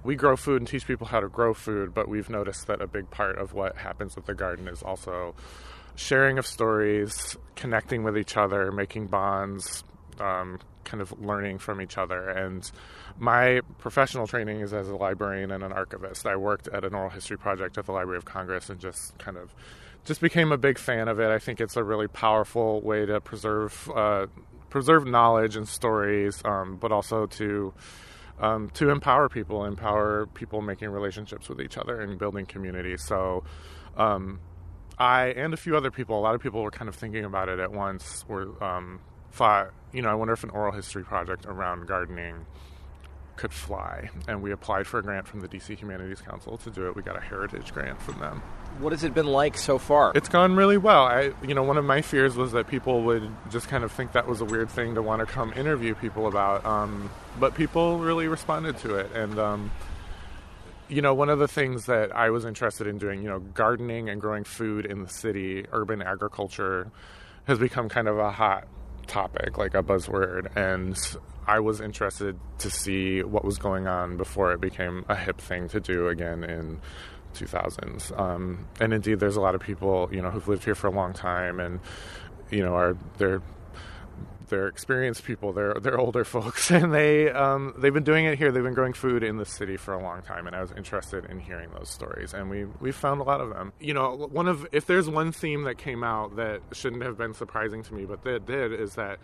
We 0.04 0.16
grow 0.16 0.36
food 0.36 0.60
and 0.60 0.68
teach 0.68 0.86
people 0.86 1.06
how 1.06 1.20
to 1.20 1.28
grow 1.28 1.54
food, 1.54 1.94
but 1.94 2.08
we've 2.08 2.30
noticed 2.30 2.66
that 2.66 2.80
a 2.80 2.86
big 2.86 3.10
part 3.10 3.38
of 3.38 3.52
what 3.52 3.76
happens 3.76 4.16
with 4.16 4.26
the 4.26 4.34
garden 4.34 4.66
is 4.66 4.82
also 4.82 5.34
sharing 5.94 6.38
of 6.38 6.46
stories, 6.46 7.36
connecting 7.54 8.02
with 8.02 8.16
each 8.16 8.36
other, 8.36 8.72
making 8.72 9.06
bonds, 9.06 9.84
um, 10.18 10.58
kind 10.84 11.00
of 11.00 11.12
learning 11.20 11.58
from 11.58 11.80
each 11.80 11.98
other. 11.98 12.28
And 12.28 12.68
my 13.18 13.60
professional 13.78 14.26
training 14.26 14.60
is 14.60 14.72
as 14.72 14.88
a 14.88 14.96
librarian 14.96 15.50
and 15.50 15.62
an 15.62 15.72
archivist. 15.72 16.26
I 16.26 16.36
worked 16.36 16.68
at 16.68 16.84
an 16.84 16.94
oral 16.94 17.10
history 17.10 17.38
project 17.38 17.78
at 17.78 17.86
the 17.86 17.92
Library 17.92 18.18
of 18.18 18.24
Congress 18.24 18.68
and 18.68 18.80
just 18.80 19.16
kind 19.18 19.36
of 19.36 19.54
just 20.04 20.20
became 20.20 20.50
a 20.50 20.58
big 20.58 20.78
fan 20.78 21.08
of 21.08 21.20
it. 21.20 21.30
I 21.30 21.38
think 21.38 21.60
it's 21.60 21.76
a 21.76 21.84
really 21.84 22.08
powerful 22.08 22.80
way 22.80 23.06
to 23.06 23.20
preserve 23.20 23.90
uh, 23.94 24.26
preserve 24.70 25.06
knowledge 25.06 25.56
and 25.56 25.68
stories, 25.68 26.42
um, 26.44 26.76
but 26.76 26.92
also 26.92 27.26
to 27.26 27.72
um, 28.40 28.70
to 28.70 28.90
empower 28.90 29.28
people, 29.28 29.64
empower 29.64 30.26
people 30.26 30.62
making 30.62 30.88
relationships 30.90 31.48
with 31.48 31.60
each 31.60 31.76
other 31.76 32.00
and 32.00 32.18
building 32.18 32.46
community. 32.46 32.96
So. 32.96 33.44
Um, 33.96 34.40
I 34.98 35.28
and 35.28 35.54
a 35.54 35.56
few 35.56 35.76
other 35.76 35.90
people, 35.90 36.18
a 36.18 36.20
lot 36.20 36.34
of 36.34 36.42
people 36.42 36.62
were 36.62 36.70
kind 36.70 36.88
of 36.88 36.94
thinking 36.94 37.24
about 37.24 37.48
it 37.48 37.58
at 37.58 37.72
once. 37.72 38.24
Were 38.28 38.62
um, 38.62 39.00
thought, 39.32 39.72
you 39.92 40.02
know, 40.02 40.10
I 40.10 40.14
wonder 40.14 40.34
if 40.34 40.44
an 40.44 40.50
oral 40.50 40.72
history 40.72 41.02
project 41.02 41.46
around 41.46 41.88
gardening 41.88 42.46
could 43.36 43.52
fly. 43.52 44.10
And 44.28 44.42
we 44.42 44.52
applied 44.52 44.86
for 44.86 44.98
a 44.98 45.02
grant 45.02 45.26
from 45.26 45.40
the 45.40 45.48
DC 45.48 45.78
Humanities 45.78 46.20
Council 46.20 46.58
to 46.58 46.70
do 46.70 46.86
it. 46.86 46.96
We 46.96 47.02
got 47.02 47.16
a 47.16 47.20
heritage 47.20 47.72
grant 47.72 48.00
from 48.00 48.18
them. 48.18 48.42
What 48.78 48.92
has 48.92 49.04
it 49.04 49.14
been 49.14 49.26
like 49.26 49.58
so 49.58 49.78
far? 49.78 50.12
It's 50.14 50.28
gone 50.28 50.56
really 50.56 50.78
well. 50.78 51.04
I, 51.04 51.32
you 51.42 51.54
know, 51.54 51.62
one 51.62 51.78
of 51.78 51.84
my 51.84 52.02
fears 52.02 52.36
was 52.36 52.52
that 52.52 52.68
people 52.68 53.02
would 53.02 53.30
just 53.50 53.68
kind 53.68 53.84
of 53.84 53.92
think 53.92 54.12
that 54.12 54.26
was 54.26 54.40
a 54.40 54.44
weird 54.44 54.70
thing 54.70 54.94
to 54.94 55.02
want 55.02 55.20
to 55.20 55.26
come 55.26 55.52
interview 55.54 55.94
people 55.94 56.26
about. 56.26 56.64
Um, 56.64 57.10
but 57.38 57.54
people 57.54 57.98
really 57.98 58.28
responded 58.28 58.78
to 58.78 58.96
it, 58.96 59.12
and 59.12 59.38
um, 59.38 59.70
you 60.88 61.00
know, 61.00 61.14
one 61.14 61.30
of 61.30 61.38
the 61.38 61.48
things 61.48 61.86
that 61.86 62.14
I 62.14 62.30
was 62.30 62.44
interested 62.44 62.86
in 62.86 62.98
doing, 62.98 63.22
you 63.22 63.28
know, 63.28 63.38
gardening 63.38 64.10
and 64.10 64.20
growing 64.20 64.44
food 64.44 64.84
in 64.84 65.02
the 65.02 65.08
city, 65.08 65.64
urban 65.72 66.02
agriculture, 66.02 66.90
has 67.44 67.58
become 67.58 67.88
kind 67.88 68.08
of 68.08 68.18
a 68.18 68.30
hot 68.30 68.68
topic, 69.06 69.56
like 69.56 69.74
a 69.74 69.82
buzzword. 69.82 70.54
And 70.54 70.98
I 71.46 71.60
was 71.60 71.80
interested 71.80 72.38
to 72.58 72.70
see 72.70 73.22
what 73.22 73.44
was 73.44 73.58
going 73.58 73.86
on 73.86 74.16
before 74.16 74.52
it 74.52 74.60
became 74.60 75.04
a 75.08 75.16
hip 75.16 75.40
thing 75.40 75.68
to 75.68 75.80
do 75.80 76.08
again 76.08 76.44
in 76.44 76.80
2000s. 77.34 78.18
Um, 78.18 78.66
and 78.80 78.92
indeed, 78.92 79.20
there's 79.20 79.36
a 79.36 79.40
lot 79.40 79.54
of 79.54 79.60
people 79.60 80.08
you 80.12 80.22
know 80.22 80.30
who've 80.30 80.46
lived 80.46 80.64
here 80.64 80.74
for 80.74 80.86
a 80.86 80.92
long 80.92 81.12
time, 81.12 81.60
and 81.60 81.80
you 82.50 82.62
know 82.62 82.74
are 82.74 82.96
they're 83.18 83.42
they're 84.52 84.68
experienced 84.68 85.24
people. 85.24 85.52
They're 85.52 85.74
they're 85.74 85.98
older 85.98 86.24
folks, 86.36 86.70
and 86.70 86.92
they 86.92 87.30
um, 87.30 87.74
they've 87.78 87.92
been 87.92 88.04
doing 88.04 88.26
it 88.26 88.38
here. 88.38 88.52
They've 88.52 88.62
been 88.62 88.74
growing 88.74 88.92
food 88.92 89.24
in 89.24 89.38
the 89.38 89.46
city 89.46 89.76
for 89.76 89.94
a 89.94 90.02
long 90.02 90.22
time, 90.22 90.46
and 90.46 90.54
I 90.54 90.60
was 90.60 90.72
interested 90.72 91.24
in 91.24 91.40
hearing 91.40 91.70
those 91.70 91.88
stories. 91.88 92.34
And 92.34 92.50
we 92.50 92.66
we 92.80 92.92
found 92.92 93.20
a 93.20 93.24
lot 93.24 93.40
of 93.40 93.48
them. 93.48 93.72
You 93.80 93.94
know, 93.94 94.28
one 94.30 94.46
of 94.46 94.66
if 94.70 94.86
there's 94.86 95.08
one 95.08 95.32
theme 95.32 95.64
that 95.64 95.78
came 95.78 96.04
out 96.04 96.36
that 96.36 96.60
shouldn't 96.72 97.02
have 97.02 97.16
been 97.16 97.34
surprising 97.34 97.82
to 97.84 97.94
me, 97.94 98.04
but 98.04 98.22
that 98.24 98.46
did, 98.46 98.72
is 98.72 98.94
that 98.94 99.18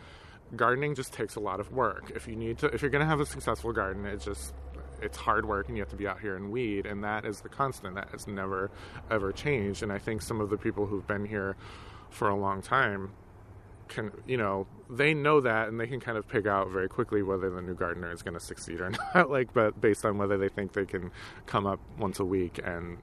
gardening 0.56 0.94
just 0.94 1.12
takes 1.12 1.36
a 1.36 1.40
lot 1.40 1.60
of 1.60 1.72
work. 1.72 2.12
If 2.14 2.26
you 2.26 2.36
need 2.36 2.58
to, 2.58 2.66
if 2.66 2.82
you're 2.82 2.90
going 2.90 3.04
to 3.04 3.06
have 3.06 3.20
a 3.20 3.26
successful 3.26 3.72
garden, 3.72 4.06
it's 4.06 4.24
just 4.24 4.54
it's 5.00 5.16
hard 5.16 5.46
work 5.46 5.68
and 5.68 5.76
you 5.76 5.82
have 5.82 5.90
to 5.90 5.96
be 5.96 6.08
out 6.08 6.20
here 6.20 6.34
and 6.34 6.50
weed 6.50 6.86
and 6.86 7.04
that 7.04 7.24
is 7.24 7.40
the 7.40 7.48
constant. 7.48 7.94
That 7.94 8.10
has 8.10 8.26
never 8.26 8.70
ever 9.10 9.32
changed. 9.32 9.82
And 9.82 9.92
i 9.92 9.98
think 9.98 10.22
some 10.22 10.40
of 10.40 10.50
the 10.50 10.56
people 10.56 10.86
who've 10.86 11.06
been 11.06 11.24
here 11.24 11.56
for 12.10 12.28
a 12.28 12.36
long 12.36 12.62
time 12.62 13.10
can 13.88 14.10
you 14.26 14.36
know 14.36 14.66
they 14.90 15.14
know 15.14 15.40
that 15.40 15.68
and 15.68 15.80
they 15.80 15.86
can 15.86 16.00
kind 16.00 16.18
of 16.18 16.28
pick 16.28 16.46
out 16.46 16.70
very 16.70 16.88
quickly 16.88 17.22
whether 17.22 17.48
the 17.48 17.62
new 17.62 17.74
gardener 17.74 18.12
is 18.12 18.22
going 18.22 18.34
to 18.34 18.40
succeed 18.40 18.80
or 18.80 18.90
not 19.14 19.30
like 19.30 19.52
but 19.54 19.80
based 19.80 20.04
on 20.04 20.18
whether 20.18 20.36
they 20.36 20.48
think 20.48 20.72
they 20.72 20.84
can 20.84 21.10
come 21.46 21.66
up 21.66 21.80
once 21.98 22.18
a 22.20 22.24
week 22.24 22.60
and 22.64 22.98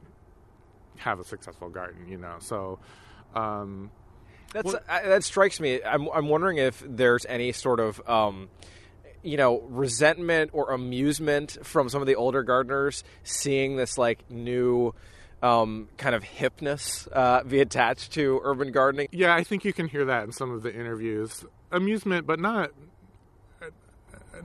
have 0.97 1.19
a 1.19 1.23
successful 1.23 1.69
garden 1.69 2.07
you 2.07 2.17
know? 2.17 2.35
So 2.39 2.79
um, 3.33 3.91
That's 4.56 4.74
uh, 4.74 4.80
that 4.88 5.24
strikes 5.26 5.60
me. 5.60 5.84
I'm 5.84 6.08
I'm 6.10 6.30
wondering 6.30 6.60
if 6.60 6.82
there's 6.88 7.26
any 7.26 7.51
sort 7.51 7.82
of 7.82 8.01
um, 8.08 8.47
you 9.22 9.36
know 9.36 9.60
resentment 9.68 10.51
or 10.53 10.72
amusement 10.72 11.58
from 11.64 11.89
some 11.89 11.99
of 12.01 12.08
the 12.08 12.16
older 12.16 12.41
gardeners 12.41 13.03
seeing 13.24 13.76
this 13.76 13.97
like 13.97 14.32
new 14.32 14.95
um, 15.43 15.89
kind 15.97 16.16
of 16.16 16.24
hipness 16.24 17.06
uh, 17.12 17.43
be 17.43 17.60
attached 17.60 18.14
to 18.14 18.39
urban 18.45 18.72
gardening. 18.72 19.10
Yeah, 19.12 19.36
I 19.36 19.43
think 19.43 19.66
you 19.66 19.74
can 19.74 19.89
hear 19.89 20.06
that 20.06 20.24
in 20.24 20.32
some 20.32 20.51
of 20.51 20.64
the 20.64 20.74
interviews. 20.74 21.43
Amusement, 21.74 22.26
but 22.26 22.39
not 22.39 22.72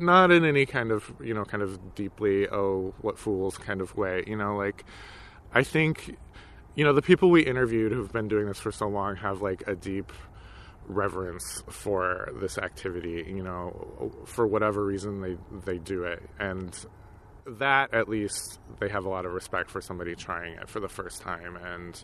not 0.01 0.33
in 0.33 0.45
any 0.45 0.67
kind 0.67 0.91
of 0.91 1.13
you 1.23 1.35
know 1.35 1.45
kind 1.45 1.63
of 1.63 1.95
deeply 1.95 2.49
oh 2.49 2.95
what 3.01 3.17
fools 3.17 3.57
kind 3.59 3.81
of 3.81 3.97
way. 3.97 4.25
You 4.27 4.35
know, 4.35 4.57
like 4.57 4.85
I 5.55 5.63
think 5.63 6.17
you 6.75 6.85
know 6.85 6.93
the 6.93 7.03
people 7.03 7.31
we 7.31 7.45
interviewed 7.45 7.93
who've 7.93 8.12
been 8.12 8.29
doing 8.29 8.47
this 8.47 8.59
for 8.59 8.73
so 8.73 8.89
long 8.89 9.16
have 9.16 9.43
like 9.43 9.64
a 9.66 9.75
deep 9.75 10.12
reverence 10.87 11.62
for 11.68 12.31
this 12.41 12.59
activity. 12.59 13.25
You 13.29 13.43
know, 13.43 14.12
for 14.27 14.47
whatever 14.47 14.85
reason 14.85 15.21
they 15.21 15.37
they 15.64 15.79
do 15.79 16.05
it. 16.05 16.23
And 16.39 16.75
that 17.47 17.95
at 17.95 18.09
least 18.09 18.61
they 18.79 18.89
have 18.89 19.05
a 19.05 19.09
lot 19.09 19.25
of 19.25 19.33
respect 19.33 19.71
for 19.71 19.81
somebody 19.81 20.14
trying 20.14 20.55
it 20.55 20.68
for 20.68 20.81
the 20.81 20.89
first 20.89 21.23
time. 21.23 21.57
And 21.57 22.03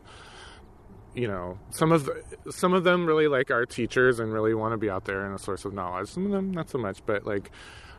you 1.15 1.29
know 1.29 1.59
some 1.71 1.93
of 1.93 2.11
some 2.51 2.75
of 2.75 2.85
them 2.85 3.07
really 3.07 3.29
like 3.29 3.51
our 3.51 3.65
teachers 3.65 4.21
and 4.21 4.33
really 4.33 4.55
want 4.55 4.73
to 4.73 4.77
be 4.77 4.91
out 4.91 5.07
there 5.07 5.25
and 5.25 5.35
a 5.35 5.39
source 5.39 5.65
of 5.65 5.73
knowledge. 5.73 6.09
Some 6.09 6.27
of 6.27 6.33
them 6.33 6.51
not 6.51 6.69
so 6.69 6.79
much 6.79 7.01
but 7.07 7.27
like 7.27 7.51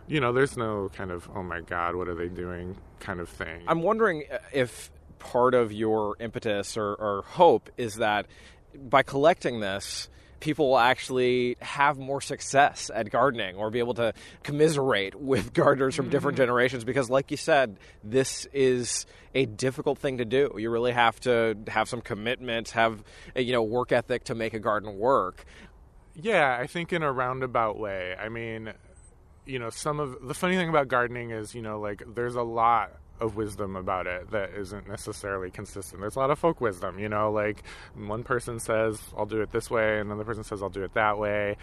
you 0.08 0.20
know 0.20 0.32
there's 0.32 0.56
no 0.56 0.90
kind 0.94 1.12
of 1.12 1.30
oh 1.36 1.44
my 1.44 1.62
god 1.62 1.96
what 1.96 2.08
are 2.08 2.16
they 2.16 2.30
doing? 2.30 2.78
kind 3.00 3.20
of 3.20 3.30
thing. 3.30 3.64
I'm 3.68 3.82
wondering 3.82 4.24
uh, 4.32 4.40
if 4.54 4.92
part 5.20 5.54
of 5.54 5.72
your 5.72 6.16
impetus 6.20 6.78
or, 6.78 6.94
or 6.96 7.24
hope 7.24 7.70
is 7.78 7.96
that 7.96 8.28
by 8.76 9.04
collecting 9.04 9.60
this 9.60 10.10
people 10.40 10.70
will 10.70 10.78
actually 10.78 11.58
have 11.62 11.98
more 11.98 12.22
success 12.22 12.92
at 12.94 13.10
gardening 13.10 13.56
or 13.56 13.70
be 13.70 13.80
able 13.80 13.94
to 13.96 14.14
commiserate 14.44 15.16
with 15.20 15.54
gardeners 15.54 15.96
from 15.96 16.10
different 16.10 16.36
mm. 16.36 16.42
generations. 16.42 16.84
Because 16.84 17.10
like 17.10 17.32
you 17.32 17.38
said 17.38 17.80
this 18.04 18.46
is 18.54 19.06
a 19.34 19.46
difficult 19.46 19.98
thing 20.00 20.18
to 20.18 20.26
do. 20.26 20.56
You 20.58 20.70
really 20.70 20.92
have 20.92 21.20
to 21.22 21.58
have 21.68 21.90
some 21.90 22.02
commitment 22.02 22.72
have 22.72 23.04
a, 23.36 23.42
you 23.42 23.54
know 23.54 23.64
work 23.64 23.92
ethic 23.92 24.26
to 24.26 24.36
make 24.36 24.54
a 24.54 24.60
garden 24.60 24.98
work. 24.98 25.46
Yeah 26.16 26.58
i 26.60 26.68
think 26.68 26.94
in 26.94 27.04
a 27.04 27.12
roundabout 27.12 27.78
way. 27.78 28.16
I 28.20 28.30
mean 28.30 28.74
you 29.46 29.60
know 29.60 29.70
some 29.70 30.00
of 30.00 30.28
the 30.28 30.34
funny 30.34 30.56
thing 30.56 30.70
about 30.70 30.88
gardening 30.88 31.32
is 31.32 31.56
you 31.56 31.62
know 31.62 31.80
like 31.80 32.04
there's 32.14 32.36
a 32.36 32.44
lot 32.44 32.92
of 33.20 33.36
wisdom 33.36 33.76
about 33.76 34.08
it 34.08 34.32
that 34.32 34.52
isn't 34.52 34.88
necessarily 34.88 35.50
consistent. 35.50 36.02
There's 36.02 36.16
a 36.16 36.20
lot 36.20 36.32
of 36.32 36.40
folk 36.40 36.62
wisdom, 36.62 37.00
you 37.00 37.10
know, 37.10 37.32
like 37.32 37.64
one 37.96 38.24
person 38.24 38.60
says, 38.60 39.02
I'll 39.18 39.26
do 39.26 39.42
it 39.42 39.52
this 39.52 39.70
way, 39.70 40.00
and 40.00 40.12
another 40.12 40.24
person 40.24 40.44
says, 40.44 40.62
I'll 40.62 40.70
do 40.70 40.84
it 40.84 40.94
that 40.94 41.18
way. 41.18 41.58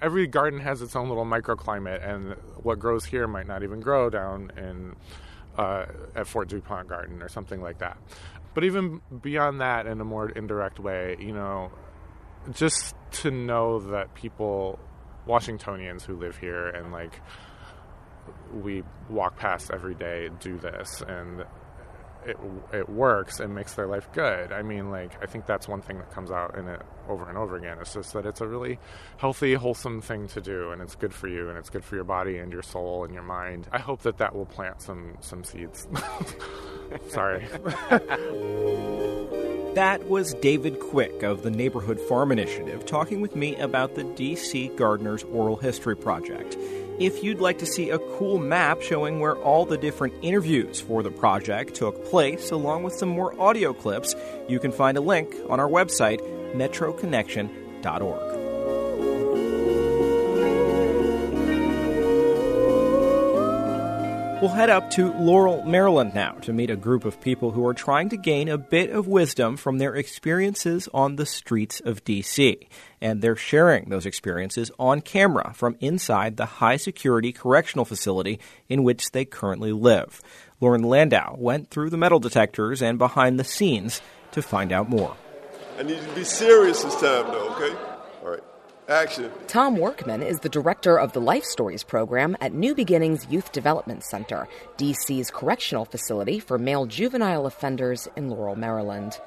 Every 0.00 0.26
garden 0.26 0.60
has 0.60 0.82
its 0.82 0.94
own 0.94 1.08
little 1.08 1.24
microclimate, 1.24 2.06
and 2.06 2.34
what 2.62 2.78
grows 2.78 3.04
here 3.04 3.26
might 3.26 3.46
not 3.46 3.62
even 3.62 3.80
grow 3.80 4.10
down 4.10 4.52
in 4.56 4.94
uh, 5.56 5.86
at 6.14 6.26
Fort 6.26 6.48
DuPont 6.48 6.88
Garden 6.88 7.20
or 7.20 7.28
something 7.28 7.60
like 7.60 7.78
that. 7.78 7.98
But 8.54 8.64
even 8.64 9.00
beyond 9.22 9.60
that, 9.60 9.86
in 9.86 10.00
a 10.00 10.04
more 10.04 10.28
indirect 10.30 10.78
way, 10.78 11.16
you 11.18 11.32
know, 11.32 11.70
just 12.52 12.94
to 13.10 13.30
know 13.30 13.80
that 13.80 14.14
people, 14.14 14.78
Washingtonians 15.26 16.04
who 16.04 16.16
live 16.16 16.36
here 16.38 16.68
and 16.68 16.92
like 16.92 17.20
we 18.52 18.82
walk 19.08 19.36
past 19.36 19.70
every 19.72 19.94
day 19.94 20.28
do 20.40 20.58
this 20.58 21.02
and 21.06 21.44
it 22.26 22.36
it 22.72 22.88
works 22.88 23.40
and 23.40 23.54
makes 23.54 23.74
their 23.74 23.86
life 23.86 24.08
good. 24.12 24.52
I 24.52 24.62
mean, 24.62 24.90
like 24.90 25.22
I 25.22 25.26
think 25.26 25.46
that's 25.46 25.68
one 25.68 25.80
thing 25.80 25.98
that 25.98 26.10
comes 26.12 26.30
out 26.30 26.56
in 26.56 26.68
it 26.68 26.82
over 27.08 27.28
and 27.28 27.38
over 27.38 27.56
again. 27.56 27.78
It's 27.80 27.94
just 27.94 28.12
that 28.12 28.26
it's 28.26 28.40
a 28.40 28.46
really 28.46 28.78
healthy, 29.16 29.54
wholesome 29.54 30.00
thing 30.00 30.28
to 30.28 30.40
do, 30.40 30.70
and 30.70 30.82
it's 30.82 30.94
good 30.94 31.14
for 31.14 31.28
you, 31.28 31.48
and 31.48 31.58
it's 31.58 31.70
good 31.70 31.84
for 31.84 31.94
your 31.94 32.04
body 32.04 32.38
and 32.38 32.52
your 32.52 32.62
soul 32.62 33.04
and 33.04 33.14
your 33.14 33.22
mind. 33.22 33.68
I 33.72 33.78
hope 33.78 34.02
that 34.02 34.18
that 34.18 34.34
will 34.34 34.46
plant 34.46 34.82
some 34.82 35.16
some 35.20 35.44
seeds. 35.44 35.88
Sorry. 37.08 37.46
That 39.74 40.08
was 40.08 40.34
David 40.34 40.80
Quick 40.80 41.22
of 41.22 41.44
the 41.44 41.52
Neighborhood 41.52 42.00
Farm 42.00 42.32
Initiative 42.32 42.84
talking 42.84 43.20
with 43.20 43.36
me 43.36 43.54
about 43.56 43.94
the 43.94 44.02
DC 44.02 44.74
Gardeners 44.76 45.22
Oral 45.24 45.54
History 45.54 45.94
Project. 45.94 46.56
If 46.98 47.22
you'd 47.22 47.40
like 47.40 47.58
to 47.58 47.66
see 47.66 47.90
a 47.90 47.98
cool 47.98 48.38
map 48.38 48.82
showing 48.82 49.20
where 49.20 49.36
all 49.36 49.64
the 49.64 49.78
different 49.78 50.14
interviews 50.20 50.80
for 50.80 51.04
the 51.04 51.12
project 51.12 51.74
took 51.74 52.04
place, 52.06 52.50
along 52.50 52.82
with 52.82 52.94
some 52.94 53.08
more 53.08 53.40
audio 53.40 53.72
clips, 53.72 54.16
you 54.48 54.58
can 54.58 54.72
find 54.72 54.98
a 54.98 55.00
link 55.00 55.32
on 55.48 55.60
our 55.60 55.68
website, 55.68 56.20
metroconnection.org. 56.56 58.37
We'll 64.40 64.50
head 64.50 64.70
up 64.70 64.88
to 64.90 65.12
Laurel, 65.14 65.64
Maryland 65.64 66.14
now 66.14 66.34
to 66.42 66.52
meet 66.52 66.70
a 66.70 66.76
group 66.76 67.04
of 67.04 67.20
people 67.20 67.50
who 67.50 67.66
are 67.66 67.74
trying 67.74 68.08
to 68.10 68.16
gain 68.16 68.48
a 68.48 68.56
bit 68.56 68.90
of 68.90 69.08
wisdom 69.08 69.56
from 69.56 69.78
their 69.78 69.96
experiences 69.96 70.88
on 70.94 71.16
the 71.16 71.26
streets 71.26 71.80
of 71.80 72.04
D.C. 72.04 72.68
And 73.00 73.20
they're 73.20 73.34
sharing 73.34 73.88
those 73.88 74.06
experiences 74.06 74.70
on 74.78 75.00
camera 75.00 75.52
from 75.54 75.76
inside 75.80 76.36
the 76.36 76.46
high 76.46 76.76
security 76.76 77.32
correctional 77.32 77.84
facility 77.84 78.38
in 78.68 78.84
which 78.84 79.10
they 79.10 79.24
currently 79.24 79.72
live. 79.72 80.22
Lauren 80.60 80.84
Landau 80.84 81.34
went 81.36 81.68
through 81.70 81.90
the 81.90 81.96
metal 81.96 82.20
detectors 82.20 82.80
and 82.80 82.96
behind 82.96 83.40
the 83.40 83.44
scenes 83.44 84.00
to 84.30 84.40
find 84.40 84.70
out 84.70 84.88
more. 84.88 85.16
I 85.80 85.82
need 85.82 86.00
to 86.00 86.14
be 86.14 86.22
serious 86.22 86.84
this 86.84 86.94
time, 86.94 87.26
though, 87.26 87.56
okay? 87.56 87.87
Action. 88.88 89.30
Tom 89.46 89.76
Workman 89.76 90.22
is 90.22 90.40
the 90.40 90.48
director 90.48 90.98
of 90.98 91.12
the 91.12 91.20
Life 91.20 91.44
Stories 91.44 91.84
program 91.84 92.36
at 92.40 92.54
New 92.54 92.74
Beginnings 92.74 93.26
Youth 93.28 93.52
Development 93.52 94.02
Center, 94.02 94.48
DC's 94.78 95.30
correctional 95.30 95.84
facility 95.84 96.40
for 96.40 96.58
male 96.58 96.86
juvenile 96.86 97.44
offenders 97.44 98.08
in 98.16 98.30
Laurel, 98.30 98.56
Maryland. 98.56 99.20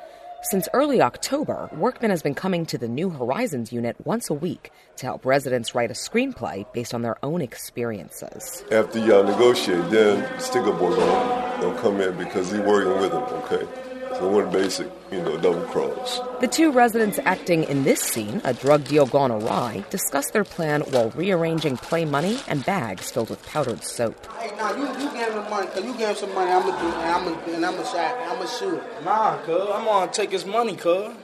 Since 0.50 0.68
early 0.74 1.00
October, 1.00 1.70
Workman 1.74 2.10
has 2.10 2.24
been 2.24 2.34
coming 2.34 2.66
to 2.66 2.78
the 2.80 2.88
New 2.88 3.12
Horizons 3.12 3.72
unit 3.72 3.96
once 4.04 4.32
a 4.32 4.34
week 4.34 4.72
to 4.98 5.06
help 5.06 5.24
residents 5.24 5.76
write 5.76 5.92
a 5.92 5.94
screenplay 5.94 6.66
based 6.74 6.96
on 6.96 7.04
their 7.04 7.24
own 7.24 7.42
experiences. 7.42 8.64
After 8.72 8.98
y'all 8.98 9.24
negotiate, 9.24 9.92
then 9.92 10.28
Sticker 10.40 10.72
Boy 10.72 10.96
gonna, 10.96 11.62
gonna 11.62 11.80
come 11.82 12.02
in 12.02 12.18
because 12.18 12.52
he 12.52 12.58
working 12.58 13.00
with 13.00 13.12
him, 13.12 13.22
okay? 13.22 13.91
So 14.22 14.28
one 14.28 14.52
basic, 14.52 14.88
you 15.12 15.20
know, 15.24 15.36
double 15.38 15.64
cross. 15.64 16.22
The 16.42 16.48
two 16.48 16.72
residents 16.72 17.18
acting 17.26 17.64
in 17.64 17.86
this 17.86 18.00
scene, 18.00 18.40
a 18.44 18.54
drug 18.54 18.84
deal 18.84 19.08
gone 19.08 19.32
awry, 19.32 19.84
discuss 19.90 20.30
their 20.30 20.44
plan 20.44 20.82
while 20.92 21.10
rearranging 21.10 21.78
play 21.78 22.06
money 22.06 22.38
and 22.48 22.64
bags 22.64 23.10
filled 23.10 23.32
with 23.32 23.44
powdered 23.48 23.84
soap. 23.84 24.28
Hey, 24.38 24.56
nah, 24.58 24.76
you, 24.78 24.84
you 24.84 25.12
give 25.12 25.28
him 25.30 25.44
the 25.44 25.50
money, 25.50 25.66
cause 25.70 25.84
you 25.84 25.98
give 25.98 26.10
him 26.10 26.16
some 26.16 26.36
money, 26.36 26.52
I'm 26.52 26.62
gonna 26.62 26.80
do, 26.80 26.88
and 27.00 27.12
I'm 27.12 27.24
gonna, 27.24 27.56
and 27.56 27.66
I'm 27.66 27.74
gonna 27.74 27.88
shot, 27.88 28.16
I'm 28.30 28.36
gonna 28.36 28.48
shoot. 28.48 29.04
Nah, 29.04 29.38
cuz, 29.40 29.70
I'm 29.74 29.86
gonna 29.86 30.12
take 30.12 30.30
his 30.30 30.46
money, 30.46 30.76
cuz. 30.76 31.16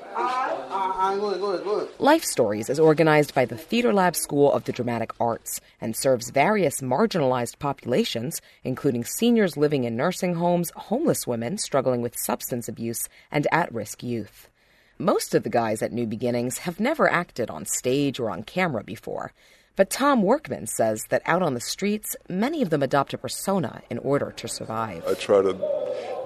Life 1.99 2.23
Stories 2.23 2.69
is 2.69 2.79
organized 2.79 3.35
by 3.35 3.45
the 3.45 3.57
Theater 3.57 3.93
Lab 3.93 4.15
School 4.15 4.51
of 4.51 4.63
the 4.63 4.71
Dramatic 4.71 5.11
Arts 5.19 5.61
and 5.79 5.95
serves 5.95 6.31
various 6.31 6.81
marginalized 6.81 7.59
populations, 7.59 8.41
including 8.63 9.03
seniors 9.03 9.57
living 9.57 9.83
in 9.83 9.95
nursing 9.95 10.35
homes, 10.35 10.71
homeless 10.75 11.27
women 11.27 11.57
struggling 11.57 12.01
with 12.01 12.17
substance 12.17 12.67
abuse, 12.67 13.07
and 13.31 13.47
at 13.51 13.73
risk 13.73 14.01
youth. 14.01 14.49
Most 14.97 15.35
of 15.35 15.43
the 15.43 15.49
guys 15.49 15.83
at 15.83 15.91
New 15.91 16.07
Beginnings 16.07 16.59
have 16.59 16.79
never 16.79 17.07
acted 17.07 17.51
on 17.51 17.65
stage 17.65 18.19
or 18.19 18.31
on 18.31 18.41
camera 18.41 18.83
before, 18.83 19.33
But 19.77 19.91
Tom 19.91 20.23
Workman 20.23 20.65
says 20.65 21.03
that 21.09 21.21
out 21.27 21.43
on 21.43 21.53
the 21.53 21.61
streets, 21.61 22.15
many 22.27 22.63
of 22.63 22.71
them 22.71 22.81
adopt 22.81 23.13
a 23.13 23.17
persona 23.17 23.83
in 23.91 23.99
order 23.99 24.31
to 24.31 24.47
survive. 24.47 25.05
I 25.07 25.13
try 25.13 25.43
to 25.43 25.55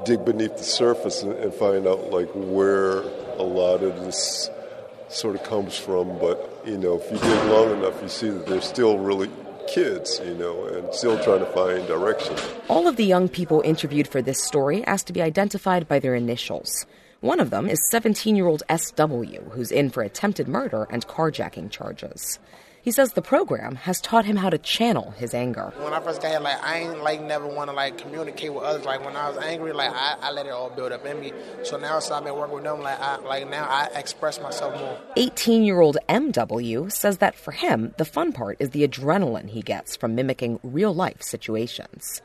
dig 0.05 0.23
beneath 0.23 0.55
the 0.55 0.63
surface 0.63 1.21
and, 1.21 1.53
find 1.53 1.85
out 1.85 2.11
like 2.11 2.29
where 2.33 3.01
a 3.01 3.43
lot 3.43 3.83
of 3.83 4.05
this 4.05 4.49
sort 5.09 5.35
of 5.35 5.43
comes 5.43 5.77
from. 5.77 6.17
But 6.17 6.63
you 6.65 6.77
know, 6.77 6.95
if 6.95 7.11
you 7.11 7.17
dig 7.17 7.43
long 7.51 7.71
enough, 7.71 8.01
you 8.01 8.07
see 8.07 8.29
that 8.29 8.47
they're 8.47 8.61
still 8.61 8.97
really 8.99 9.29
kids, 9.67 10.21
you 10.23 10.33
know, 10.35 10.63
and 10.67 10.93
still 10.95 11.21
trying 11.21 11.39
to 11.39 11.45
find 11.47 11.85
direction. 11.87 12.37
All 12.69 12.87
of 12.87 12.95
the 12.95 13.05
young 13.05 13.27
people 13.27 13.59
interviewed 13.65 14.07
for 14.07 14.21
this 14.21 14.41
story 14.41 14.81
asked 14.85 15.07
to 15.07 15.13
be 15.13 15.21
identified 15.21 15.89
by 15.89 15.99
their 15.99 16.15
initials. 16.15 16.85
One 17.19 17.41
of 17.41 17.49
them 17.49 17.67
is 17.67 17.85
17 17.89 18.37
year 18.37 18.47
old 18.47 18.63
SW, 18.73 19.51
who's 19.51 19.73
in 19.73 19.89
for 19.89 20.03
attempted 20.03 20.47
murder 20.47 20.87
and 20.89 21.05
carjacking 21.05 21.69
charges. 21.69 22.39
He 22.83 22.89
says 22.91 23.13
the 23.13 23.21
program 23.21 23.75
has 23.75 24.01
taught 24.01 24.25
him 24.25 24.37
how 24.37 24.49
to 24.49 24.57
channel 24.57 25.11
his 25.11 25.35
anger. 25.35 25.71
When 25.77 25.93
I 25.93 25.99
first 25.99 26.21
got 26.21 26.31
here, 26.31 26.39
like 26.39 26.63
I 26.63 26.79
ain't 26.79 27.03
like 27.03 27.21
never 27.21 27.45
want 27.45 27.69
to 27.69 27.75
like 27.75 27.99
communicate 27.99 28.51
with 28.51 28.63
others. 28.63 28.85
Like 28.85 29.05
when 29.05 29.15
I 29.15 29.29
was 29.29 29.37
angry, 29.37 29.71
like 29.71 29.91
I, 29.93 30.15
I 30.19 30.31
let 30.31 30.47
it 30.47 30.49
all 30.49 30.71
build 30.71 30.91
up 30.91 31.05
in 31.05 31.19
me. 31.19 31.31
So 31.63 31.77
now 31.77 31.99
since 31.99 32.11
I've 32.11 32.23
been 32.23 32.35
working 32.35 32.55
with 32.55 32.63
them, 32.63 32.81
like 32.81 32.99
I 32.99 33.17
like 33.17 33.47
now 33.49 33.65
I 33.65 33.89
express 33.93 34.41
myself 34.41 34.79
more. 34.79 34.97
18 35.15 35.61
year 35.63 35.79
old 35.79 35.97
MW 36.09 36.91
says 36.91 37.19
that 37.19 37.35
for 37.35 37.51
him, 37.51 37.93
the 37.97 38.05
fun 38.05 38.33
part 38.33 38.57
is 38.59 38.71
the 38.71 38.87
adrenaline 38.87 39.49
he 39.49 39.61
gets 39.61 39.95
from 39.95 40.15
mimicking 40.15 40.59
real 40.63 40.93
life 40.93 41.21
situations. 41.21 42.23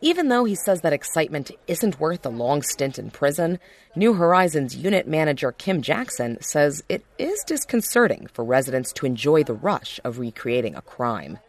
Even 0.00 0.28
though 0.28 0.44
he 0.44 0.54
says 0.54 0.82
that 0.82 0.92
excitement 0.92 1.50
isn't 1.66 1.98
worth 1.98 2.24
a 2.24 2.28
long 2.30 2.62
stint 2.62 3.00
in 3.00 3.10
prison, 3.10 3.58
New 3.96 4.12
Horizons 4.14 4.76
unit 4.76 5.08
manager 5.08 5.50
Kim 5.50 5.82
Jackson 5.82 6.40
says 6.40 6.84
it 6.88 7.04
is 7.18 7.42
disconcerting 7.46 8.28
for 8.32 8.44
residents 8.44 8.92
to 8.92 9.06
enjoy 9.06 9.42
the 9.42 9.54
rush 9.54 9.98
of 10.04 10.20
recreating 10.20 10.76
a 10.76 10.82
crime. 10.82 11.40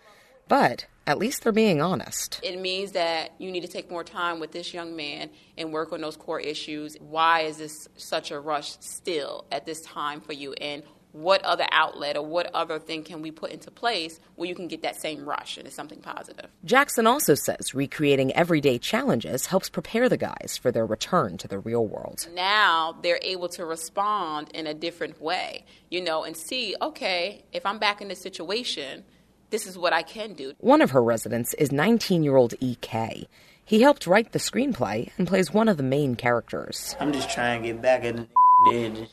But 0.47 0.87
at 1.05 1.19
least 1.19 1.43
they're 1.43 1.51
being 1.51 1.79
honest. 1.79 2.39
It 2.43 2.59
means 2.59 2.93
that 2.93 3.33
you 3.37 3.51
need 3.51 3.61
to 3.61 3.67
take 3.67 3.91
more 3.91 4.03
time 4.03 4.39
with 4.39 4.51
this 4.51 4.73
young 4.73 4.95
man 4.95 5.29
and 5.55 5.71
work 5.71 5.93
on 5.93 6.01
those 6.01 6.17
core 6.17 6.39
issues. 6.39 6.97
Why 6.99 7.41
is 7.41 7.57
this 7.57 7.87
such 7.97 8.31
a 8.31 8.39
rush 8.39 8.77
still 8.79 9.45
at 9.51 9.67
this 9.67 9.81
time 9.81 10.21
for 10.21 10.33
you? 10.33 10.53
And 10.53 10.81
what 11.11 11.43
other 11.43 11.65
outlet 11.71 12.15
or 12.15 12.25
what 12.25 12.53
other 12.53 12.79
thing 12.79 13.03
can 13.03 13.21
we 13.21 13.31
put 13.31 13.51
into 13.51 13.71
place 13.71 14.19
where 14.35 14.47
you 14.47 14.55
can 14.55 14.67
get 14.67 14.83
that 14.83 14.99
same 14.99 15.25
rush 15.25 15.57
and 15.57 15.65
it's 15.65 15.75
something 15.75 15.99
positive? 15.99 16.47
Jackson 16.65 17.07
also 17.07 17.33
says 17.33 17.73
recreating 17.73 18.31
everyday 18.33 18.77
challenges 18.77 19.47
helps 19.47 19.69
prepare 19.69 20.07
the 20.07 20.17
guys 20.17 20.59
for 20.61 20.71
their 20.71 20.85
return 20.85 21.37
to 21.37 21.47
the 21.47 21.59
real 21.59 21.85
world. 21.85 22.27
Now 22.33 22.95
they're 23.01 23.19
able 23.21 23.49
to 23.49 23.65
respond 23.65 24.49
in 24.53 24.67
a 24.67 24.73
different 24.73 25.21
way, 25.21 25.65
you 25.89 26.01
know, 26.01 26.23
and 26.23 26.37
see, 26.37 26.75
okay, 26.81 27.43
if 27.51 27.65
I'm 27.65 27.79
back 27.79 28.01
in 28.01 28.07
this 28.07 28.21
situation, 28.21 29.03
this 29.49 29.65
is 29.65 29.77
what 29.77 29.93
I 29.93 30.03
can 30.03 30.33
do. 30.33 30.53
One 30.59 30.81
of 30.81 30.91
her 30.91 31.01
residents 31.01 31.53
is 31.55 31.71
19 31.71 32.23
year 32.23 32.35
old 32.35 32.53
EK. 32.59 33.27
He 33.65 33.81
helped 33.81 34.07
write 34.07 34.31
the 34.31 34.39
screenplay 34.39 35.11
and 35.17 35.27
plays 35.27 35.53
one 35.53 35.69
of 35.69 35.77
the 35.77 35.83
main 35.83 36.15
characters. 36.15 36.95
I'm 36.99 37.13
just 37.13 37.29
trying 37.29 37.61
to 37.61 37.67
get 37.67 37.81
back 37.81 38.03
at 38.03 38.15
the 38.15 38.27
dead. 38.71 39.07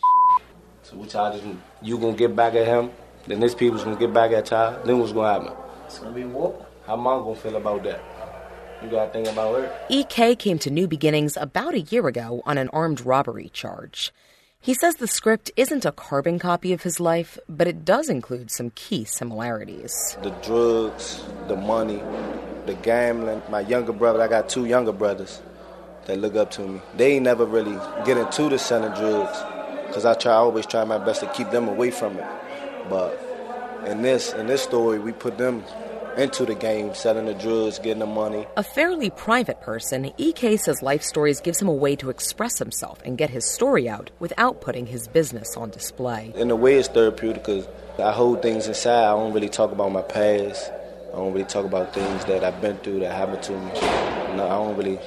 So 0.88 0.94
which 0.98 1.14
y'all 1.14 1.32
just 1.32 1.44
you 1.82 1.98
gonna 1.98 2.16
get 2.16 2.36
back 2.36 2.54
at 2.54 2.64
him, 2.64 2.92
then 3.26 3.40
this 3.40 3.56
people's 3.56 3.82
gonna 3.82 3.96
get 3.96 4.12
back 4.12 4.30
at 4.30 4.48
y'all. 4.52 4.80
Then 4.84 5.00
what's 5.00 5.10
gonna 5.10 5.32
happen? 5.32 5.64
It's 5.84 5.98
gonna 5.98 6.14
be 6.14 6.22
what? 6.22 6.70
How 6.86 6.94
mom 6.94 7.24
gonna 7.24 7.34
feel 7.34 7.56
about 7.56 7.82
that? 7.82 8.00
You 8.80 8.88
gotta 8.88 9.10
think 9.10 9.26
about 9.26 9.56
her. 9.56 9.78
EK 9.88 10.36
came 10.36 10.60
to 10.60 10.70
New 10.70 10.86
Beginnings 10.86 11.36
about 11.36 11.74
a 11.74 11.80
year 11.80 12.06
ago 12.06 12.40
on 12.46 12.56
an 12.56 12.68
armed 12.72 13.04
robbery 13.04 13.48
charge. 13.48 14.12
He 14.60 14.74
says 14.74 14.94
the 14.94 15.08
script 15.08 15.50
isn't 15.56 15.84
a 15.84 15.90
carbon 15.90 16.38
copy 16.38 16.72
of 16.72 16.84
his 16.84 17.00
life, 17.00 17.36
but 17.48 17.66
it 17.66 17.84
does 17.84 18.08
include 18.08 18.52
some 18.52 18.70
key 18.76 19.04
similarities. 19.04 20.16
The 20.22 20.30
drugs, 20.30 21.20
the 21.48 21.56
money, 21.56 22.00
the 22.66 22.74
gambling. 22.74 23.42
My 23.50 23.60
younger 23.60 23.92
brother, 23.92 24.22
I 24.22 24.28
got 24.28 24.48
two 24.48 24.66
younger 24.66 24.92
brothers 24.92 25.42
that 26.04 26.20
look 26.20 26.36
up 26.36 26.52
to 26.52 26.60
me. 26.62 26.80
They 26.96 27.14
ain't 27.14 27.24
never 27.24 27.44
really 27.44 27.76
get 28.04 28.18
into 28.18 28.48
the 28.48 28.58
selling 28.60 28.92
drugs 28.92 29.36
because 29.86 30.04
I 30.04 30.14
try 30.14 30.32
I 30.32 30.36
always 30.36 30.66
try 30.66 30.84
my 30.84 30.98
best 30.98 31.20
to 31.20 31.26
keep 31.32 31.50
them 31.50 31.68
away 31.68 31.90
from 31.90 32.18
it. 32.18 32.26
But 32.88 33.20
in 33.86 34.02
this 34.02 34.32
in 34.32 34.46
this 34.46 34.62
story, 34.62 34.98
we 34.98 35.12
put 35.12 35.38
them 35.38 35.64
into 36.16 36.46
the 36.46 36.54
game, 36.54 36.94
selling 36.94 37.26
the 37.26 37.34
drugs, 37.34 37.78
getting 37.78 37.98
the 37.98 38.06
money. 38.06 38.46
A 38.56 38.62
fairly 38.62 39.10
private 39.10 39.60
person, 39.60 40.10
EK 40.16 40.56
says 40.56 40.82
Life 40.82 41.02
Stories 41.02 41.40
gives 41.40 41.60
him 41.60 41.68
a 41.68 41.72
way 41.72 41.94
to 41.96 42.10
express 42.10 42.58
himself 42.58 43.00
and 43.04 43.18
get 43.18 43.30
his 43.30 43.44
story 43.44 43.88
out 43.88 44.10
without 44.18 44.60
putting 44.60 44.86
his 44.86 45.08
business 45.08 45.56
on 45.56 45.70
display. 45.70 46.32
In 46.34 46.50
a 46.50 46.56
way, 46.56 46.76
it's 46.76 46.88
therapeutic 46.88 47.44
because 47.44 47.68
I 47.98 48.12
hold 48.12 48.42
things 48.42 48.66
inside. 48.66 49.04
I 49.04 49.12
don't 49.12 49.32
really 49.32 49.48
talk 49.48 49.72
about 49.72 49.92
my 49.92 50.02
past. 50.02 50.72
I 51.12 51.16
don't 51.16 51.32
really 51.32 51.44
talk 51.44 51.64
about 51.64 51.94
things 51.94 52.24
that 52.26 52.44
I've 52.44 52.60
been 52.60 52.76
through 52.78 53.00
that 53.00 53.14
happened 53.14 53.42
to 53.44 53.52
me. 53.52 53.72
No, 54.36 54.46
I 54.46 54.56
don't 54.56 54.76
really, 54.76 54.98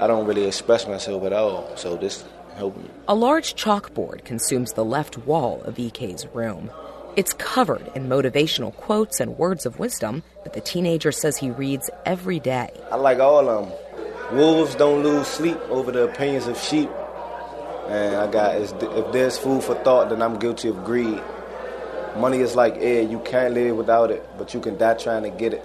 I 0.00 0.06
don't 0.06 0.26
really 0.26 0.44
express 0.44 0.86
myself 0.86 1.24
at 1.24 1.32
all. 1.32 1.76
So 1.76 1.96
this 1.96 2.24
helped 2.56 2.78
me. 2.78 2.90
A 3.06 3.14
large 3.14 3.54
chalkboard 3.54 4.24
consumes 4.24 4.72
the 4.72 4.84
left 4.84 5.18
wall 5.18 5.62
of 5.64 5.78
EK's 5.78 6.26
room. 6.28 6.70
It's 7.16 7.32
covered 7.32 7.90
in 7.94 8.08
motivational 8.08 8.74
quotes 8.74 9.20
and 9.20 9.38
words 9.38 9.64
of 9.64 9.78
wisdom 9.78 10.22
that 10.44 10.52
the 10.52 10.60
teenager 10.60 11.12
says 11.12 11.36
he 11.38 11.50
reads 11.50 11.88
every 12.04 12.40
day. 12.40 12.70
I 12.90 12.96
like 12.96 13.18
all 13.20 13.48
of 13.48 13.68
them. 13.68 14.36
Wolves 14.36 14.74
don't 14.74 15.02
lose 15.02 15.26
sleep 15.26 15.58
over 15.70 15.92
the 15.92 16.02
opinions 16.02 16.46
of 16.46 16.58
sheep. 16.58 16.90
And 17.88 18.16
I 18.16 18.30
got, 18.30 18.56
if 18.56 19.12
there's 19.12 19.38
food 19.38 19.62
for 19.62 19.76
thought, 19.76 20.10
then 20.10 20.20
I'm 20.20 20.38
guilty 20.38 20.68
of 20.68 20.84
greed. 20.84 21.22
Money 22.16 22.40
is 22.40 22.56
like 22.56 22.74
air, 22.78 23.02
you 23.02 23.20
can't 23.20 23.54
live 23.54 23.76
without 23.76 24.10
it, 24.10 24.26
but 24.36 24.52
you 24.52 24.60
can 24.60 24.76
die 24.76 24.94
trying 24.94 25.22
to 25.22 25.30
get 25.30 25.54
it. 25.54 25.64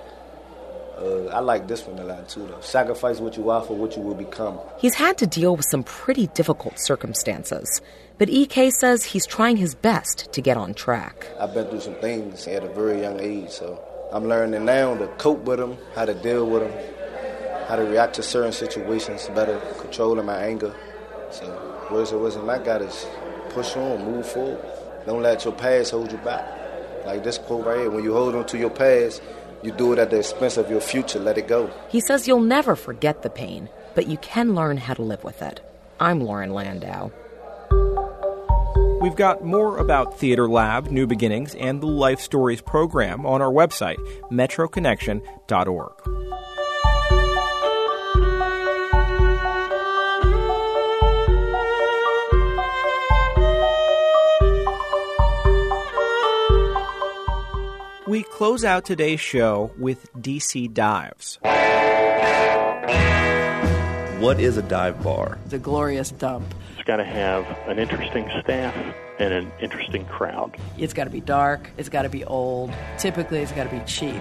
Uh, 1.02 1.26
I 1.28 1.40
like 1.40 1.68
this 1.68 1.86
one 1.88 1.98
a 1.98 2.04
lot 2.04 2.30
too, 2.30 2.46
though. 2.46 2.62
Sacrifice 2.62 3.20
what 3.20 3.36
you 3.36 3.50
are 3.50 3.64
for 3.64 3.76
what 3.76 3.96
you 3.96 4.04
will 4.04 4.14
become. 4.14 4.60
He's 4.78 4.94
had 4.94 5.18
to 5.18 5.26
deal 5.26 5.56
with 5.56 5.66
some 5.66 5.84
pretty 5.84 6.28
difficult 6.28 6.76
circumstances, 6.78 7.82
but 8.20 8.30
EK 8.30 8.70
says 8.70 9.04
he's 9.04 9.26
trying 9.26 9.58
his 9.58 9.74
best 9.74 10.32
to 10.32 10.42
get 10.42 10.58
on 10.58 10.76
track. 10.76 11.28
I've 11.40 11.56
been 11.56 11.68
through 11.68 11.82
some 11.82 11.96
things 11.96 12.48
at 12.48 12.64
a 12.64 12.70
very 12.70 13.02
young 13.02 13.20
age, 13.20 13.50
so 13.50 13.84
I'm 14.14 14.28
learning 14.28 14.64
now 14.64 14.96
to 14.96 15.08
cope 15.18 15.44
with 15.46 15.58
them, 15.58 15.76
how 15.96 16.06
to 16.06 16.14
deal 16.14 16.46
with 16.46 16.62
them, 16.62 17.66
how 17.68 17.78
to 17.78 17.84
react 17.84 18.16
to 18.16 18.24
certain 18.24 18.52
situations, 18.52 19.28
better 19.30 19.60
controlling 19.80 20.26
my 20.28 20.38
anger. 20.38 20.76
So, 21.32 21.46
where's 21.90 22.12
the 22.12 22.20
wisdom 22.20 22.48
I 22.48 22.60
got 22.60 22.84
is 22.84 23.08
push 23.50 23.76
on, 23.76 24.06
move 24.06 24.28
forward. 24.28 24.64
Don't 25.08 25.24
let 25.24 25.46
your 25.46 25.54
past 25.54 25.92
hold 25.92 26.12
you 26.12 26.20
back. 26.20 26.46
Like 27.06 27.24
this 27.24 27.40
quote 27.40 27.66
right 27.66 27.80
here 27.80 27.90
when 27.90 28.04
you 28.04 28.14
hold 28.14 28.36
on 28.36 28.46
to 28.48 28.58
your 28.58 28.70
past, 28.70 29.22
you 29.64 29.72
do 29.72 29.94
it 29.94 30.00
at 30.00 30.10
the 30.10 30.20
expense 30.20 30.58
of 30.58 30.70
your 30.70 30.82
future. 30.82 31.20
Let 31.20 31.38
it 31.38 31.48
go. 31.48 31.72
He 31.90 32.00
says 32.00 32.28
you'll 32.28 32.42
never 32.42 32.76
forget 32.76 33.22
the 33.22 33.30
pain, 33.30 33.70
but 33.96 34.08
you 34.08 34.18
can 34.18 34.56
learn 34.56 34.78
how 34.78 34.94
to 34.94 35.02
live 35.02 35.24
with 35.24 35.42
it. 35.42 35.62
I'm 36.00 36.22
Lauren 36.22 36.52
Landau. 36.52 37.12
We've 39.02 39.16
got 39.16 39.44
more 39.44 39.78
about 39.78 40.20
Theater 40.20 40.48
Lab, 40.48 40.92
New 40.92 41.08
Beginnings, 41.08 41.56
and 41.56 41.82
the 41.82 41.88
Life 41.88 42.20
Stories 42.20 42.62
program 42.62 43.26
on 43.26 43.42
our 43.42 43.52
website, 43.52 43.98
metroconnection.org. 44.32 46.21
close 58.42 58.66
out 58.66 58.84
today's 58.84 59.20
show 59.20 59.70
with 59.78 60.12
DC 60.14 60.74
Dives. 60.74 61.38
What 64.20 64.40
is 64.40 64.58
a 64.58 64.64
dive 64.64 65.04
bar? 65.04 65.38
The 65.50 65.60
glorious 65.60 66.10
dump. 66.10 66.52
It's 66.74 66.84
got 66.88 66.96
to 66.96 67.06
have 67.06 67.46
an 67.68 67.78
interesting 67.78 68.28
staff 68.42 68.76
and 69.20 69.32
an 69.32 69.52
interesting 69.62 70.06
crowd. 70.06 70.58
It's 70.76 70.92
got 70.92 71.04
to 71.04 71.12
be 71.12 71.22
dark. 71.22 71.70
It's 71.78 71.88
got 71.88 72.02
to 72.02 72.10
be 72.10 72.26
old. 72.26 72.74
Typically, 72.98 73.42
it's 73.42 73.52
got 73.52 73.66
to 73.66 73.70
be 73.70 73.86
cheap. 73.86 74.20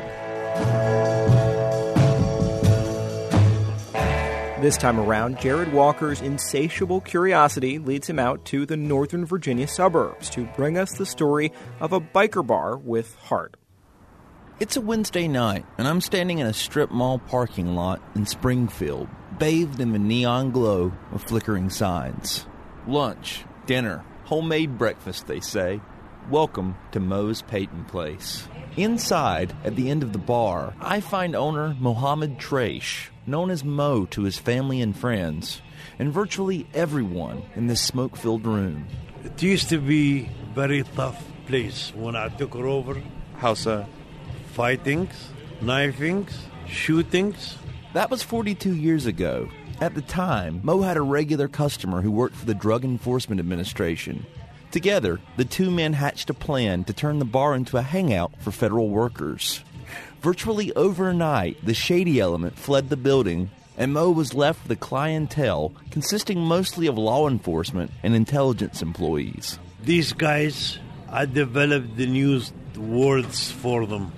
This 4.60 4.76
time 4.76 5.00
around, 5.00 5.40
Jared 5.40 5.72
Walker's 5.72 6.20
insatiable 6.20 7.00
curiosity 7.00 7.78
leads 7.78 8.10
him 8.10 8.18
out 8.18 8.44
to 8.44 8.66
the 8.66 8.76
Northern 8.76 9.24
Virginia 9.24 9.66
suburbs 9.66 10.28
to 10.28 10.44
bring 10.56 10.76
us 10.76 10.92
the 10.98 11.06
story 11.06 11.52
of 11.80 11.94
a 11.94 12.00
biker 12.02 12.46
bar 12.46 12.76
with 12.76 13.14
heart. 13.14 13.56
It's 14.60 14.76
a 14.76 14.82
Wednesday 14.82 15.26
night, 15.26 15.64
and 15.78 15.88
I'm 15.88 16.02
standing 16.02 16.38
in 16.38 16.46
a 16.46 16.52
strip 16.52 16.90
mall 16.90 17.18
parking 17.18 17.74
lot 17.74 18.02
in 18.14 18.26
Springfield, 18.26 19.08
bathed 19.38 19.80
in 19.80 19.92
the 19.92 19.98
neon 19.98 20.50
glow 20.50 20.92
of 21.12 21.22
flickering 21.22 21.70
signs. 21.70 22.46
Lunch, 22.86 23.46
dinner, 23.64 24.04
homemade 24.24 24.76
breakfast, 24.76 25.26
they 25.26 25.40
say. 25.40 25.80
Welcome 26.28 26.76
to 26.92 27.00
Moe's 27.00 27.40
Peyton 27.40 27.86
Place. 27.86 28.48
Inside, 28.76 29.56
at 29.64 29.76
the 29.76 29.88
end 29.88 30.02
of 30.02 30.12
the 30.12 30.18
bar, 30.18 30.74
I 30.78 31.00
find 31.00 31.34
owner 31.34 31.74
Mohammed 31.80 32.38
Traish, 32.38 33.08
known 33.26 33.48
as 33.48 33.64
Mo 33.64 34.04
to 34.10 34.24
his 34.24 34.36
family 34.36 34.82
and 34.82 34.94
friends, 34.94 35.62
and 35.98 36.12
virtually 36.12 36.66
everyone 36.74 37.44
in 37.56 37.66
this 37.66 37.80
smoke 37.80 38.14
filled 38.14 38.44
room. 38.44 38.88
It 39.24 39.42
used 39.42 39.70
to 39.70 39.78
be 39.78 40.26
a 40.26 40.54
very 40.54 40.82
tough 40.82 41.24
place 41.46 41.94
when 41.94 42.14
I 42.14 42.28
took 42.28 42.52
her 42.52 42.66
over. 42.66 43.00
How 43.38 43.54
so? 43.54 43.86
Fightings, 44.50 45.30
knifings, 45.60 46.36
shootings. 46.66 47.56
That 47.94 48.10
was 48.10 48.22
42 48.22 48.74
years 48.74 49.06
ago. 49.06 49.48
At 49.80 49.94
the 49.94 50.02
time, 50.02 50.60
Mo 50.62 50.82
had 50.82 50.96
a 50.96 51.02
regular 51.02 51.48
customer 51.48 52.02
who 52.02 52.10
worked 52.10 52.36
for 52.36 52.46
the 52.46 52.54
Drug 52.54 52.84
Enforcement 52.84 53.38
Administration. 53.38 54.26
Together, 54.70 55.20
the 55.36 55.44
two 55.44 55.70
men 55.70 55.92
hatched 55.92 56.30
a 56.30 56.34
plan 56.34 56.84
to 56.84 56.92
turn 56.92 57.18
the 57.18 57.24
bar 57.24 57.54
into 57.54 57.76
a 57.76 57.82
hangout 57.82 58.32
for 58.40 58.50
federal 58.50 58.88
workers. 58.88 59.64
Virtually 60.20 60.72
overnight, 60.74 61.64
the 61.64 61.74
shady 61.74 62.20
element 62.20 62.58
fled 62.58 62.88
the 62.88 62.96
building, 62.96 63.50
and 63.78 63.92
Mo 63.92 64.10
was 64.10 64.34
left 64.34 64.64
with 64.64 64.72
a 64.72 64.80
clientele 64.80 65.72
consisting 65.90 66.40
mostly 66.40 66.86
of 66.86 66.98
law 66.98 67.28
enforcement 67.28 67.90
and 68.02 68.14
intelligence 68.14 68.82
employees. 68.82 69.58
These 69.82 70.12
guys, 70.12 70.78
I 71.08 71.24
developed 71.24 71.96
the 71.96 72.06
new 72.06 72.42
words 72.76 73.50
for 73.50 73.86
them. 73.86 74.12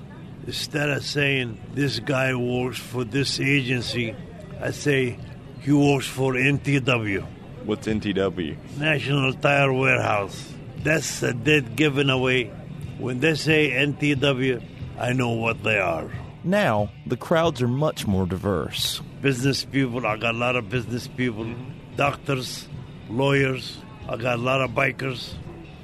Instead 0.47 0.91
of 0.91 1.05
saying 1.05 1.61
this 1.75 2.01
guy 2.01 2.35
works 2.35 2.79
for 2.79 3.05
this 3.05 3.39
agency, 3.39 4.15
I 4.61 4.73
say 4.73 5.19
he 5.61 5.73
works 5.73 6.07
for 6.07 6.33
NTW. 6.35 7.25
What's 7.65 7.87
NTW? 7.87 8.57
National 8.77 9.33
Tire 9.35 9.73
Warehouse. 9.73 10.53
That's 10.79 11.23
a 11.23 11.33
dead 11.33 11.77
giveaway. 11.77 12.51
When 12.99 13.21
they 13.21 13.37
say 13.37 13.71
NTW, 13.71 14.63
I 14.99 15.13
know 15.13 15.31
what 15.31 15.63
they 15.63 15.79
are. 15.79 16.11
Now, 16.45 16.91
the 17.07 17.17
crowds 17.17 17.63
are 17.63 17.69
much 17.69 18.07
more 18.07 18.27
diverse. 18.27 19.01
Business 19.21 19.65
people, 19.65 20.05
I 20.05 20.17
got 20.17 20.35
a 20.35 20.39
lot 20.39 20.57
of 20.57 20.69
business 20.69 21.07
people, 21.07 21.55
doctors, 21.97 22.69
lawyers, 23.09 23.79
I 24.09 24.17
got 24.17 24.41
a 24.41 24.43
lot 24.43 24.61
of 24.61 24.73
bikers. 24.73 25.35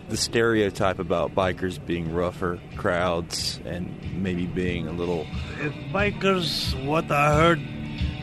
The 0.09 0.16
stereotype 0.16 0.98
about 0.98 1.34
bikers 1.34 1.84
being 1.84 2.14
rougher 2.14 2.59
crowds 2.76 3.61
and 3.64 4.22
maybe 4.22 4.46
being 4.46 4.86
a 4.88 4.92
little. 4.92 5.26
If 5.61 5.74
bikers, 5.92 6.72
what 6.86 7.11
I 7.11 7.34
heard, 7.34 7.61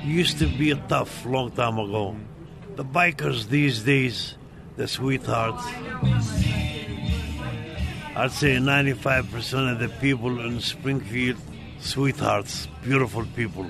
used 0.03 0.39
to 0.39 0.47
be 0.47 0.73
tough 0.88 1.25
long 1.25 1.51
time 1.51 1.77
ago. 1.77 2.15
The 2.75 2.83
bikers 2.83 3.47
these 3.49 3.83
days, 3.83 4.36
the 4.77 4.88
sweethearts. 4.88 5.63
I'd 8.15 8.31
say 8.31 8.55
95% 8.55 9.73
of 9.73 9.79
the 9.79 9.89
people 9.99 10.39
in 10.39 10.61
Springfield, 10.61 11.38
sweethearts, 11.79 12.67
beautiful 12.81 13.25
people. 13.36 13.67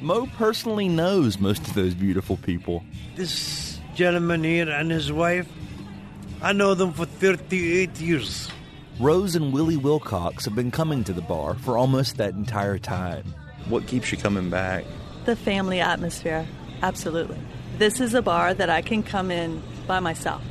Mo 0.00 0.26
personally 0.36 0.88
knows 0.88 1.38
most 1.38 1.66
of 1.66 1.74
those 1.74 1.94
beautiful 1.94 2.36
people. 2.36 2.84
This 3.14 3.78
gentleman 3.94 4.44
here 4.44 4.68
and 4.68 4.90
his 4.90 5.10
wife, 5.12 5.48
I 6.42 6.52
know 6.52 6.74
them 6.74 6.92
for 6.92 7.06
38 7.06 7.98
years. 7.98 8.50
Rose 9.00 9.34
and 9.36 9.52
Willie 9.52 9.76
Wilcox 9.76 10.44
have 10.44 10.54
been 10.54 10.70
coming 10.70 11.02
to 11.04 11.12
the 11.12 11.22
bar 11.22 11.54
for 11.54 11.78
almost 11.78 12.18
that 12.18 12.34
entire 12.34 12.78
time. 12.78 13.34
What 13.68 13.86
keeps 13.86 14.12
you 14.12 14.18
coming 14.18 14.50
back? 14.50 14.84
The 15.24 15.34
family 15.34 15.80
atmosphere, 15.80 16.46
absolutely. 16.82 17.38
This 17.78 18.00
is 18.00 18.14
a 18.14 18.22
bar 18.22 18.54
that 18.54 18.70
I 18.70 18.82
can 18.82 19.02
come 19.02 19.30
in 19.30 19.62
by 19.86 20.00
myself. 20.00 20.42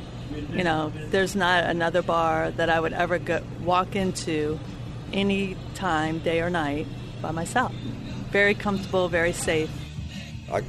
You 0.52 0.64
know, 0.64 0.92
there's 1.10 1.34
not 1.36 1.64
another 1.64 2.02
bar 2.02 2.50
that 2.50 2.68
I 2.68 2.78
would 2.78 2.92
ever 2.92 3.18
go, 3.18 3.42
walk 3.62 3.96
into 3.96 4.58
any 5.12 5.56
time, 5.74 6.18
day 6.18 6.40
or 6.40 6.50
night, 6.50 6.86
by 7.22 7.30
myself. 7.30 7.72
Very 8.32 8.54
comfortable, 8.54 9.08
very 9.08 9.32
safe. 9.32 9.70
I, 10.52 10.62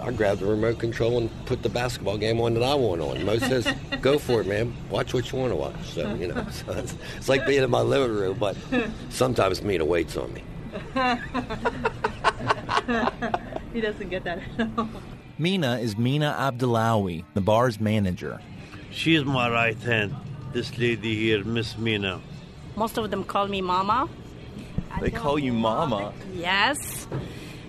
I 0.00 0.12
grab 0.12 0.38
the 0.38 0.46
remote 0.46 0.78
control 0.78 1.18
and 1.18 1.30
put 1.46 1.62
the 1.62 1.68
basketball 1.68 2.16
game 2.16 2.40
on 2.40 2.54
that 2.54 2.62
I 2.62 2.74
want 2.74 3.00
on. 3.00 3.24
Mo 3.24 3.38
says, 3.38 3.68
"Go 4.00 4.18
for 4.18 4.40
it, 4.40 4.46
man. 4.46 4.74
Watch 4.88 5.14
what 5.14 5.30
you 5.32 5.38
want 5.38 5.52
to 5.52 5.56
watch." 5.56 5.74
So 5.84 6.14
you 6.14 6.28
know, 6.28 6.46
so 6.50 6.72
it's, 6.72 6.94
it's 7.16 7.28
like 7.28 7.46
being 7.46 7.62
in 7.62 7.70
my 7.70 7.80
living 7.80 8.16
room, 8.16 8.38
but 8.38 8.56
sometimes 9.10 9.62
Mina 9.62 9.84
waits 9.84 10.16
on 10.16 10.32
me. 10.32 10.42
he 13.72 13.80
doesn't 13.80 14.08
get 14.10 14.24
that 14.24 14.40
at 14.58 14.68
all. 14.78 14.88
Mina 15.38 15.78
is 15.78 15.96
Mina 15.98 16.34
Abdullawi, 16.38 17.24
the 17.34 17.40
bar's 17.40 17.80
manager. 17.80 18.40
She's 18.90 19.24
my 19.24 19.50
right 19.50 19.76
hand. 19.78 20.14
This 20.52 20.78
lady 20.78 21.14
here, 21.14 21.44
Miss 21.44 21.76
Mina. 21.76 22.20
Most 22.76 22.96
of 22.96 23.10
them 23.10 23.24
call 23.24 23.48
me 23.48 23.60
Mama. 23.60 24.08
They 25.00 25.10
call 25.10 25.38
you 25.38 25.52
Mama. 25.52 26.14
Yes. 26.32 27.06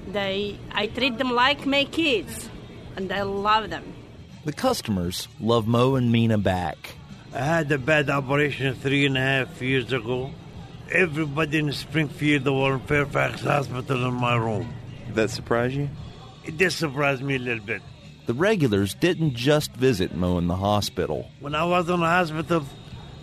They 0.08 0.58
I 0.72 0.88
treat 0.88 1.18
them 1.18 1.32
like 1.32 1.66
my 1.66 1.84
kids 1.86 2.49
and 2.95 3.12
I 3.12 3.24
love 3.24 3.70
them. 3.70 3.93
The 4.45 4.53
customers 4.53 5.28
love 5.39 5.68
Mo 5.68 5.95
and 5.95 6.12
Mina 6.12 6.38
back. 6.38 6.95
I 7.34 7.39
had 7.39 7.72
a 7.72 7.78
bad 7.78 8.10
operation 8.10 8.76
three 8.76 9.05
and 9.05 9.18
a 9.18 9.22
half 9.22 9.62
years 9.62 9.91
ago. 9.91 10.32
Everybody 10.89 11.60
in 11.60 11.74
Springfield 11.74 12.47
or 12.47 12.76
in 12.76 12.80
Fairfax 12.80 13.41
Hospital 13.41 14.08
in 14.08 14.14
my 14.14 14.36
room. 14.36 14.74
Did 15.08 15.16
that 15.16 15.30
surprise 15.32 15.76
you? 15.76 15.89
It 16.45 16.58
did 16.58 16.72
surprise 16.72 17.22
me 17.22 17.36
a 17.36 17.39
little 17.39 17.64
bit. 17.64 17.82
The 18.26 18.34
regulars 18.34 18.93
didn't 18.93 19.36
just 19.36 19.74
visit 19.74 20.16
Mo 20.16 20.38
in 20.38 20.47
the 20.47 20.55
hospital. 20.55 21.30
When 21.41 21.55
I 21.55 21.66
was 21.66 21.89
in 21.89 21.99
the 21.99 22.05
hospital, 22.05 22.66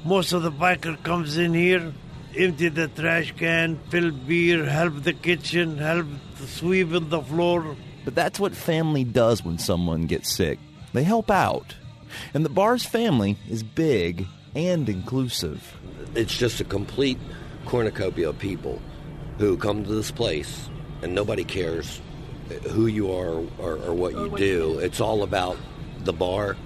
most 0.04 0.32
of 0.32 0.42
the 0.42 0.52
biker 0.52 1.02
comes 1.02 1.38
in 1.38 1.54
here, 1.54 1.92
empty 2.36 2.68
the 2.68 2.88
trash 2.88 3.32
can, 3.36 3.78
fill 3.88 4.10
beer, 4.10 4.66
help 4.66 5.02
the 5.02 5.14
kitchen, 5.14 5.78
help 5.78 6.06
sweeping 6.46 7.08
the 7.08 7.22
floor. 7.22 7.76
But 8.04 8.14
that's 8.14 8.38
what 8.38 8.54
family 8.54 9.04
does 9.04 9.44
when 9.44 9.58
someone 9.58 10.06
gets 10.06 10.34
sick. 10.34 10.58
They 10.92 11.04
help 11.04 11.30
out. 11.30 11.74
And 12.32 12.44
the 12.44 12.50
bar's 12.50 12.84
family 12.84 13.36
is 13.48 13.62
big 13.62 14.26
and 14.54 14.88
inclusive. 14.88 15.76
It's 16.14 16.36
just 16.36 16.60
a 16.60 16.64
complete 16.64 17.18
cornucopia 17.66 18.28
of 18.28 18.38
people 18.38 18.80
who 19.38 19.56
come 19.56 19.84
to 19.84 19.94
this 19.94 20.10
place, 20.10 20.68
and 21.02 21.14
nobody 21.14 21.44
cares 21.44 22.00
who 22.70 22.86
you 22.86 23.10
are 23.10 23.42
or, 23.58 23.76
or 23.78 23.94
what 23.94 24.12
you 24.12 24.36
do. 24.36 24.78
It's 24.78 25.00
all 25.00 25.22
about 25.22 25.56
the 26.00 26.12
bar, 26.12 26.56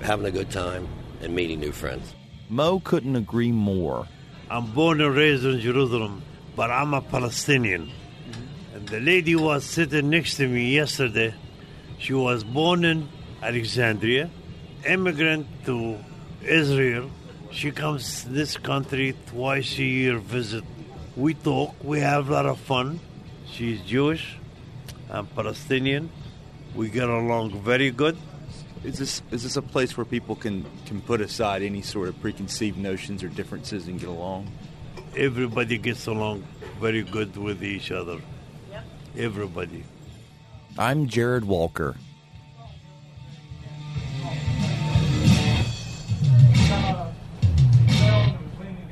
having 0.00 0.26
a 0.26 0.30
good 0.30 0.50
time, 0.50 0.88
and 1.20 1.34
meeting 1.34 1.60
new 1.60 1.72
friends. 1.72 2.14
Mo 2.48 2.80
couldn't 2.80 3.16
agree 3.16 3.52
more. 3.52 4.06
I'm 4.50 4.66
born 4.72 5.00
and 5.00 5.14
raised 5.14 5.44
in 5.44 5.60
Jerusalem, 5.60 6.22
but 6.54 6.70
I'm 6.70 6.94
a 6.94 7.00
Palestinian. 7.00 7.90
The 8.94 9.00
lady 9.00 9.34
was 9.34 9.64
sitting 9.64 10.10
next 10.10 10.36
to 10.36 10.46
me 10.46 10.72
yesterday. 10.72 11.34
She 11.98 12.14
was 12.14 12.44
born 12.44 12.84
in 12.84 13.08
Alexandria, 13.42 14.30
immigrant 14.86 15.48
to 15.64 15.98
Israel. 16.44 17.10
She 17.50 17.72
comes 17.72 18.22
to 18.22 18.28
this 18.28 18.56
country 18.56 19.16
twice 19.26 19.80
a 19.80 19.82
year 19.82 20.18
visit. 20.18 20.62
We 21.16 21.34
talk, 21.34 21.74
we 21.82 21.98
have 21.98 22.28
a 22.28 22.34
lot 22.34 22.46
of 22.46 22.60
fun. 22.60 23.00
She's 23.50 23.80
Jewish, 23.80 24.38
I'm 25.10 25.26
Palestinian. 25.26 26.08
We 26.76 26.88
get 26.88 27.08
along 27.08 27.50
very 27.62 27.90
good. 27.90 28.16
Is 28.84 28.98
this 28.98 29.22
is 29.32 29.42
this 29.42 29.56
a 29.56 29.62
place 29.62 29.96
where 29.96 30.04
people 30.04 30.36
can 30.36 30.64
can 30.86 31.00
put 31.00 31.20
aside 31.20 31.62
any 31.62 31.82
sort 31.82 32.06
of 32.06 32.20
preconceived 32.20 32.78
notions 32.78 33.24
or 33.24 33.28
differences 33.28 33.88
and 33.88 33.98
get 33.98 34.08
along? 34.08 34.52
Everybody 35.16 35.78
gets 35.78 36.06
along 36.06 36.44
very 36.80 37.02
good 37.02 37.36
with 37.36 37.64
each 37.64 37.90
other. 37.90 38.20
Everybody. 39.16 39.84
I'm 40.76 41.06
Jared 41.06 41.44
Walker. 41.44 41.94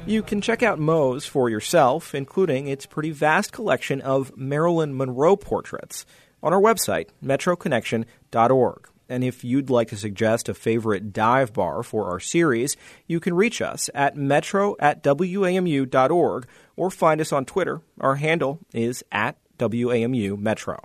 You 0.04 0.22
can 0.22 0.40
check 0.40 0.62
out 0.62 0.78
Moe's 0.78 1.24
for 1.24 1.48
yourself, 1.48 2.14
including 2.14 2.66
its 2.66 2.86
pretty 2.86 3.10
vast 3.10 3.52
collection 3.52 4.00
of 4.00 4.36
Marilyn 4.36 4.96
Monroe 4.96 5.36
portraits, 5.36 6.04
on 6.42 6.52
our 6.52 6.60
website, 6.60 7.08
metroconnection.org. 7.24 8.88
And 9.08 9.24
if 9.24 9.44
you'd 9.44 9.70
like 9.70 9.88
to 9.88 9.96
suggest 9.96 10.48
a 10.48 10.54
favorite 10.54 11.12
dive 11.12 11.52
bar 11.52 11.82
for 11.82 12.10
our 12.10 12.18
series, 12.18 12.76
you 13.06 13.20
can 13.20 13.34
reach 13.34 13.60
us 13.60 13.90
at 13.94 14.16
metro 14.16 14.74
at 14.78 15.02
wamu.org 15.02 16.46
or 16.76 16.90
find 16.90 17.20
us 17.20 17.32
on 17.32 17.44
Twitter. 17.44 17.82
Our 18.00 18.16
handle 18.16 18.58
is 18.72 19.04
at 19.12 19.36
WAMU 19.68 20.38
Metro. 20.38 20.78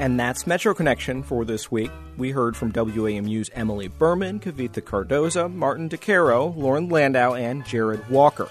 And 0.00 0.18
that's 0.18 0.46
Metro 0.46 0.72
Connection 0.72 1.22
for 1.22 1.44
this 1.44 1.70
week. 1.70 1.90
We 2.16 2.30
heard 2.30 2.56
from 2.56 2.72
WAMU's 2.72 3.50
Emily 3.52 3.88
Berman, 3.88 4.40
Kavitha 4.40 4.80
Cardoza, 4.80 5.52
Martin 5.52 5.88
Di 5.88 5.96
Caro, 5.96 6.54
Lauren 6.56 6.88
Landau, 6.88 7.34
and 7.34 7.64
Jared 7.66 8.08
Walker. 8.08 8.48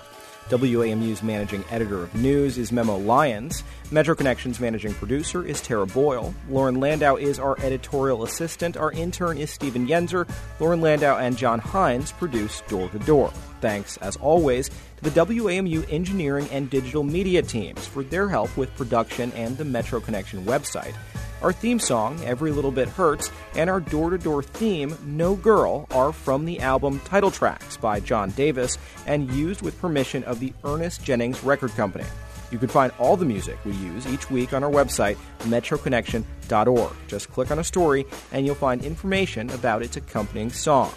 WAMU's 0.49 1.21
managing 1.21 1.63
editor 1.69 2.03
of 2.03 2.15
news 2.15 2.57
is 2.57 2.71
Memo 2.71 2.97
Lyons. 2.97 3.63
Metro 3.91 4.15
Connection's 4.15 4.59
managing 4.59 4.93
producer 4.93 5.45
is 5.45 5.61
Tara 5.61 5.85
Boyle. 5.85 6.33
Lauren 6.49 6.79
Landau 6.79 7.15
is 7.15 7.37
our 7.37 7.59
editorial 7.59 8.23
assistant. 8.23 8.77
Our 8.77 8.91
intern 8.93 9.37
is 9.37 9.51
Stephen 9.51 9.87
Yenzer. 9.87 10.29
Lauren 10.59 10.79
Landau 10.79 11.17
and 11.17 11.37
John 11.37 11.59
Hines 11.59 12.13
produce 12.13 12.61
Door 12.69 12.89
to 12.89 12.99
Door. 12.99 13.33
Thanks, 13.59 13.97
as 13.97 14.15
always, 14.17 14.69
to 14.69 15.09
the 15.09 15.09
WAMU 15.09 15.91
engineering 15.91 16.47
and 16.51 16.69
digital 16.69 17.03
media 17.03 17.41
teams 17.41 17.85
for 17.85 18.03
their 18.03 18.29
help 18.29 18.55
with 18.55 18.75
production 18.77 19.31
and 19.33 19.57
the 19.57 19.65
Metro 19.65 19.99
Connection 19.99 20.45
website. 20.45 20.93
Our 21.41 21.53
theme 21.53 21.79
song, 21.79 22.19
Every 22.23 22.51
Little 22.51 22.71
Bit 22.71 22.89
Hurts, 22.89 23.31
and 23.55 23.69
our 23.69 23.79
door 23.79 24.09
to 24.09 24.17
door 24.17 24.41
theme, 24.41 24.97
No 25.05 25.35
Girl, 25.35 25.87
are 25.91 26.11
from 26.11 26.45
the 26.45 26.59
album 26.59 26.99
Title 27.01 27.29
Tracks 27.29 27.77
by 27.77 27.99
John 27.99 28.31
Davis 28.31 28.77
and 29.05 29.31
used 29.31 29.61
with 29.61 29.79
permission 29.79 30.23
of 30.23 30.39
the 30.39 30.51
Ernest 30.63 31.03
Jennings 31.03 31.43
Record 31.43 31.71
Company. 31.71 32.05
You 32.49 32.57
can 32.57 32.69
find 32.69 32.91
all 32.97 33.17
the 33.17 33.25
music 33.25 33.57
we 33.65 33.73
use 33.73 34.07
each 34.07 34.31
week 34.31 34.53
on 34.53 34.63
our 34.63 34.71
website, 34.71 35.17
metroconnection.org. 35.41 36.93
Just 37.07 37.29
click 37.31 37.51
on 37.51 37.59
a 37.59 37.63
story 37.63 38.05
and 38.31 38.45
you'll 38.45 38.55
find 38.55 38.83
information 38.83 39.49
about 39.51 39.83
its 39.83 39.97
accompanying 39.97 40.49
song. 40.49 40.91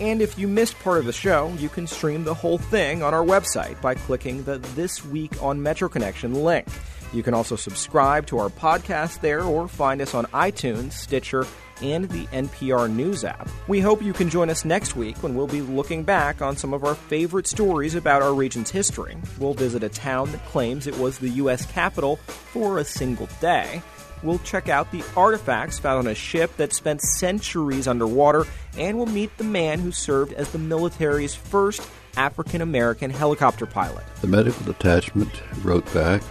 And 0.00 0.22
if 0.22 0.38
you 0.38 0.46
missed 0.48 0.78
part 0.80 0.98
of 0.98 1.04
the 1.04 1.12
show, 1.12 1.52
you 1.58 1.68
can 1.68 1.86
stream 1.86 2.24
the 2.24 2.34
whole 2.34 2.58
thing 2.58 3.02
on 3.02 3.14
our 3.14 3.24
website 3.24 3.80
by 3.80 3.94
clicking 3.94 4.44
the 4.44 4.58
This 4.74 5.04
Week 5.04 5.42
on 5.42 5.62
Metro 5.62 5.88
Connection 5.88 6.34
link. 6.34 6.66
You 7.12 7.22
can 7.22 7.34
also 7.34 7.56
subscribe 7.56 8.26
to 8.26 8.38
our 8.38 8.48
podcast 8.48 9.20
there 9.20 9.42
or 9.42 9.68
find 9.68 10.00
us 10.00 10.14
on 10.14 10.24
iTunes, 10.26 10.92
Stitcher, 10.92 11.46
and 11.82 12.08
the 12.08 12.26
NPR 12.26 12.90
News 12.90 13.24
app. 13.24 13.48
We 13.68 13.80
hope 13.80 14.02
you 14.02 14.12
can 14.12 14.30
join 14.30 14.50
us 14.50 14.64
next 14.64 14.96
week 14.96 15.22
when 15.22 15.34
we'll 15.34 15.46
be 15.46 15.60
looking 15.60 16.04
back 16.04 16.40
on 16.42 16.56
some 16.56 16.72
of 16.72 16.84
our 16.84 16.94
favorite 16.94 17.46
stories 17.46 17.94
about 17.94 18.22
our 18.22 18.34
region's 18.34 18.70
history. 18.70 19.16
We'll 19.38 19.54
visit 19.54 19.82
a 19.82 19.88
town 19.88 20.32
that 20.32 20.44
claims 20.46 20.86
it 20.86 20.98
was 20.98 21.18
the 21.18 21.30
U.S. 21.30 21.66
capital 21.66 22.16
for 22.16 22.78
a 22.78 22.84
single 22.84 23.28
day. 23.40 23.82
We'll 24.22 24.38
check 24.38 24.68
out 24.68 24.90
the 24.90 25.04
artifacts 25.16 25.78
found 25.78 25.98
on 25.98 26.06
a 26.06 26.14
ship 26.14 26.56
that 26.56 26.72
spent 26.72 27.02
centuries 27.02 27.86
underwater, 27.86 28.46
and 28.78 28.96
we'll 28.96 29.06
meet 29.06 29.36
the 29.36 29.44
man 29.44 29.80
who 29.80 29.92
served 29.92 30.32
as 30.32 30.50
the 30.50 30.58
military's 30.58 31.34
first 31.34 31.86
African 32.16 32.62
American 32.62 33.10
helicopter 33.10 33.66
pilot. 33.66 34.04
The 34.22 34.28
medical 34.28 34.64
detachment 34.64 35.42
wrote 35.62 35.92
back 35.92 36.22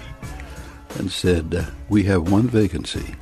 and 1.00 1.12
said, 1.12 1.56
uh, 1.56 1.66
We 1.89 2.04
have 2.04 2.32
one 2.32 2.48
vacancy. 2.48 3.16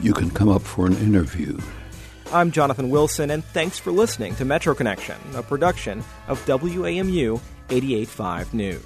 You 0.00 0.12
can 0.12 0.30
come 0.30 0.48
up 0.48 0.62
for 0.62 0.86
an 0.86 0.96
interview. 0.98 1.58
I'm 2.32 2.50
Jonathan 2.50 2.90
Wilson, 2.90 3.30
and 3.30 3.44
thanks 3.44 3.78
for 3.78 3.92
listening 3.92 4.34
to 4.36 4.44
Metro 4.44 4.74
Connection, 4.74 5.16
a 5.34 5.42
production 5.42 6.02
of 6.28 6.44
WAMU 6.46 7.40
885 7.70 8.52
News. 8.54 8.82